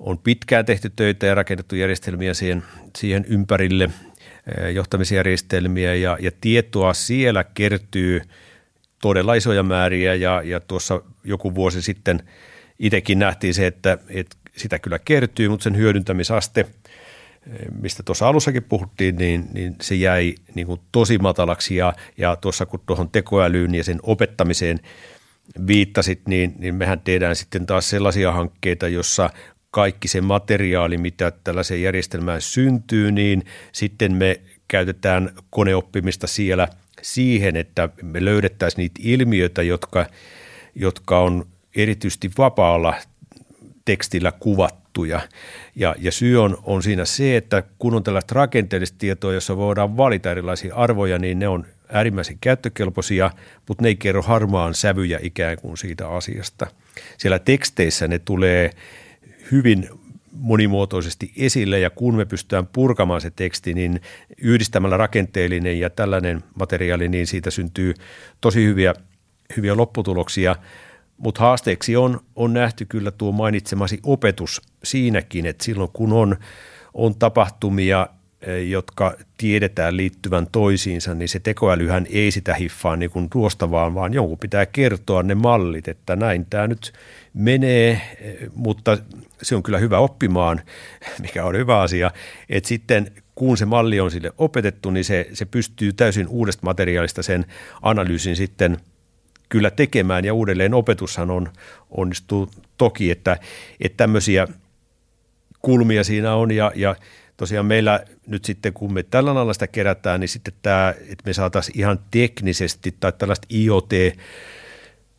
on 0.01 0.19
pitkään 0.19 0.65
tehty 0.65 0.91
töitä 0.97 1.27
ja 1.27 1.35
rakennettu 1.35 1.77
järjestelmiä 1.77 2.35
siihen, 2.35 2.63
siihen 2.99 3.25
ympärille, 3.29 3.85
eh, 3.85 4.75
johtamisjärjestelmiä 4.75 5.95
ja, 5.95 6.19
ja 6.21 6.31
tietoa 6.41 6.95
siellä 6.95 7.45
kertyy 7.45 8.23
todella 9.03 9.35
isoja 9.35 9.63
määriä 9.63 10.15
ja, 10.15 10.43
ja 10.45 10.61
tuossa 10.61 11.03
joku 11.25 11.55
vuosi 11.55 11.83
sitten 11.83 12.23
itsekin 12.79 13.19
nähtiin 13.19 13.55
se, 13.55 13.67
että, 13.67 13.99
että 14.09 14.37
sitä 14.57 14.79
kyllä 14.79 14.99
kertyy, 14.99 15.49
mutta 15.49 15.65
sen 15.65 15.77
hyödyntämisaste, 15.77 16.61
eh, 16.61 16.67
mistä 17.81 18.03
tuossa 18.03 18.29
alussakin 18.29 18.63
puhuttiin, 18.63 19.17
niin, 19.17 19.49
niin 19.53 19.77
se 19.81 19.95
jäi 19.95 20.35
niin 20.55 20.67
kuin 20.67 20.81
tosi 20.93 21.19
matalaksi 21.19 21.77
ja, 21.77 21.93
ja 22.19 22.37
tuossa 22.37 22.67
kun 22.67 22.81
tuohon 22.87 23.11
tekoälyyn 23.11 23.75
ja 23.75 23.85
sen 23.85 23.99
opettamiseen 24.03 24.81
viittasit, 25.67 26.29
niin, 26.29 26.55
niin 26.59 26.75
mehän 26.75 27.01
tehdään 27.01 27.37
sitten 27.37 27.67
taas 27.67 27.91
sellaisia 27.91 28.33
hankkeita, 28.33 28.89
jossa 28.89 29.31
kaikki 29.77 30.09
se 30.09 30.21
materiaali, 30.21 30.99
mitä 30.99 31.33
tällaiseen 31.45 31.83
järjestelmään 31.83 32.41
syntyy, 32.41 33.13
niin 33.13 33.47
sitten 33.73 34.13
me 34.13 34.41
käytetään 34.69 35.31
koneoppimista 35.51 36.27
siellä 36.27 36.69
siihen, 37.03 37.57
että 37.57 37.89
me 38.03 38.25
löydettäisiin 38.25 38.79
niitä 38.79 39.01
ilmiöitä, 39.05 39.63
jotka, 39.63 40.07
jotka 40.75 41.19
on 41.19 41.47
erityisesti 41.75 42.31
vapaalla 42.39 42.95
tekstillä 43.85 44.33
kuvattuja. 44.33 45.21
Ja, 45.75 45.95
ja 45.99 46.13
syy 46.13 46.43
on, 46.43 46.59
on 46.63 46.83
siinä 46.83 47.05
se, 47.05 47.37
että 47.37 47.63
kun 47.79 47.95
on 47.95 48.03
tällaista 48.03 48.35
rakenteellista 48.35 48.99
tietoa, 48.99 49.35
jossa 49.35 49.57
voidaan 49.57 49.97
valita 49.97 50.31
erilaisia 50.31 50.75
arvoja, 50.75 51.19
niin 51.19 51.39
ne 51.39 51.49
on 51.49 51.67
äärimmäisen 51.93 52.39
käyttökelpoisia, 52.41 53.31
mutta 53.69 53.83
ne 53.83 53.89
ei 53.89 53.97
kerro 53.97 54.23
harmaan 54.23 54.75
sävyjä 54.75 55.19
ikään 55.23 55.57
kuin 55.57 55.77
siitä 55.77 56.09
asiasta. 56.09 56.67
Siellä 57.19 57.39
teksteissä 57.39 58.09
ne 58.09 58.19
tulee– 58.19 58.71
hyvin 59.53 59.89
monimuotoisesti 60.33 61.33
esille 61.37 61.81
ja 61.81 61.91
kun 61.91 62.15
me 62.15 62.25
pystytään 62.25 62.67
purkamaan 62.67 63.21
se 63.21 63.31
teksti, 63.31 63.75
niin 63.75 64.01
yhdistämällä 64.43 64.97
rakenteellinen 64.97 65.81
ja 65.81 65.91
tällainen 65.91 66.45
materiaali, 66.59 67.09
niin 67.09 67.27
siitä 67.27 67.51
syntyy 67.51 67.95
tosi 68.41 68.65
hyviä, 68.65 68.95
hyviä 69.57 69.77
lopputuloksia. 69.77 70.57
Mutta 71.17 71.41
haasteeksi 71.41 71.97
on, 71.97 72.21
on 72.37 72.53
nähty 72.53 72.85
kyllä 72.85 73.11
tuo 73.11 73.33
mainitsemasi 73.33 74.01
opetus 74.03 74.63
siinäkin, 74.85 75.47
että 75.47 75.65
silloin 75.65 75.91
kun 75.93 76.13
on, 76.13 76.37
on 76.95 77.15
tapahtumia, 77.15 78.09
Eh, 78.47 78.69
jotka 78.69 79.17
tiedetään 79.39 79.97
liittyvän 79.97 80.47
toisiinsa, 80.53 81.15
niin 81.15 81.29
se 81.29 81.41
tekoälyhän 81.41 82.07
ei 82.11 82.31
sitä 82.31 82.55
hiffaa 82.55 82.97
niin 82.97 83.11
kuin 83.11 83.31
tuosta 83.31 83.71
vaan, 83.71 84.15
jonkun 84.15 84.39
pitää 84.39 84.67
kertoa 84.67 85.23
ne 85.23 85.35
mallit, 85.35 85.89
että 85.89 86.17
näin 86.17 86.47
tämä 86.51 86.67
nyt 86.67 86.93
menee, 87.37 87.91
eh, 88.21 88.37
mutta 88.55 88.99
se 89.43 89.57
on 89.57 89.63
kyllä 89.63 89.79
hyvä 89.79 89.99
oppimaan, 89.99 90.61
mikä 91.23 91.45
on 91.45 91.57
hyvä 91.57 91.81
asia, 91.81 92.11
että 92.49 92.69
sitten 92.69 93.13
kun 93.35 93.57
se 93.57 93.65
malli 93.65 94.01
on 94.01 94.11
sille 94.11 94.33
opetettu, 94.39 94.91
niin 94.91 95.05
se, 95.05 95.29
se 95.33 95.45
pystyy 95.45 95.93
täysin 95.93 96.29
uudesta 96.29 96.65
materiaalista 96.65 97.23
sen 97.23 97.45
analyysin 97.83 98.37
sitten 98.37 98.77
kyllä 99.49 99.71
tekemään. 99.71 100.25
Ja 100.25 100.35
uudelleen 100.35 100.75
opetushan 100.75 101.31
on, 101.31 101.49
onnistuu 101.91 102.51
toki, 102.79 103.11
että, 103.11 103.37
että 103.81 103.97
tämmöisiä 103.97 104.49
kulmia 105.63 106.05
siinä 106.05 106.35
on. 106.35 106.51
Ja, 106.51 106.73
ja 106.75 106.97
tosiaan 107.37 107.67
meillä 107.67 108.01
nyt 108.27 108.45
sitten, 108.45 108.73
kun 108.73 108.93
me 108.93 109.03
tällä 109.03 109.35
lailla 109.35 109.53
sitä 109.53 109.67
kerätään, 109.67 110.21
niin 110.21 110.29
sitten 110.29 110.55
tämä, 110.63 110.95
että 111.01 111.23
me 111.27 111.33
saataisiin 111.33 111.79
ihan 111.79 111.99
teknisesti 112.11 112.95
tai 113.01 113.13
tällaista 113.13 113.47
IoT, 113.55 113.91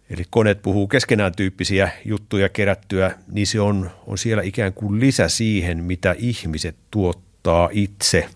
eli 0.09 0.23
koneet 0.29 0.61
puhuu 0.61 0.87
keskenään 0.87 1.35
tyyppisiä 1.35 1.89
juttuja 2.05 2.49
kerättyä, 2.49 3.15
niin 3.31 3.47
se 3.47 3.59
on, 3.59 3.91
on 4.07 4.17
siellä 4.17 4.43
ikään 4.43 4.73
kuin 4.73 4.99
lisä 4.99 5.27
siihen, 5.27 5.83
mitä 5.83 6.15
ihmiset 6.17 6.75
tuottaa 6.91 7.69
itse. 7.71 8.29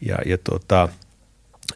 Ja, 0.00 0.18
ja 0.26 0.38
tota, 0.38 0.88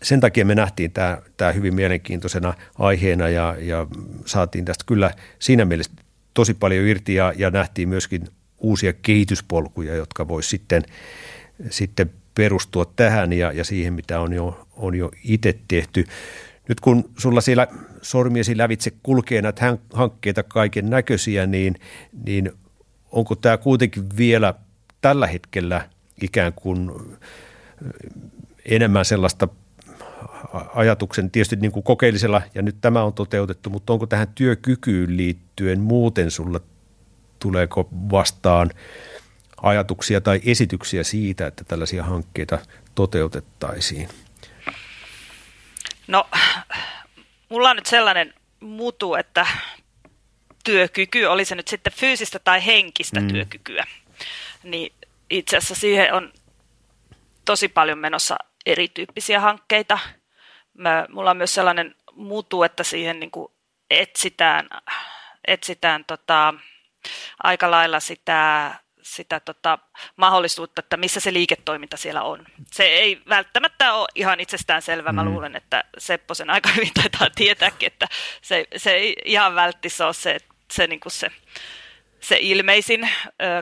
sen 0.02 0.20
takia 0.20 0.44
me 0.44 0.54
nähtiin 0.54 0.92
tämä, 0.92 1.18
tämä 1.36 1.52
hyvin 1.52 1.74
mielenkiintoisena 1.74 2.54
aiheena 2.78 3.28
ja, 3.28 3.56
ja 3.60 3.86
saatiin 4.26 4.64
tästä 4.64 4.84
kyllä 4.86 5.10
siinä 5.38 5.64
mielessä 5.64 5.92
tosi 6.34 6.54
paljon 6.54 6.86
irti 6.86 7.14
ja, 7.14 7.32
ja 7.36 7.50
nähtiin 7.50 7.88
myöskin 7.88 8.28
uusia 8.58 8.92
kehityspolkuja, 8.92 9.94
jotka 9.94 10.28
voisi 10.28 10.48
sitten– 10.48 10.82
sitten 11.70 12.10
perustua 12.34 12.84
tähän 12.84 13.32
ja, 13.32 13.52
ja 13.52 13.64
siihen, 13.64 13.92
mitä 13.92 14.20
on 14.20 14.32
jo, 14.32 14.66
on 14.76 14.94
jo 14.94 15.10
itse 15.24 15.58
tehty. 15.68 16.06
Nyt 16.68 16.80
kun 16.80 17.10
sulla 17.18 17.40
siellä 17.40 17.66
sormiesi 18.02 18.58
lävitse 18.58 18.92
kulkee 19.02 19.42
näitä 19.42 19.78
hankkeita 19.92 20.42
kaiken 20.42 20.90
näköisiä, 20.90 21.46
niin, 21.46 21.74
niin 22.26 22.52
onko 23.12 23.34
tämä 23.34 23.56
kuitenkin 23.56 24.04
vielä 24.16 24.54
tällä 25.00 25.26
hetkellä 25.26 25.88
ikään 26.22 26.52
kuin 26.52 26.90
enemmän 28.64 29.04
sellaista 29.04 29.48
ajatuksen 30.74 31.30
tietysti 31.30 31.56
niin 31.56 31.72
kuin 31.72 31.82
kokeellisella, 31.82 32.42
ja 32.54 32.62
nyt 32.62 32.76
tämä 32.80 33.02
on 33.04 33.12
toteutettu, 33.12 33.70
mutta 33.70 33.92
onko 33.92 34.06
tähän 34.06 34.28
työkykyyn 34.34 35.16
liittyen 35.16 35.80
muuten 35.80 36.30
sulla, 36.30 36.60
tuleeko 37.38 37.88
vastaan 37.92 38.70
ajatuksia 39.62 40.20
tai 40.20 40.40
esityksiä 40.44 41.04
siitä, 41.04 41.46
että 41.46 41.64
tällaisia 41.64 42.04
hankkeita 42.04 42.58
toteutettaisiin? 42.94 44.08
No, 46.06 46.28
mulla 47.48 47.70
on 47.70 47.76
nyt 47.76 47.86
sellainen 47.86 48.34
mutu, 48.60 49.14
että 49.14 49.46
työkyky, 50.64 51.24
oli 51.24 51.44
se 51.44 51.54
nyt 51.54 51.68
sitten 51.68 51.92
fyysistä 51.92 52.38
tai 52.38 52.66
henkistä 52.66 53.20
mm. 53.20 53.28
työkykyä, 53.28 53.84
niin 54.62 54.92
itse 55.30 55.56
asiassa 55.56 55.74
siihen 55.74 56.14
on 56.14 56.32
tosi 57.44 57.68
paljon 57.68 57.98
menossa 57.98 58.36
erityyppisiä 58.66 59.40
hankkeita. 59.40 59.98
Mä, 60.74 61.06
mulla 61.08 61.30
on 61.30 61.36
myös 61.36 61.54
sellainen 61.54 61.94
mutu, 62.12 62.62
että 62.62 62.84
siihen 62.84 63.20
niin 63.20 63.30
kuin 63.30 63.52
etsitään, 63.90 64.68
etsitään 65.46 66.04
tota, 66.04 66.54
aika 67.42 67.70
lailla 67.70 68.00
sitä 68.00 68.70
sitä 69.12 69.40
tota, 69.40 69.78
mahdollisuutta, 70.16 70.80
että 70.80 70.96
missä 70.96 71.20
se 71.20 71.32
liiketoiminta 71.32 71.96
siellä 71.96 72.22
on. 72.22 72.46
Se 72.72 72.84
ei 72.84 73.22
välttämättä 73.28 73.94
ole 73.94 74.08
ihan 74.14 74.40
itsestään 74.40 74.82
selvä. 74.82 75.12
Mä 75.12 75.24
mm. 75.24 75.30
luulen, 75.30 75.56
että 75.56 75.84
Seppo 75.98 76.34
sen 76.34 76.50
aika 76.50 76.68
hyvin 76.76 76.94
taitaa 76.94 77.28
tietääkin, 77.34 77.86
että 77.86 78.06
se, 78.42 78.64
se 78.76 78.90
ei 78.90 79.16
ihan 79.24 79.54
välttis 79.54 80.00
ole 80.00 80.12
se, 80.12 80.38
se, 80.72 80.86
niin 80.86 81.00
kuin 81.00 81.12
se, 81.12 81.30
se 82.20 82.38
ilmeisin. 82.40 83.08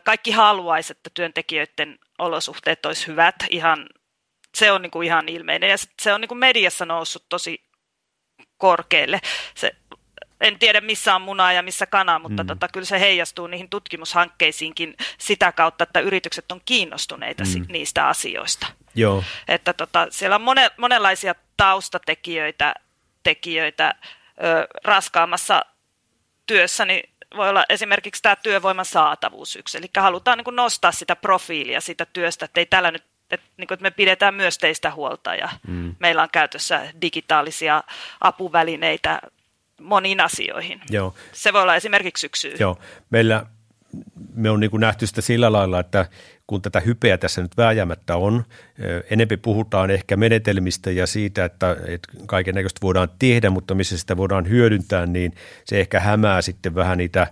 Kaikki 0.05 0.30
haluaisi, 0.30 0.92
että 0.92 1.11
työntekijöiden 1.14 1.98
olosuhteet 2.18 2.86
olisi 2.86 3.07
hyvät. 3.07 3.34
Ihan, 3.51 3.86
se 4.55 4.72
on 4.72 4.82
niin 4.82 4.90
kuin 4.90 5.07
ihan 5.07 5.28
ilmeinen 5.28 5.70
ja 5.70 5.76
se 6.03 6.12
on 6.12 6.20
niin 6.20 6.28
kuin 6.28 6.38
mediassa 6.38 6.86
noussut 6.86 7.28
tosi 7.28 7.64
korkealle. 8.59 9.20
Se 9.55 9.72
en 10.41 10.59
tiedä 10.59 10.80
missä 10.80 11.14
on 11.14 11.22
munaa 11.22 11.53
ja 11.53 11.62
missä 11.62 11.86
kana, 11.86 12.18
mutta 12.18 12.43
mm. 12.43 12.47
tota, 12.47 12.68
kyllä 12.68 12.86
se 12.86 13.01
heijastuu 13.01 13.47
niihin 13.47 13.70
tutkimushankkeisiinkin 13.70 14.97
sitä 15.18 15.53
kautta, 15.53 15.82
että 15.82 16.01
yritykset 16.01 16.53
on 16.53 16.61
kiinnostuneita 16.64 17.45
mm. 17.45 17.66
niistä 17.68 18.09
asioista. 18.09 18.66
Joo. 18.95 19.24
Että 19.49 19.72
tota, 19.72 20.07
siellä 20.11 20.36
on 20.36 20.43
mone, 20.43 20.70
monenlaisia 20.76 21.34
taustatekijöitä 21.57 22.74
tekijöitä, 23.22 23.95
ö, 24.45 24.66
raskaammassa 24.84 25.64
työssä, 26.47 26.84
niin 26.84 27.11
voi 27.36 27.49
olla 27.49 27.64
esimerkiksi 27.68 28.22
tämä 28.22 28.36
työvoiman 28.36 28.84
saatavuus 28.84 29.57
yksi. 29.57 29.78
Eli 29.78 29.86
halutaan 29.97 30.38
niin 30.38 30.45
kuin 30.45 30.57
nostaa 30.57 30.93
sitä 30.93 31.16
profiilia 31.16 31.80
sitä 31.80 32.07
työstä, 32.07 32.45
että 32.45 32.61
ei 32.61 32.66
tällä 32.66 32.91
nyt 32.91 33.05
että, 33.30 33.47
niin 33.57 33.68
kuin, 33.68 33.74
että 33.74 33.82
me 33.82 33.91
pidetään 33.91 34.34
myös 34.34 34.59
teistä 34.59 34.91
huolta 34.91 35.34
ja 35.34 35.49
mm. 35.66 35.95
meillä 35.99 36.22
on 36.22 36.28
käytössä 36.32 36.93
digitaalisia 37.03 37.82
apuvälineitä 38.20 39.20
moniin 39.81 40.20
asioihin. 40.20 40.81
Joo. 40.91 41.14
Se 41.33 41.53
voi 41.53 41.62
olla 41.62 41.76
esimerkiksi 41.76 42.20
syksy. 42.20 42.55
Joo, 42.59 42.78
meillä 43.11 43.47
me 44.35 44.51
on 44.51 44.61
niin 44.61 44.70
kuin 44.70 44.81
nähty 44.81 45.07
sitä 45.07 45.20
sillä 45.20 45.53
lailla, 45.53 45.81
että 45.81 46.07
kun 46.47 46.62
tätä 46.62 46.81
hypeä 46.81 47.18
tässä 47.18 47.43
nyt 47.43 47.57
vääjäämättä 47.57 48.16
on, 48.16 48.45
enempi 49.11 49.37
puhutaan 49.37 49.91
ehkä 49.91 50.16
menetelmistä 50.16 50.91
ja 50.91 51.07
siitä, 51.07 51.45
että, 51.45 51.76
että 51.87 52.12
kaiken 52.26 52.55
näköistä 52.55 52.78
voidaan 52.83 53.09
tehdä, 53.18 53.51
mutta 53.51 53.74
missä 53.74 53.99
sitä 53.99 54.16
voidaan 54.16 54.49
hyödyntää, 54.49 55.07
niin 55.07 55.35
se 55.64 55.81
ehkä 55.81 56.01
hämää 56.01 56.43
sitten 56.43 56.74
vähän 56.74 56.99
niitä 56.99 57.26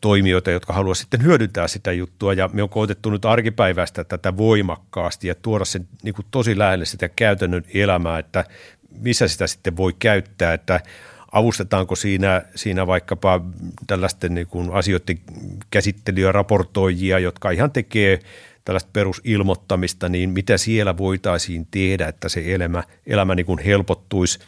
toimijoita, 0.00 0.50
jotka 0.50 0.72
haluavat 0.72 0.98
sitten 0.98 1.22
hyödyntää 1.22 1.68
sitä 1.68 1.92
juttua. 1.92 2.32
Ja 2.32 2.50
me 2.52 2.62
on 2.62 2.68
koetettu 2.68 3.10
nyt 3.10 3.24
arkipäiväistä 3.24 4.04
tätä 4.04 4.36
voimakkaasti 4.36 5.28
ja 5.28 5.34
tuoda 5.34 5.64
sen 5.64 5.88
niin 6.02 6.14
kuin 6.14 6.26
tosi 6.30 6.58
lähelle 6.58 6.84
sitä 6.84 7.08
käytännön 7.08 7.64
elämää, 7.74 8.18
että 8.18 8.44
missä 8.90 9.28
sitä 9.28 9.46
sitten 9.46 9.76
voi 9.76 9.94
käyttää, 9.98 10.52
että 10.52 10.80
avustetaanko 11.32 11.96
siinä, 11.96 12.42
siinä 12.54 12.86
vaikkapa 12.86 13.40
tällaisten 13.86 14.34
niin 14.34 14.46
kuin 14.46 14.70
asioiden 14.72 15.18
käsittelyä, 15.70 16.32
raportoijia, 16.32 17.18
jotka 17.18 17.50
ihan 17.50 17.70
tekee 17.70 18.18
tällaista 18.64 18.90
perusilmoittamista, 18.92 20.08
niin 20.08 20.30
mitä 20.30 20.56
siellä 20.56 20.96
voitaisiin 20.96 21.66
tehdä, 21.70 22.08
että 22.08 22.28
se 22.28 22.54
elämä, 22.54 22.84
elämä 23.06 23.34
niin 23.34 23.46
kuin 23.46 23.58
helpottuisi. 23.58 24.38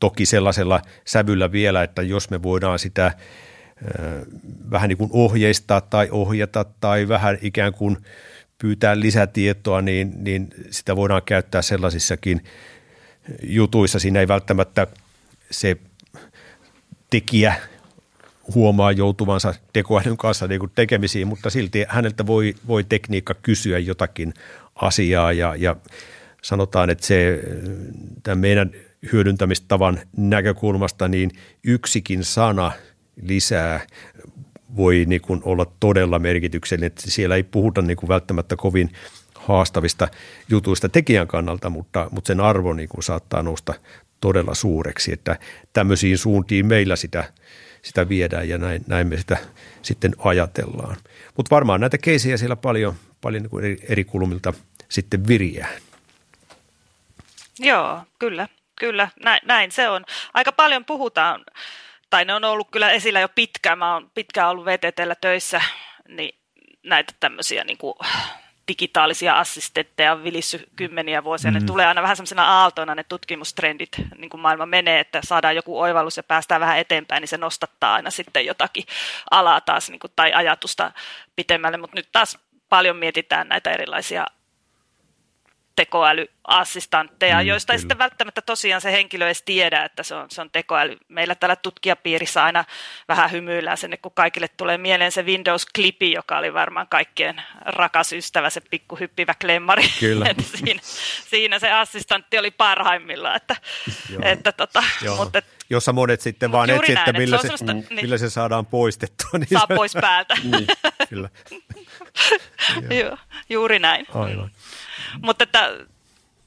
Toki 0.00 0.26
sellaisella 0.26 0.82
sävyllä 1.04 1.52
vielä, 1.52 1.82
että 1.82 2.02
jos 2.02 2.30
me 2.30 2.42
voidaan 2.42 2.78
sitä 2.78 3.12
vähän 4.70 4.88
niin 4.88 4.98
kuin 4.98 5.10
ohjeistaa 5.12 5.80
tai 5.80 6.08
ohjata 6.10 6.64
tai 6.80 7.08
vähän 7.08 7.38
ikään 7.42 7.72
kuin 7.72 7.96
pyytää 8.58 9.00
lisätietoa, 9.00 9.82
niin, 9.82 10.12
niin 10.16 10.48
sitä 10.70 10.96
voidaan 10.96 11.22
käyttää 11.26 11.62
sellaisissakin 11.62 12.40
jutuissa. 13.42 13.98
Siinä 13.98 14.20
ei 14.20 14.28
välttämättä 14.28 14.86
se 15.50 15.76
tekijä 17.10 17.54
huomaa 18.54 18.92
joutuvansa 18.92 19.54
tekoälyn 19.72 20.16
kanssa 20.16 20.46
niin 20.46 20.60
kuin 20.60 20.72
tekemisiin, 20.74 21.28
mutta 21.28 21.50
silti 21.50 21.84
häneltä 21.88 22.26
voi, 22.26 22.54
voi 22.66 22.84
tekniikka 22.84 23.34
kysyä 23.34 23.78
jotakin 23.78 24.34
asiaa 24.74 25.32
ja, 25.32 25.56
ja 25.56 25.76
sanotaan, 26.42 26.90
että 26.90 27.06
se 27.06 27.40
tämän 28.22 28.38
meidän 28.38 28.70
hyödyntämistavan 29.12 30.00
näkökulmasta 30.16 31.08
niin 31.08 31.30
yksikin 31.64 32.24
sana 32.24 32.72
lisää 33.22 33.86
voi 34.76 35.04
niin 35.06 35.20
kuin 35.20 35.40
olla 35.44 35.66
todella 35.80 36.18
merkityksellinen, 36.18 36.86
että 36.86 37.10
siellä 37.10 37.36
ei 37.36 37.42
puhuta 37.42 37.82
niin 37.82 37.96
kuin 37.96 38.08
välttämättä 38.08 38.56
kovin 38.56 38.90
haastavista 39.46 40.08
jutuista 40.48 40.88
tekijän 40.88 41.26
kannalta, 41.28 41.70
mutta, 41.70 42.08
mutta 42.10 42.28
sen 42.28 42.40
arvo 42.40 42.72
niin 42.72 42.88
kuin 42.88 43.02
saattaa 43.02 43.42
nousta 43.42 43.74
todella 44.20 44.54
suureksi, 44.54 45.12
että 45.12 45.38
tämmöisiin 45.72 46.18
suuntiin 46.18 46.66
meillä 46.66 46.96
sitä, 46.96 47.32
sitä 47.82 48.08
viedään 48.08 48.48
ja 48.48 48.58
näin, 48.58 48.84
näin 48.86 49.06
me 49.06 49.16
sitä 49.16 49.36
sitten 49.82 50.12
ajatellaan. 50.18 50.96
Mutta 51.36 51.54
varmaan 51.54 51.80
näitä 51.80 51.98
keisejä 51.98 52.36
siellä 52.36 52.56
paljon, 52.56 52.94
paljon 53.20 53.42
niin 53.42 53.64
eri, 53.64 53.78
eri 53.88 54.04
kulmilta 54.04 54.52
sitten 54.88 55.26
viriää. 55.26 55.68
Joo, 57.58 58.02
kyllä, 58.18 58.48
kyllä, 58.80 59.08
näin, 59.24 59.40
näin 59.44 59.72
se 59.72 59.88
on. 59.88 60.04
Aika 60.34 60.52
paljon 60.52 60.84
puhutaan, 60.84 61.44
tai 62.10 62.24
ne 62.24 62.34
on 62.34 62.44
ollut 62.44 62.68
kyllä 62.70 62.90
esillä 62.90 63.20
jo 63.20 63.28
pitkään, 63.34 63.78
mä 63.78 63.94
oon 63.94 64.10
pitkään 64.14 64.48
ollut 64.48 64.64
VTTllä 64.64 65.14
töissä, 65.14 65.62
niin 66.08 66.38
näitä 66.82 67.14
tämmöisiä 67.20 67.64
niin 67.64 67.78
kuin 67.78 67.94
digitaalisia 68.70 69.38
assistentteja 69.38 70.12
on 70.12 70.24
vilissy 70.24 70.68
kymmeniä 70.76 71.24
vuosia. 71.24 71.50
Mm. 71.50 71.54
Ne 71.54 71.64
tulee 71.66 71.86
aina 71.86 72.02
vähän 72.02 72.16
semmoisena 72.16 72.60
aaltoina 72.60 72.94
ne 72.94 73.04
tutkimustrendit, 73.04 73.90
niin 74.18 74.30
kuin 74.30 74.40
maailma 74.40 74.66
menee, 74.66 75.00
että 75.00 75.20
saadaan 75.24 75.56
joku 75.56 75.80
oivallus 75.80 76.16
ja 76.16 76.22
päästään 76.22 76.60
vähän 76.60 76.78
eteenpäin, 76.78 77.20
niin 77.20 77.28
se 77.28 77.36
nostattaa 77.36 77.94
aina 77.94 78.10
sitten 78.10 78.46
jotakin 78.46 78.84
alaa 79.30 79.60
taas 79.60 79.90
niin 79.90 80.00
kuin, 80.00 80.12
tai 80.16 80.32
ajatusta 80.32 80.92
pitemmälle. 81.36 81.76
Mutta 81.76 81.96
nyt 81.96 82.08
taas 82.12 82.38
paljon 82.68 82.96
mietitään 82.96 83.48
näitä 83.48 83.70
erilaisia 83.70 84.26
tekoälyassistantteja, 85.76 87.40
mm, 87.40 87.46
joista 87.46 87.70
kyllä. 87.70 87.76
ei 87.76 87.80
sitten 87.80 87.98
välttämättä 87.98 88.42
tosiaan 88.42 88.80
se 88.80 88.92
henkilö 88.92 89.26
edes 89.26 89.42
tiedä, 89.42 89.84
että 89.84 90.02
se 90.02 90.14
on, 90.14 90.26
se 90.30 90.40
on 90.40 90.50
tekoäly. 90.50 90.96
Meillä 91.08 91.34
tällä 91.34 91.56
tutkijapiirissä 91.56 92.44
aina 92.44 92.64
vähän 93.08 93.30
hymyillään 93.32 93.76
sen, 93.76 93.98
kun 94.02 94.12
kaikille 94.14 94.48
tulee 94.48 94.78
mieleen 94.78 95.12
se 95.12 95.22
Windows-klipi, 95.22 96.12
joka 96.12 96.38
oli 96.38 96.54
varmaan 96.54 96.86
kaikkien 96.88 97.42
rakas 97.60 98.12
ystävä, 98.12 98.50
se 98.50 98.60
pikkuhyppivä 98.60 99.34
klemmari. 99.40 99.84
Kyllä. 100.00 100.26
siinä, 100.64 100.80
siinä 101.30 101.58
se 101.58 101.72
assistantti 101.72 102.38
oli 102.38 102.50
parhaimmillaan. 102.50 103.36
Että, 103.36 103.56
että 104.22 104.52
tota, 104.52 104.82
mutta, 105.16 105.42
jossa 105.70 105.92
monet 105.92 106.20
sitten 106.20 106.52
vaan 106.52 106.70
etsivät, 106.70 106.98
että 106.98 107.12
millä 107.12 107.38
se, 107.38 107.48
se, 107.56 107.64
mm, 107.64 107.70
niin, 107.70 107.86
millä 107.92 108.18
se 108.18 108.30
saadaan 108.30 108.66
poistettua. 108.66 109.30
Niin 109.32 109.48
saa 109.52 109.66
se, 109.68 109.74
pois 109.74 109.92
päältä. 110.00 110.34
niin, 110.42 110.66
kyllä. 111.08 111.28
Joo, 112.90 113.16
juuri 113.50 113.78
näin. 113.78 114.06
Aivan. 114.14 114.50
Mutta 115.22 115.44
että 115.44 115.70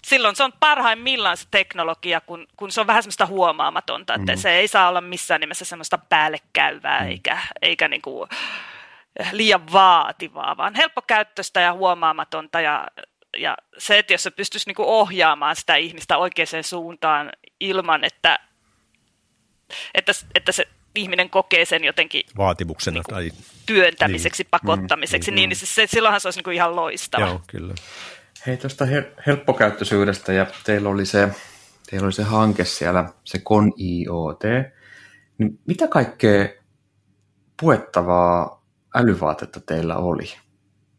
silloin 0.05 0.35
se 0.35 0.43
on 0.43 0.53
parhaimmillaan 0.59 1.37
se 1.37 1.47
teknologia, 1.51 2.21
kun, 2.21 2.47
kun 2.57 2.71
se 2.71 2.81
on 2.81 2.87
vähän 2.87 3.03
semmoista 3.03 3.25
huomaamatonta, 3.25 4.13
että 4.13 4.31
mm. 4.31 4.37
se 4.37 4.51
ei 4.51 4.67
saa 4.67 4.89
olla 4.89 5.01
missään 5.01 5.41
nimessä 5.41 5.65
semmoista 5.65 5.97
päällekäyvää 5.97 7.01
mm. 7.01 7.07
eikä, 7.07 7.37
eikä 7.61 7.87
niin 7.87 8.01
kuin 8.01 8.29
liian 9.31 9.71
vaativaa, 9.71 10.57
vaan 10.57 10.75
helppokäyttöistä 10.75 11.61
ja 11.61 11.73
huomaamatonta 11.73 12.61
ja, 12.61 12.87
ja 13.37 13.57
se, 13.77 13.99
että 13.99 14.13
jos 14.13 14.23
se 14.23 14.31
pystyisi 14.31 14.69
niin 14.69 14.75
kuin 14.75 14.89
ohjaamaan 14.89 15.55
sitä 15.55 15.75
ihmistä 15.75 16.17
oikeaan 16.17 16.63
suuntaan 16.63 17.31
ilman, 17.59 18.03
että, 18.03 18.39
että, 19.93 20.11
että 20.35 20.51
se 20.51 20.67
ihminen 20.95 21.29
kokee 21.29 21.65
sen 21.65 21.83
jotenkin 21.83 22.23
vaatimuksena 22.37 22.93
niin 22.93 23.03
tai 23.03 23.31
työntämiseksi, 23.65 24.43
niin. 24.43 24.49
pakottamiseksi, 24.49 25.31
mm, 25.31 25.35
niin, 25.35 25.49
niin 25.49 25.57
se, 25.57 25.65
se, 25.65 25.87
silloinhan 25.87 26.21
se 26.21 26.27
olisi 26.27 26.39
niin 26.39 26.43
kuin 26.43 26.55
ihan 26.55 26.75
loistava. 26.75 27.25
Joo, 27.25 27.41
kyllä. 27.47 27.73
Hei 28.47 28.57
tuosta 28.57 28.85
helppokäyttöisyydestä 29.27 30.33
ja 30.33 30.45
teillä 30.63 30.89
oli 30.89 31.05
se 31.05 31.29
teillä 31.89 32.05
oli 32.05 32.13
se 32.13 32.23
hanke 32.23 32.65
siellä, 32.65 33.05
se 33.23 33.39
Con 33.39 33.71
IoT, 33.79 34.43
niin 35.37 35.59
mitä 35.67 35.87
kaikkea 35.87 36.47
puettavaa 37.61 38.65
älyvaatetta 38.95 39.59
teillä 39.59 39.97
oli? 39.97 40.33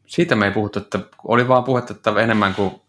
Siitä 0.06 0.34
me 0.34 0.46
ei 0.46 0.52
puhuttu, 0.52 0.78
että 0.78 0.98
oli 1.24 1.48
vaan 1.48 1.64
puhetta 1.64 1.92
että 1.92 2.10
enemmän 2.22 2.54
kuin 2.54 2.80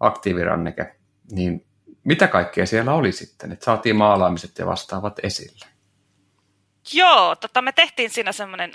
aktiiviranneke, 0.00 0.96
niin 1.32 1.66
mitä 2.04 2.28
kaikkea 2.28 2.66
siellä 2.66 2.92
oli 2.92 3.12
sitten, 3.12 3.52
että 3.52 3.64
saatiin 3.64 3.96
maalaamiset 3.96 4.58
ja 4.58 4.66
vastaavat 4.66 5.18
esille? 5.22 5.66
Joo, 6.92 7.36
tota, 7.36 7.62
me 7.62 7.72
tehtiin 7.72 8.10
siinä 8.10 8.32
semmoinen 8.32 8.72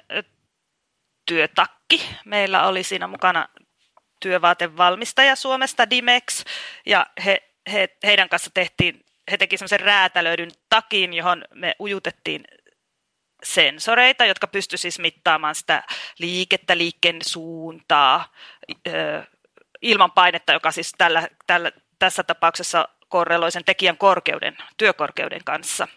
työtakki. 1.25 2.01
Meillä 2.25 2.67
oli 2.67 2.83
siinä 2.83 3.07
mukana 3.07 3.47
työvaatevalmistaja 4.19 5.35
Suomesta 5.35 5.89
Dimex, 5.89 6.43
ja 6.85 7.07
he, 7.25 7.49
he, 7.71 7.89
heidän 8.03 8.29
kanssa 8.29 8.51
tehtiin, 8.53 9.05
he 9.31 9.37
teki 9.37 9.57
semmoisen 9.57 9.79
räätälöidyn 9.79 10.51
takin, 10.69 11.13
johon 11.13 11.45
me 11.53 11.75
ujutettiin 11.79 12.43
sensoreita, 13.43 14.25
jotka 14.25 14.47
pysty 14.47 14.77
siis 14.77 14.99
mittaamaan 14.99 15.55
sitä 15.55 15.83
liikettä, 16.19 16.77
liikkeen 16.77 17.19
suuntaa, 17.21 18.33
ilman 19.81 20.11
painetta, 20.11 20.53
joka 20.53 20.71
siis 20.71 20.93
tällä, 20.97 21.27
tällä, 21.47 21.71
tässä 21.99 22.23
tapauksessa 22.23 22.87
korreloi 23.09 23.51
sen 23.51 23.65
tekijän 23.65 23.97
korkeuden, 23.97 24.57
työkorkeuden 24.77 25.43
kanssa. 25.43 25.87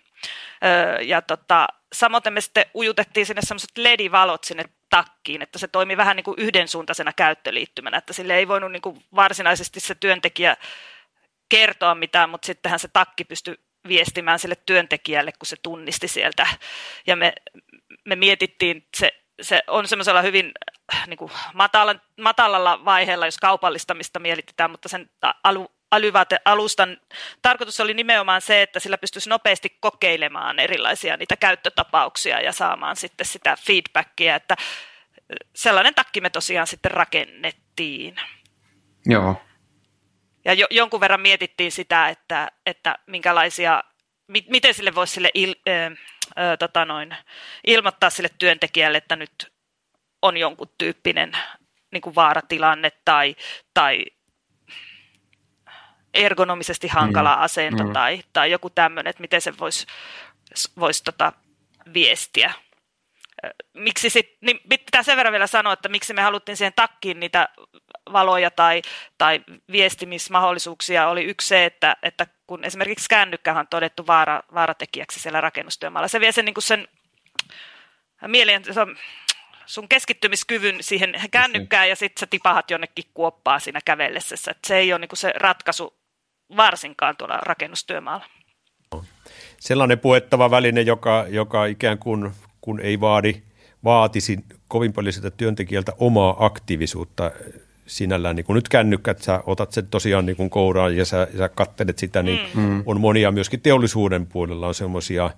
Ja 1.02 1.22
tota, 1.22 1.68
samoin 1.92 2.22
me 2.30 2.40
sitten 2.40 2.66
ujutettiin 2.74 3.26
sinne 3.26 3.42
semmoiset 3.42 3.78
LED-valot 3.78 4.44
sinne 4.44 4.64
takkiin, 4.90 5.42
että 5.42 5.58
se 5.58 5.68
toimi 5.68 5.96
vähän 5.96 6.16
niin 6.16 6.24
kuin 6.24 6.38
yhdensuuntaisena 6.38 7.12
käyttöliittymänä, 7.12 7.98
että 7.98 8.12
sille 8.12 8.36
ei 8.36 8.48
voinut 8.48 8.72
niin 8.72 8.82
kuin 8.82 9.04
varsinaisesti 9.14 9.80
se 9.80 9.94
työntekijä 9.94 10.56
kertoa 11.48 11.94
mitään, 11.94 12.30
mutta 12.30 12.46
sittenhän 12.46 12.78
se 12.78 12.88
takki 12.92 13.24
pystyi 13.24 13.54
viestimään 13.88 14.38
sille 14.38 14.56
työntekijälle, 14.66 15.32
kun 15.32 15.46
se 15.46 15.56
tunnisti 15.62 16.08
sieltä. 16.08 16.46
Ja 17.06 17.16
me, 17.16 17.32
me 18.04 18.16
mietittiin, 18.16 18.86
se, 18.96 19.10
se 19.42 19.62
on 19.66 19.88
semmoisella 19.88 20.22
hyvin 20.22 20.52
niin 21.06 21.18
kuin 21.18 21.32
matala, 21.54 21.94
matalalla 22.20 22.84
vaiheella, 22.84 23.26
jos 23.26 23.38
kaupallistamista 23.38 24.18
mietitään, 24.18 24.70
mutta 24.70 24.88
sen 24.88 25.10
alu, 25.44 25.70
alustan 26.44 26.96
tarkoitus 27.42 27.80
oli 27.80 27.94
nimenomaan 27.94 28.40
se, 28.40 28.62
että 28.62 28.80
sillä 28.80 28.98
pystyisi 28.98 29.30
nopeasti 29.30 29.76
kokeilemaan 29.80 30.58
erilaisia 30.58 31.16
niitä 31.16 31.36
käyttötapauksia 31.36 32.40
ja 32.40 32.52
saamaan 32.52 32.96
sitten 32.96 33.26
sitä 33.26 33.56
feedbackia, 33.66 34.36
että 34.36 34.56
sellainen 35.54 35.94
takki 35.94 36.20
me 36.20 36.30
tosiaan 36.30 36.66
sitten 36.66 36.90
rakennettiin. 36.90 38.16
Joo. 39.06 39.42
Ja 40.44 40.52
jo, 40.52 40.66
jonkun 40.70 41.00
verran 41.00 41.20
mietittiin 41.20 41.72
sitä, 41.72 42.08
että, 42.08 42.48
että 42.66 42.98
minkälaisia, 43.06 43.84
mi, 44.26 44.44
miten 44.48 44.74
sille 44.74 44.94
voisi 44.94 45.12
sille 45.12 45.30
il, 45.34 45.54
ö, 45.68 45.90
ö, 46.38 46.56
tota 46.56 46.84
noin, 46.84 47.16
ilmoittaa 47.66 48.10
sille 48.10 48.28
työntekijälle, 48.38 48.98
että 48.98 49.16
nyt 49.16 49.52
on 50.22 50.36
jonkun 50.36 50.70
tyyppinen 50.78 51.32
niin 51.92 52.00
kuin 52.00 52.14
vaaratilanne 52.14 52.92
tai, 53.04 53.36
tai 53.74 54.04
ergonomisesti 56.14 56.88
hankala 56.88 57.36
mm. 57.36 57.42
asento 57.42 57.84
mm. 57.84 57.92
Tai, 57.92 58.22
tai 58.32 58.50
joku 58.50 58.70
tämmöinen, 58.70 59.10
että 59.10 59.20
miten 59.20 59.40
se 59.40 59.58
voisi 59.58 59.86
vois 60.80 61.02
tota 61.02 61.32
viestiä. 61.94 62.52
Miksi 63.74 64.10
sit, 64.10 64.36
niin 64.40 64.60
pitää 64.68 65.02
sen 65.02 65.16
verran 65.16 65.32
vielä 65.32 65.46
sanoa, 65.46 65.72
että 65.72 65.88
miksi 65.88 66.14
me 66.14 66.22
haluttiin 66.22 66.56
siihen 66.56 66.72
takkiin 66.76 67.20
niitä 67.20 67.48
valoja 68.12 68.50
tai, 68.50 68.82
tai 69.18 69.40
viestimismahdollisuuksia 69.72 71.08
oli 71.08 71.24
yksi 71.24 71.48
se, 71.48 71.64
että, 71.64 71.96
että 72.02 72.26
kun 72.46 72.64
esimerkiksi 72.64 73.08
kännykkähän 73.08 73.60
on 73.60 73.66
todettu 73.68 74.06
vaara, 74.06 74.42
vaaratekijäksi 74.54 75.20
siellä 75.20 75.40
rakennustyömaalla, 75.40 76.08
se 76.08 76.20
vie 76.20 76.32
sen, 76.32 76.44
niin 76.44 76.54
kuin 76.54 76.64
sen 76.64 76.88
mieleen, 78.26 78.74
se 78.74 78.80
on, 78.80 78.96
sun 79.68 79.88
keskittymiskyvyn 79.88 80.76
siihen 80.80 81.14
kännykkään 81.30 81.88
ja 81.88 81.96
sitten 81.96 82.20
sä 82.20 82.26
tipahat 82.26 82.70
jonnekin 82.70 83.04
kuoppaa 83.14 83.58
siinä 83.58 83.80
kävellessä. 83.84 84.34
että 84.50 84.68
se 84.68 84.76
ei 84.76 84.92
ole 84.92 84.98
niin 84.98 85.08
kuin 85.08 85.18
se 85.18 85.32
ratkaisu 85.36 85.94
varsinkaan 86.56 87.16
tuolla 87.16 87.38
rakennustyömaalla. 87.42 88.26
Sellainen 89.60 89.98
puettava 89.98 90.50
väline, 90.50 90.80
joka, 90.80 91.26
joka 91.28 91.66
ikään 91.66 91.98
kuin 91.98 92.30
kun 92.60 92.80
ei 92.80 93.00
vaadi, 93.00 93.34
vaatisi 93.84 94.38
kovin 94.68 94.92
paljon 94.92 95.12
sitä 95.12 95.30
työntekijältä 95.30 95.92
omaa 95.98 96.36
aktiivisuutta 96.46 97.30
sinällään, 97.86 98.36
niin 98.36 98.46
kuin 98.46 98.54
nyt 98.54 98.68
kännykät, 98.68 99.22
sä 99.22 99.42
otat 99.46 99.72
sen 99.72 99.86
tosiaan 99.86 100.26
niin 100.26 100.36
kuin 100.36 100.50
kouraan 100.50 100.96
ja 100.96 101.04
sä, 101.04 101.28
sä 101.38 101.48
kattelet 101.48 101.98
sitä, 101.98 102.22
niin 102.22 102.48
mm. 102.54 102.82
on 102.86 103.00
monia 103.00 103.32
myöskin 103.32 103.60
teollisuuden 103.60 104.26
puolella 104.26 104.66
on 104.66 104.74
semmoisia 104.74 105.30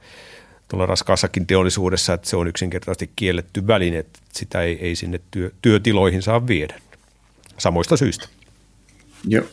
tuolla 0.70 0.86
raskaassakin 0.86 1.46
teollisuudessa, 1.46 2.12
että 2.12 2.28
se 2.28 2.36
on 2.36 2.48
yksinkertaisesti 2.48 3.12
kielletty 3.16 3.66
väline, 3.66 3.98
että 3.98 4.18
sitä 4.32 4.62
ei, 4.62 4.78
ei 4.80 4.96
sinne 4.96 5.20
työ, 5.30 5.50
työtiloihin 5.62 6.22
saa 6.22 6.46
viedä 6.46 6.80
samoista 7.58 7.96
syistä. 7.96 8.28
Joo. 9.28 9.44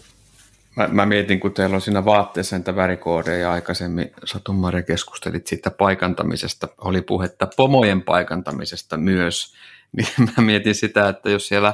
Mä, 0.76 0.88
mä 0.88 1.06
mietin, 1.06 1.40
kun 1.40 1.54
teillä 1.54 1.76
on 1.76 1.82
siinä 1.82 2.06
vaatteessa 2.06 2.58
niitä 2.58 2.76
värikoodeja 2.76 3.38
ja 3.38 3.52
aikaisemmin 3.52 4.12
Satumare 4.26 4.84
keskustelit 4.84 5.48
siitä 5.48 5.72
paikantamisesta, 5.72 6.68
oli 6.78 7.02
puhetta 7.02 7.48
pomojen 7.58 8.02
paikantamisesta 8.02 8.98
myös, 8.98 9.54
niin 9.98 10.08
mä 10.18 10.44
mietin 10.44 10.76
sitä, 10.76 11.10
että 11.10 11.30
jos 11.30 11.48
siellä 11.48 11.74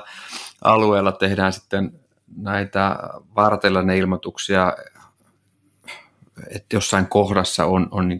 alueella 0.64 1.12
tehdään 1.12 1.54
sitten 1.54 2.00
näitä 2.38 2.98
vartella 3.36 3.82
ne 3.82 3.98
ilmoituksia, 3.98 4.74
että 6.50 6.76
jossain 6.76 7.08
kohdassa 7.08 7.66
on, 7.66 7.88
on, 7.92 8.10
niin 8.10 8.20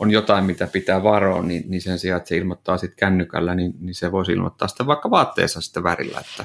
on 0.00 0.10
jotain, 0.10 0.44
mitä 0.44 0.66
pitää 0.66 1.02
varoa, 1.02 1.42
niin, 1.42 1.62
niin 1.66 1.82
sen 1.82 1.98
sijaan, 1.98 2.16
että 2.16 2.28
se 2.28 2.36
ilmoittaa 2.36 2.78
sitten 2.78 2.96
kännykällä, 2.96 3.54
niin, 3.54 3.72
niin 3.80 3.94
se 3.94 4.12
voisi 4.12 4.32
ilmoittaa 4.32 4.68
sitten 4.68 4.86
vaikka 4.86 5.10
vaatteessa 5.10 5.60
sitten 5.60 5.82
värillä, 5.82 6.20
että, 6.20 6.44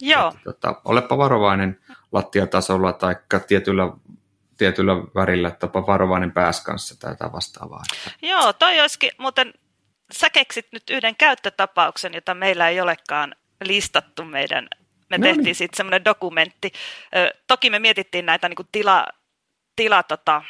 Joo. 0.00 0.28
että 0.28 0.40
tota, 0.44 0.80
olepa 0.84 1.18
varovainen 1.18 1.78
lattiatasolla 2.12 2.92
tai 2.92 3.16
tietyllä 3.46 3.92
tietyllä 4.58 4.92
värillä, 5.14 5.48
että 5.48 5.66
varovainen 5.72 6.32
pääs 6.32 6.64
kanssa 6.64 7.00
tai 7.00 7.12
jotain 7.12 7.32
vastaavaa. 7.32 7.82
Joo, 8.22 8.52
toi 8.52 8.80
olisikin, 8.80 9.10
muuten 9.18 9.54
sä 10.12 10.30
keksit 10.30 10.66
nyt 10.72 10.90
yhden 10.90 11.16
käyttötapauksen, 11.16 12.14
jota 12.14 12.34
meillä 12.34 12.68
ei 12.68 12.80
olekaan 12.80 13.34
listattu 13.64 14.24
meidän, 14.24 14.68
me 15.10 15.18
no 15.18 15.22
tehtiin 15.22 15.44
niin. 15.44 15.54
sitten 15.54 15.76
semmoinen 15.76 16.04
dokumentti. 16.04 16.72
Toki 17.46 17.70
me 17.70 17.78
mietittiin 17.78 18.26
näitä 18.26 18.48
niin 18.48 18.68
tila, 18.72 19.06
tila 19.76 20.02
tota, 20.02 20.42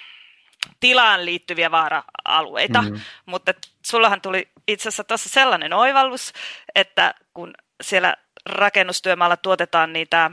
tilaan 0.80 1.24
liittyviä 1.24 1.70
vaara-alueita, 1.70 2.82
mm-hmm. 2.82 3.00
mutta 3.26 3.54
sullahan 3.86 4.20
tuli 4.20 4.48
itse 4.68 4.88
asiassa 4.88 5.04
tuossa 5.04 5.28
sellainen 5.28 5.72
oivallus, 5.72 6.32
että 6.74 7.14
kun 7.34 7.54
siellä 7.82 8.16
rakennustyömaalla 8.46 9.36
tuotetaan 9.36 9.92
niitä 9.92 10.30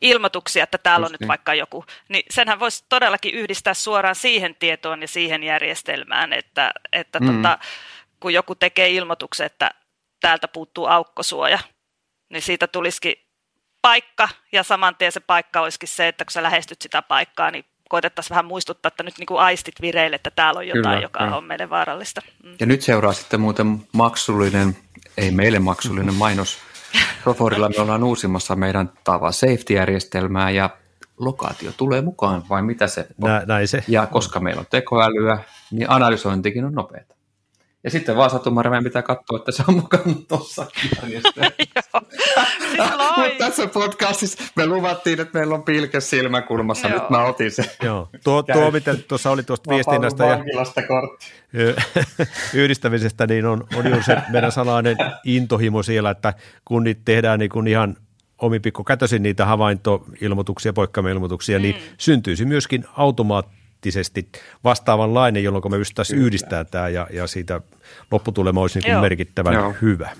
ilmoituksia, 0.00 0.64
että 0.64 0.78
täällä 0.78 1.04
Just 1.04 1.10
on 1.10 1.12
nyt 1.12 1.20
niin. 1.20 1.28
vaikka 1.28 1.54
joku, 1.54 1.84
niin 2.08 2.24
senhän 2.30 2.60
voisi 2.60 2.84
todellakin 2.88 3.34
yhdistää 3.34 3.74
suoraan 3.74 4.14
siihen 4.14 4.54
tietoon 4.54 5.02
ja 5.02 5.08
siihen 5.08 5.42
järjestelmään, 5.42 6.32
että, 6.32 6.70
että 6.92 7.20
mm. 7.20 7.26
tota, 7.26 7.58
kun 8.20 8.32
joku 8.32 8.54
tekee 8.54 8.90
ilmoituksen, 8.90 9.46
että 9.46 9.70
täältä 10.20 10.48
puuttuu 10.48 10.86
aukkosuoja, 10.86 11.58
niin 12.28 12.42
siitä 12.42 12.66
tulisikin 12.66 13.14
paikka 13.82 14.28
ja 14.52 14.62
saman 14.62 14.96
tien 14.96 15.12
se 15.12 15.20
paikka 15.20 15.60
olisikin 15.60 15.88
se, 15.88 16.08
että 16.08 16.24
kun 16.24 16.32
sä 16.32 16.42
lähestyt 16.42 16.82
sitä 16.82 17.02
paikkaa, 17.02 17.50
niin 17.50 17.64
koitettaisiin 17.88 18.30
vähän 18.30 18.44
muistuttaa, 18.44 18.88
että 18.88 19.02
nyt 19.02 19.18
niin 19.18 19.26
kuin 19.26 19.40
aistit 19.40 19.74
vireille, 19.80 20.16
että 20.16 20.30
täällä 20.30 20.58
on 20.58 20.66
jotain, 20.66 20.82
Kyllä, 20.82 21.00
joka 21.00 21.24
ja. 21.24 21.36
on 21.36 21.44
meille 21.44 21.70
vaarallista. 21.70 22.20
Mm. 22.44 22.54
Ja 22.60 22.66
nyt 22.66 22.82
seuraa 22.82 23.12
sitten 23.12 23.40
muuten 23.40 23.78
maksullinen, 23.92 24.76
ei 25.16 25.30
meille 25.30 25.58
maksullinen 25.58 26.14
mainos. 26.14 26.58
Proforilla 27.22 27.68
me 27.68 27.82
ollaan 27.82 28.04
uusimassa 28.04 28.56
meidän 28.56 28.90
tava 29.04 29.32
safety-järjestelmää 29.32 30.50
ja 30.50 30.70
lokaatio 31.18 31.72
tulee 31.76 32.00
mukaan, 32.00 32.44
vai 32.48 32.62
mitä 32.62 32.86
se 32.86 33.06
on? 33.22 33.30
Nä, 33.30 33.42
näin 33.46 33.68
se. 33.68 33.84
Ja 33.88 34.06
koska 34.06 34.40
meillä 34.40 34.60
on 34.60 34.66
tekoälyä, 34.70 35.38
niin 35.70 35.90
analysointikin 35.90 36.64
on 36.64 36.74
nopeata. 36.74 37.15
Ja 37.86 37.90
sitten 37.90 38.16
Satumari, 38.30 38.70
meidän 38.70 38.84
pitää 38.84 39.02
katsoa, 39.02 39.38
että 39.38 39.52
se 39.52 39.64
on 39.68 39.74
mukana 39.74 40.14
tuossa 40.28 40.66
Tässä 43.38 43.66
podcastissa 43.66 44.44
me 44.56 44.66
luvattiin, 44.66 45.20
että 45.20 45.38
meillä 45.38 45.54
on 45.54 45.62
pilke 45.62 46.00
silmäkulmassa, 46.00 46.88
nyt 46.88 47.10
mä 47.10 47.24
otin 47.24 47.50
sen. 47.50 47.64
Joo. 47.82 48.08
Tuo, 48.24 48.42
tuo 48.42 48.70
miten 48.70 49.04
tuossa 49.08 49.30
oli 49.30 49.42
tuosta 49.42 49.70
viestinnästä 49.70 50.24
ja 50.24 50.44
yhdistämisestä, 52.54 53.26
niin 53.26 53.46
on, 53.46 53.64
on 53.76 53.86
juuri 53.86 54.02
se 54.02 54.16
meidän 54.28 54.52
salainen 54.52 54.96
intohimo 55.24 55.82
siellä, 55.82 56.10
että 56.10 56.34
kun 56.64 56.84
niitä 56.84 57.00
tehdään 57.04 57.38
niin 57.38 57.50
kun 57.50 57.68
ihan 57.68 57.96
omi 58.38 58.60
pikku 58.60 58.84
kätösin 58.84 59.22
niitä 59.22 59.46
havaintoilmoituksia, 59.46 60.72
poikkeamilmoituksia, 60.72 61.58
niin 61.58 61.74
mm. 61.74 61.80
niin 61.80 61.94
syntyisi 61.98 62.44
myöskin 62.44 62.84
automaattisesti 62.96 63.55
poliittisesti 63.86 64.28
vastaavanlainen, 64.64 65.44
jolloin 65.44 65.70
me 65.70 65.78
pystyttäisiin 65.78 66.20
yhdistämään 66.22 66.66
tämä 66.66 66.88
ja, 66.88 67.06
ja 67.10 67.26
siitä 67.26 67.60
lopputulema 68.10 68.60
olisi 68.60 68.78
niin 68.78 68.92
kuin 68.92 69.00
merkittävän 69.00 69.54
Joo. 69.54 69.74
hyvä. 69.82 70.10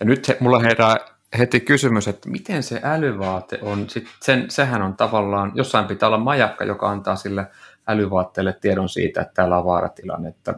Ja 0.00 0.06
nyt 0.06 0.28
he, 0.28 0.36
mulla 0.40 0.58
herää 0.58 0.96
heti 1.38 1.60
kysymys, 1.60 2.08
että 2.08 2.28
miten 2.28 2.62
se 2.62 2.80
älyvaate 2.82 3.58
on, 3.62 3.90
sit 3.90 4.08
sen, 4.22 4.50
sehän 4.50 4.82
on 4.82 4.96
tavallaan, 4.96 5.52
jossain 5.54 5.84
pitää 5.84 6.06
olla 6.06 6.18
majakka, 6.18 6.64
joka 6.64 6.90
antaa 6.90 7.16
sille 7.16 7.46
älyvaatteelle 7.88 8.52
tiedon 8.52 8.88
siitä, 8.88 9.20
että 9.20 9.34
täällä 9.34 9.58
on 9.58 9.64
vaaratilanne, 9.64 10.28
että 10.28 10.54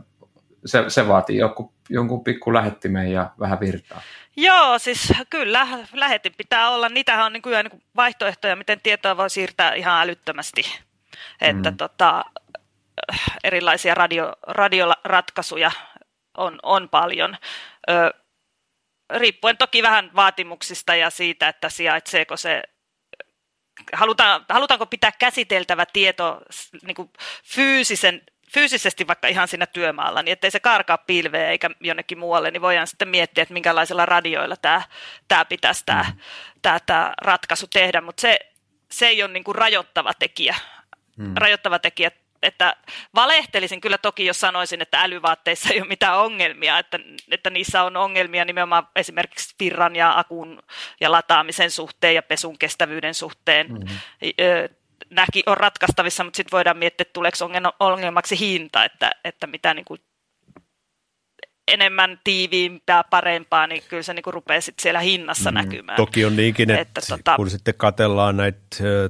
se, 0.64 0.84
se 0.88 1.08
vaatii 1.08 1.38
joku, 1.38 1.72
jonkun 1.88 2.24
pikku 2.24 2.54
lähettimen 2.54 3.12
ja 3.12 3.30
vähän 3.40 3.60
virtaa. 3.60 4.00
Joo, 4.36 4.78
siis 4.78 5.12
kyllä, 5.30 5.68
lähetin 5.92 6.32
pitää 6.36 6.70
olla. 6.70 6.88
Niitähän 6.88 7.26
on 7.26 7.32
niin 7.32 7.42
kuin, 7.42 7.54
niin 7.54 7.70
kuin 7.70 7.82
vaihtoehtoja, 7.96 8.56
miten 8.56 8.80
tietoa 8.82 9.16
voi 9.16 9.30
siirtää 9.30 9.74
ihan 9.74 10.02
älyttömästi. 10.02 10.62
Että 11.40 11.70
mm. 11.70 11.76
tota, 11.76 12.24
erilaisia 13.44 13.94
radio, 13.94 14.32
radioratkaisuja 14.42 15.70
on, 16.36 16.58
on 16.62 16.88
paljon. 16.88 17.36
Ö, 17.90 18.10
riippuen 19.10 19.56
toki 19.56 19.82
vähän 19.82 20.10
vaatimuksista 20.16 20.94
ja 20.94 21.10
siitä, 21.10 21.48
että 21.48 21.68
sijaitseeko 21.68 22.36
se 22.36 22.62
halutaan, 23.92 24.44
halutaanko 24.48 24.86
pitää 24.86 25.12
käsiteltävä 25.18 25.86
tieto 25.86 26.40
niin 26.82 26.94
kuin 26.94 27.10
fyysisen, 27.44 28.22
fyysisesti 28.54 29.06
vaikka 29.06 29.28
ihan 29.28 29.48
siinä 29.48 29.66
työmaalla, 29.66 30.22
niin 30.22 30.32
ettei 30.32 30.50
se 30.50 30.60
karkaa 30.60 30.98
pilveä 30.98 31.50
eikä 31.50 31.70
jonnekin 31.80 32.18
muualle, 32.18 32.50
niin 32.50 32.62
voidaan 32.62 32.86
sitten 32.86 33.08
miettiä, 33.08 33.42
että 33.42 33.54
minkälaisilla 33.54 34.06
radioilla 34.06 34.56
tämä, 34.56 34.82
tämä 35.28 35.44
pitäisi 35.44 35.82
tämä, 35.86 36.04
mm. 36.08 36.20
tämä, 36.62 36.78
tämä 36.86 37.14
ratkaisu 37.22 37.66
tehdä, 37.66 38.00
mutta 38.00 38.20
se, 38.20 38.38
se 38.90 39.06
ei 39.06 39.22
ole 39.22 39.32
niin 39.32 39.44
kuin 39.44 39.54
rajoittava 39.54 40.14
tekijä. 40.14 40.54
Mm. 41.16 41.32
Rajoittava 41.36 41.78
tekijä 41.78 42.10
että 42.44 42.76
valehtelisin 43.14 43.80
kyllä 43.80 43.98
toki, 43.98 44.26
jos 44.26 44.40
sanoisin, 44.40 44.82
että 44.82 45.02
älyvaatteissa 45.02 45.68
ei 45.72 45.80
ole 45.80 45.88
mitään 45.88 46.18
ongelmia, 46.18 46.78
että, 46.78 46.98
että 47.30 47.50
niissä 47.50 47.82
on 47.82 47.96
ongelmia 47.96 48.44
nimenomaan 48.44 48.88
esimerkiksi 48.96 49.54
virran 49.60 49.96
ja 49.96 50.18
akun 50.18 50.62
ja 51.00 51.12
lataamisen 51.12 51.70
suhteen 51.70 52.14
ja 52.14 52.22
pesun 52.22 52.58
kestävyyden 52.58 53.14
suhteen. 53.14 53.66
Mm-hmm. 53.72 53.96
Nämäkin 55.10 55.42
on 55.46 55.56
ratkaistavissa, 55.56 56.24
mutta 56.24 56.36
sitten 56.36 56.56
voidaan 56.56 56.76
miettiä, 56.76 57.02
että 57.02 57.12
tuleeko 57.12 57.36
ongelmaksi 57.80 58.40
hinta, 58.40 58.84
että, 58.84 59.10
että 59.24 59.46
mitä 59.46 59.74
niin 59.74 59.84
kuin 59.84 60.00
enemmän 61.68 62.20
tiiviimpää, 62.24 63.04
parempaa, 63.04 63.66
niin 63.66 63.82
kyllä 63.88 64.02
se 64.02 64.14
niin 64.14 64.22
kuin 64.22 64.34
rupeaa 64.34 64.60
sitten 64.60 64.82
siellä 64.82 65.00
hinnassa 65.00 65.50
mm, 65.50 65.54
näkymään. 65.54 65.96
Toki 65.96 66.24
on 66.24 66.36
niinkin, 66.36 66.70
että, 66.70 66.82
että 66.82 67.00
tota, 67.08 67.36
kun 67.36 67.50
sitten 67.50 67.74
katellaan 67.76 68.36
näitä 68.36 68.58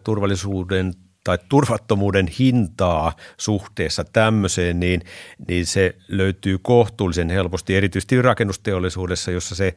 turvallisuuden 0.05 0.93
tai 1.25 1.39
turvattomuuden 1.49 2.27
hintaa 2.39 3.13
suhteessa 3.37 4.05
tämmöiseen, 4.05 4.81
niin, 4.81 5.01
niin 5.49 5.67
se 5.67 5.97
löytyy 6.09 6.59
kohtuullisen 6.63 7.31
helposti, 7.31 7.77
erityisesti 7.77 8.23
rakennusteollisuudessa, 8.23 9.31
jossa 9.31 9.55
se 9.55 9.77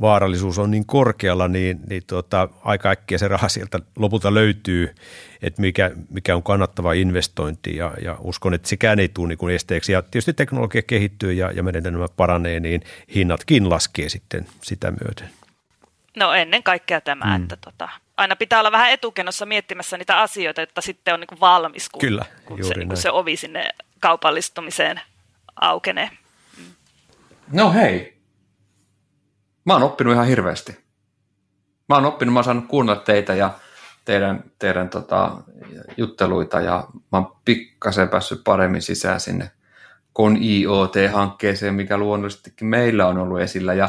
vaarallisuus 0.00 0.58
on 0.58 0.70
niin 0.70 0.86
korkealla, 0.86 1.48
niin, 1.48 1.80
niin 1.88 2.02
tuota, 2.06 2.48
aika 2.64 2.90
äkkiä 2.90 3.18
se 3.18 3.28
raha 3.28 3.48
sieltä 3.48 3.80
lopulta 3.96 4.34
löytyy, 4.34 4.94
että 5.42 5.60
mikä, 5.60 5.90
mikä 6.10 6.36
on 6.36 6.42
kannattava 6.42 6.92
investointi 6.92 7.76
ja, 7.76 7.94
ja 8.02 8.16
uskon, 8.20 8.54
että 8.54 8.68
sekään 8.68 8.98
ei 8.98 9.08
tule 9.08 9.28
niin 9.28 9.50
esteeksi. 9.54 9.92
Ja 9.92 10.02
tietysti 10.02 10.32
teknologia 10.32 10.82
kehittyy 10.82 11.32
ja, 11.32 11.52
ja 11.52 11.62
menetelmä 11.62 12.06
paranee, 12.16 12.60
niin 12.60 12.82
hinnatkin 13.14 13.70
laskee 13.70 14.08
sitten 14.08 14.46
sitä 14.62 14.92
myöten. 15.04 15.30
No 16.16 16.32
ennen 16.32 16.62
kaikkea 16.62 17.00
tämä, 17.00 17.38
mm. 17.38 17.42
että 17.42 17.56
tota, 17.56 17.88
aina 18.18 18.36
pitää 18.36 18.58
olla 18.58 18.72
vähän 18.72 18.90
etukenossa 18.90 19.46
miettimässä 19.46 19.96
niitä 19.96 20.20
asioita, 20.20 20.60
jotta 20.60 20.80
sitten 20.80 21.14
on 21.14 21.20
niin 21.20 21.28
kuin 21.28 21.40
valmis, 21.40 21.88
kun, 21.88 22.00
Kyllä, 22.00 22.24
kun 22.44 22.64
se, 22.64 22.74
niin 22.74 22.88
kuin 22.88 22.96
se 22.96 23.10
ovi 23.10 23.36
sinne 23.36 23.68
kaupallistumiseen 24.00 25.00
aukenee. 25.60 26.10
No 27.52 27.72
hei, 27.72 28.18
mä 29.64 29.72
oon 29.72 29.82
oppinut 29.82 30.14
ihan 30.14 30.26
hirveästi. 30.26 30.78
Mä 31.88 31.94
oon 31.94 32.06
oppinut, 32.06 32.32
mä 32.32 32.38
oon 32.38 32.44
saanut 32.44 32.68
kuunnella 32.68 33.00
teitä 33.00 33.34
ja 33.34 33.50
teidän, 34.04 34.44
teidän 34.58 34.88
tota, 34.88 35.36
jutteluita 35.96 36.60
ja 36.60 36.86
mä 37.12 37.18
oon 37.18 37.36
pikkasen 37.44 38.08
päässyt 38.08 38.40
paremmin 38.44 38.82
sisään 38.82 39.20
sinne 39.20 39.50
Kon 40.12 40.36
IoT-hankkeeseen, 40.36 41.74
mikä 41.74 41.98
luonnollisestikin 41.98 42.66
meillä 42.66 43.06
on 43.06 43.18
ollut 43.18 43.40
esillä. 43.40 43.74
Ja 43.74 43.88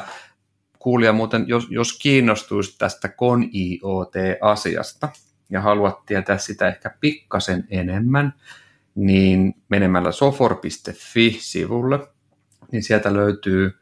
kuulija 0.79 1.13
muuten, 1.13 1.43
jos, 1.47 1.67
jos 1.69 1.99
kiinnostuisi 1.99 2.77
tästä 2.77 3.09
ConIoT-asiasta 3.09 5.09
ja 5.49 5.61
haluat 5.61 6.05
tietää 6.05 6.37
sitä 6.37 6.67
ehkä 6.67 6.91
pikkasen 6.99 7.67
enemmän, 7.69 8.33
niin 8.95 9.55
menemällä 9.69 10.11
sofor.fi-sivulle, 10.11 11.99
niin 12.71 12.83
sieltä 12.83 13.13
löytyy 13.13 13.79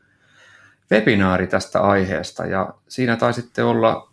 webinaari 0.91 1.47
tästä 1.47 1.81
aiheesta 1.81 2.45
ja 2.45 2.73
siinä 2.87 3.15
taisitte 3.15 3.63
olla 3.63 4.11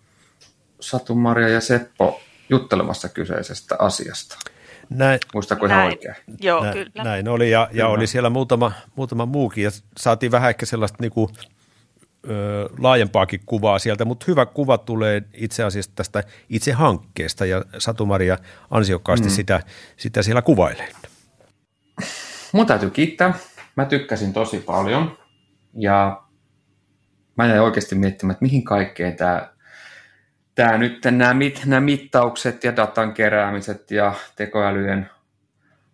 Satu 0.81 1.15
Maria 1.15 1.49
ja 1.49 1.61
Seppo 1.61 2.21
juttelemassa 2.49 3.09
kyseisestä 3.09 3.77
asiasta. 3.79 4.39
Näin, 4.91 5.21
Muistako 5.35 5.67
ihan 5.67 5.85
oikein? 5.85 6.15
Joo, 6.41 6.65
näin, 6.65 6.75
kyllä. 6.75 7.05
Näin 7.05 7.29
oli 7.29 7.51
ja, 7.51 7.69
ja 7.73 7.89
oli 7.89 8.07
siellä 8.07 8.31
muutama, 8.31 8.73
muutama 8.97 9.27
muukin 9.27 9.65
ja 9.65 9.71
saatiin 9.97 10.33
vähän 10.33 10.51
ehkä 10.51 10.67
sellaista 10.67 10.99
niin 11.01 11.13
kuin 11.13 11.31
ö, 12.31 12.69
laajempaakin 12.79 13.41
kuvaa 13.47 13.79
sieltä, 13.79 14.05
mutta 14.05 14.25
hyvä 14.29 14.47
kuva 14.47 14.79
tulee 14.79 15.23
itse 15.35 15.65
asiassa 15.65 15.91
tästä 15.95 16.23
itse 16.49 16.73
hankkeesta 16.73 17.47
ja 17.47 17.65
Satu-Maria 17.79 18.39
ansiokkaasti 18.71 19.29
mm. 19.29 19.33
sitä, 19.35 19.61
sitä 19.97 20.23
siellä 20.23 20.43
kuvailee. 20.43 20.89
Mun 22.53 22.67
täytyy 22.67 22.91
kiittää. 22.91 23.35
Mä 23.77 23.85
tykkäsin 23.85 24.33
tosi 24.33 24.59
paljon 24.59 25.19
ja 25.79 26.23
mä 27.37 27.47
jäin 27.47 27.61
oikeasti 27.61 27.95
miettimään, 27.95 28.33
että 28.33 28.45
mihin 28.45 28.65
kaikkeen 28.65 29.17
tämä 29.17 29.55
tämä 30.55 30.79
nyt 30.79 31.05
nämä, 31.05 31.35
mit, 31.35 31.63
nämä 31.67 31.81
mittaukset 31.81 32.65
ja 32.65 32.77
datan 32.77 33.15
keräämiset 33.15 33.91
ja 33.91 34.15
tekoälyjen 34.37 35.11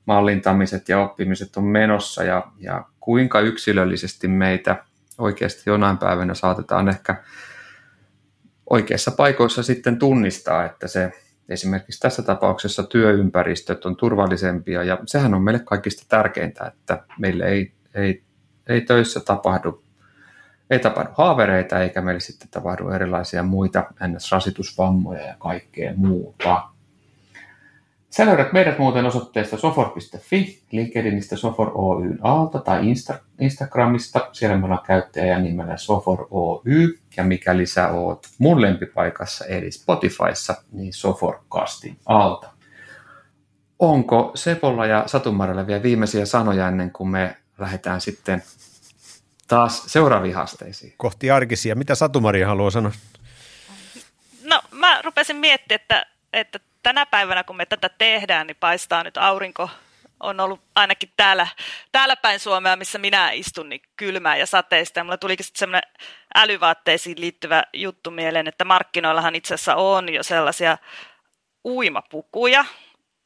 mallintamiset 0.07 0.89
ja 0.89 1.01
oppimiset 1.01 1.57
on 1.57 1.65
menossa 1.65 2.25
ja, 2.25 2.47
ja 2.59 2.85
kuinka 3.01 3.41
yksilöllisesti 3.41 4.29
meitä 4.29 4.85
oikeasti 5.21 5.63
jonain 5.67 5.99
päivänä 5.99 6.35
saatetaan 6.35 6.89
ehkä 6.89 7.15
oikeissa 8.71 9.11
paikoissa 9.11 9.63
sitten 9.63 9.99
tunnistaa, 9.99 10.65
että 10.65 10.89
se 10.89 11.13
esimerkiksi 11.49 12.01
tässä 12.01 12.23
tapauksessa 12.23 12.83
työympäristöt 12.83 13.85
on 13.85 13.97
turvallisempia 13.97 14.85
ja 14.85 14.99
sehän 15.07 15.35
on 15.35 15.43
meille 15.43 15.61
kaikista 15.65 16.05
tärkeintä, 16.09 16.67
että 16.67 17.05
meille 17.19 17.45
ei, 17.45 17.73
ei, 17.95 18.23
ei 18.67 18.81
töissä 18.81 19.21
tapahdu 19.21 19.85
ei 20.71 20.79
tapahdu 20.79 21.11
haavereita 21.15 21.81
eikä 21.81 22.01
meille 22.01 22.21
sitten 22.21 22.49
tapahdu 22.49 22.89
erilaisia 22.89 23.43
muita 23.43 23.85
ns-rasitusvammoja 24.07 25.27
ja 25.27 25.35
kaikkea 25.39 25.93
muuta. 25.97 26.69
Sä 28.11 28.27
löydät 28.27 28.53
meidät 28.53 28.79
muuten 28.79 29.07
osoitteesta 29.07 29.57
sofor.fi, 29.59 30.63
LinkedInistä 30.73 31.37
Sofor 31.37 31.71
Oyn 31.75 32.19
alta 32.23 32.59
tai 32.59 32.81
Insta- 32.83 33.19
Instagramista. 33.41 34.29
Siellä 34.33 34.57
me 34.57 34.65
ollaan 34.65 34.87
käyttäjä 34.87 35.39
nimellä 35.39 35.77
Sofor 35.77 36.27
Oy. 36.31 36.99
Ja 37.17 37.25
mikäli 37.25 37.67
sä 37.67 37.89
oot 37.89 38.27
mun 38.39 38.63
lempipaikassa 38.63 39.45
eli 39.45 39.71
Spotifyssa, 39.71 40.55
niin 40.73 40.93
Soforcastin 40.93 41.97
alta. 42.07 42.51
Onko 43.79 44.33
Sepolla 44.35 44.87
ja 44.87 45.03
Satumarilla 45.07 45.67
vielä 45.67 45.83
viimeisiä 45.83 46.25
sanoja 46.25 46.69
ennen 46.69 46.91
kuin 46.91 47.09
me 47.09 47.37
lähdetään 47.59 48.01
sitten 48.01 48.43
taas 49.49 49.83
seuraaviin 49.87 50.35
haasteisiin? 50.35 50.95
Kohti 50.97 51.31
arkisia. 51.31 51.75
Mitä 51.75 51.95
Satumaria 51.95 52.49
haluaa 52.49 52.71
sanoa? 52.71 52.93
No 54.45 54.63
mä 54.73 55.03
rupesin 55.03 55.37
miettimään, 55.37 55.81
että, 55.81 56.07
että 56.33 56.61
tänä 56.83 57.07
päivänä, 57.07 57.45
kun 57.45 57.57
me 57.57 57.67
tätä 57.67 57.89
tehdään, 57.89 58.47
niin 58.47 58.57
paistaa 58.61 59.05
nyt 59.05 59.17
aurinko. 59.17 59.71
On 60.21 60.41
ollut 60.41 60.61
ainakin 60.75 61.13
täällä, 61.17 61.47
täällä 61.93 62.17
päin 62.17 62.41
Suomea, 62.41 62.77
missä 62.77 62.99
minä 62.99 63.31
istun, 63.31 63.69
niin 63.69 63.83
kylmää 63.97 64.37
ja 64.37 64.47
sateista. 64.47 65.01
Ja 65.01 65.05
mulla 65.05 65.17
tulikin 65.17 65.45
sitten 65.45 65.59
semmoinen 65.59 65.91
älyvaatteisiin 66.35 67.21
liittyvä 67.21 67.63
juttu 67.73 68.11
mieleen, 68.11 68.49
että 68.49 68.65
markkinoillahan 68.65 69.35
itse 69.35 69.55
asiassa 69.55 69.77
on 69.77 70.13
jo 70.13 70.23
sellaisia 70.23 70.79
uimapukuja, 71.65 72.65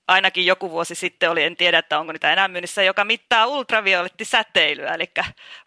ainakin 0.09 0.47
joku 0.47 0.71
vuosi 0.71 0.95
sitten 0.95 1.31
oli, 1.31 1.43
en 1.43 1.57
tiedä, 1.57 1.79
että 1.79 1.99
onko 1.99 2.13
niitä 2.13 2.33
enää 2.33 2.49
myynnissä, 2.49 2.83
joka 2.83 3.05
mittaa 3.05 3.47
ultraviolettisäteilyä, 3.47 4.95
eli 4.95 5.11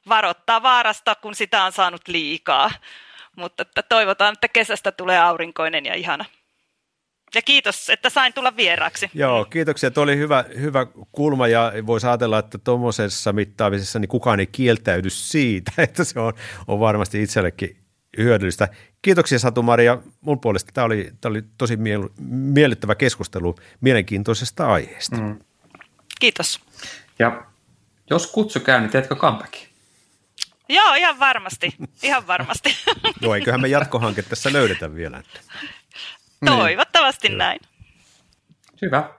varoittaa 0.10 0.64
vaarasta, 0.64 1.16
kun 1.16 1.36
sitä 1.36 1.64
on 1.64 1.72
saanut 1.72 2.08
liikaa. 2.08 2.72
Mutta 3.36 3.62
että 3.62 3.84
toivotaan, 3.84 4.34
että 4.34 4.48
kesästä 4.48 4.92
tulee 4.92 5.20
aurinkoinen 5.20 5.86
ja 5.86 5.94
ihana. 5.94 6.26
Ja 7.36 7.42
kiitos, 7.42 7.90
että 7.90 8.10
sain 8.10 8.34
tulla 8.34 8.56
vieraaksi. 8.56 9.10
Joo, 9.14 9.46
kiitoksia. 9.46 9.92
Tuo 9.92 10.04
oli 10.04 10.18
hyvä, 10.18 10.46
hyvä 10.60 10.88
kulma 11.12 11.48
ja 11.48 11.74
voisi 11.86 12.08
ajatella, 12.08 12.40
että 12.40 12.58
tuommoisessa 12.58 13.34
mittaamisessa 13.34 14.00
niin 14.00 14.10
kukaan 14.10 14.40
ei 14.40 14.48
kieltäydy 14.48 15.10
siitä, 15.10 15.72
että 15.84 16.04
se 16.04 16.20
on, 16.20 16.34
on 16.68 16.80
varmasti 16.80 17.24
itsellekin 17.24 17.78
hyödyllistä. 18.18 18.68
Kiitoksia 19.02 19.40
Satu-Maria. 19.40 19.98
Mun 20.22 20.40
puolesta 20.40 20.72
tämä 20.74 20.86
oli, 20.86 21.12
tämä 21.22 21.32
oli 21.32 21.44
tosi 21.58 21.76
miel- 21.76 22.12
miellyttävä 22.30 22.96
keskustelu 22.96 23.56
mielenkiintoisesta 23.82 24.68
aiheesta. 24.68 25.18
Mm. 25.18 25.40
Kiitos. 26.20 26.62
Ja 27.20 27.44
jos 28.10 28.28
kutsu 28.28 28.60
käy, 28.60 28.80
niin 28.80 28.90
teetkö 28.90 29.16
comebackin? 29.16 29.68
Joo, 30.70 30.94
ihan 30.94 31.20
varmasti. 31.20 31.76
Ihan 32.04 32.28
varmasti. 32.28 32.76
Joo, 33.22 33.36
eiköhän 33.36 33.62
me 33.62 33.68
jatkohanke 33.68 34.22
tässä 34.22 34.54
löydetä 34.54 34.96
vielä. 34.96 35.24
Toivottavasti 36.46 37.28
niin. 37.28 37.38
näin. 37.38 37.60
Hyvä. 38.82 39.10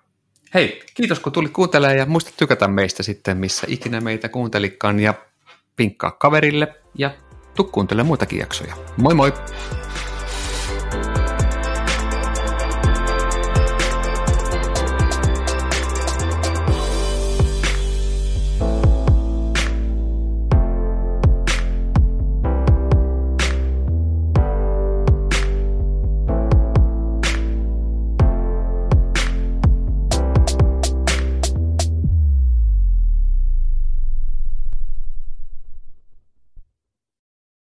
Hei, 0.54 0.82
kiitos 0.94 1.20
kun 1.20 1.32
tulit 1.32 1.52
kuuntelemaan 1.52 1.98
ja 1.98 2.06
muista 2.06 2.30
tykätä 2.36 2.68
meistä 2.68 3.02
sitten, 3.02 3.36
missä 3.36 3.66
ikinä 3.70 4.00
meitä 4.00 4.28
kuuntelikaan 4.28 5.00
ja 5.00 5.14
pinkkaa 5.76 6.10
kaverille 6.10 6.74
ja 6.94 7.10
tuu 7.54 7.64
kuuntelemaan 7.64 8.06
muitakin 8.06 8.38
jaksoja. 8.38 8.74
Moi 8.96 9.14
moi! 9.14 9.32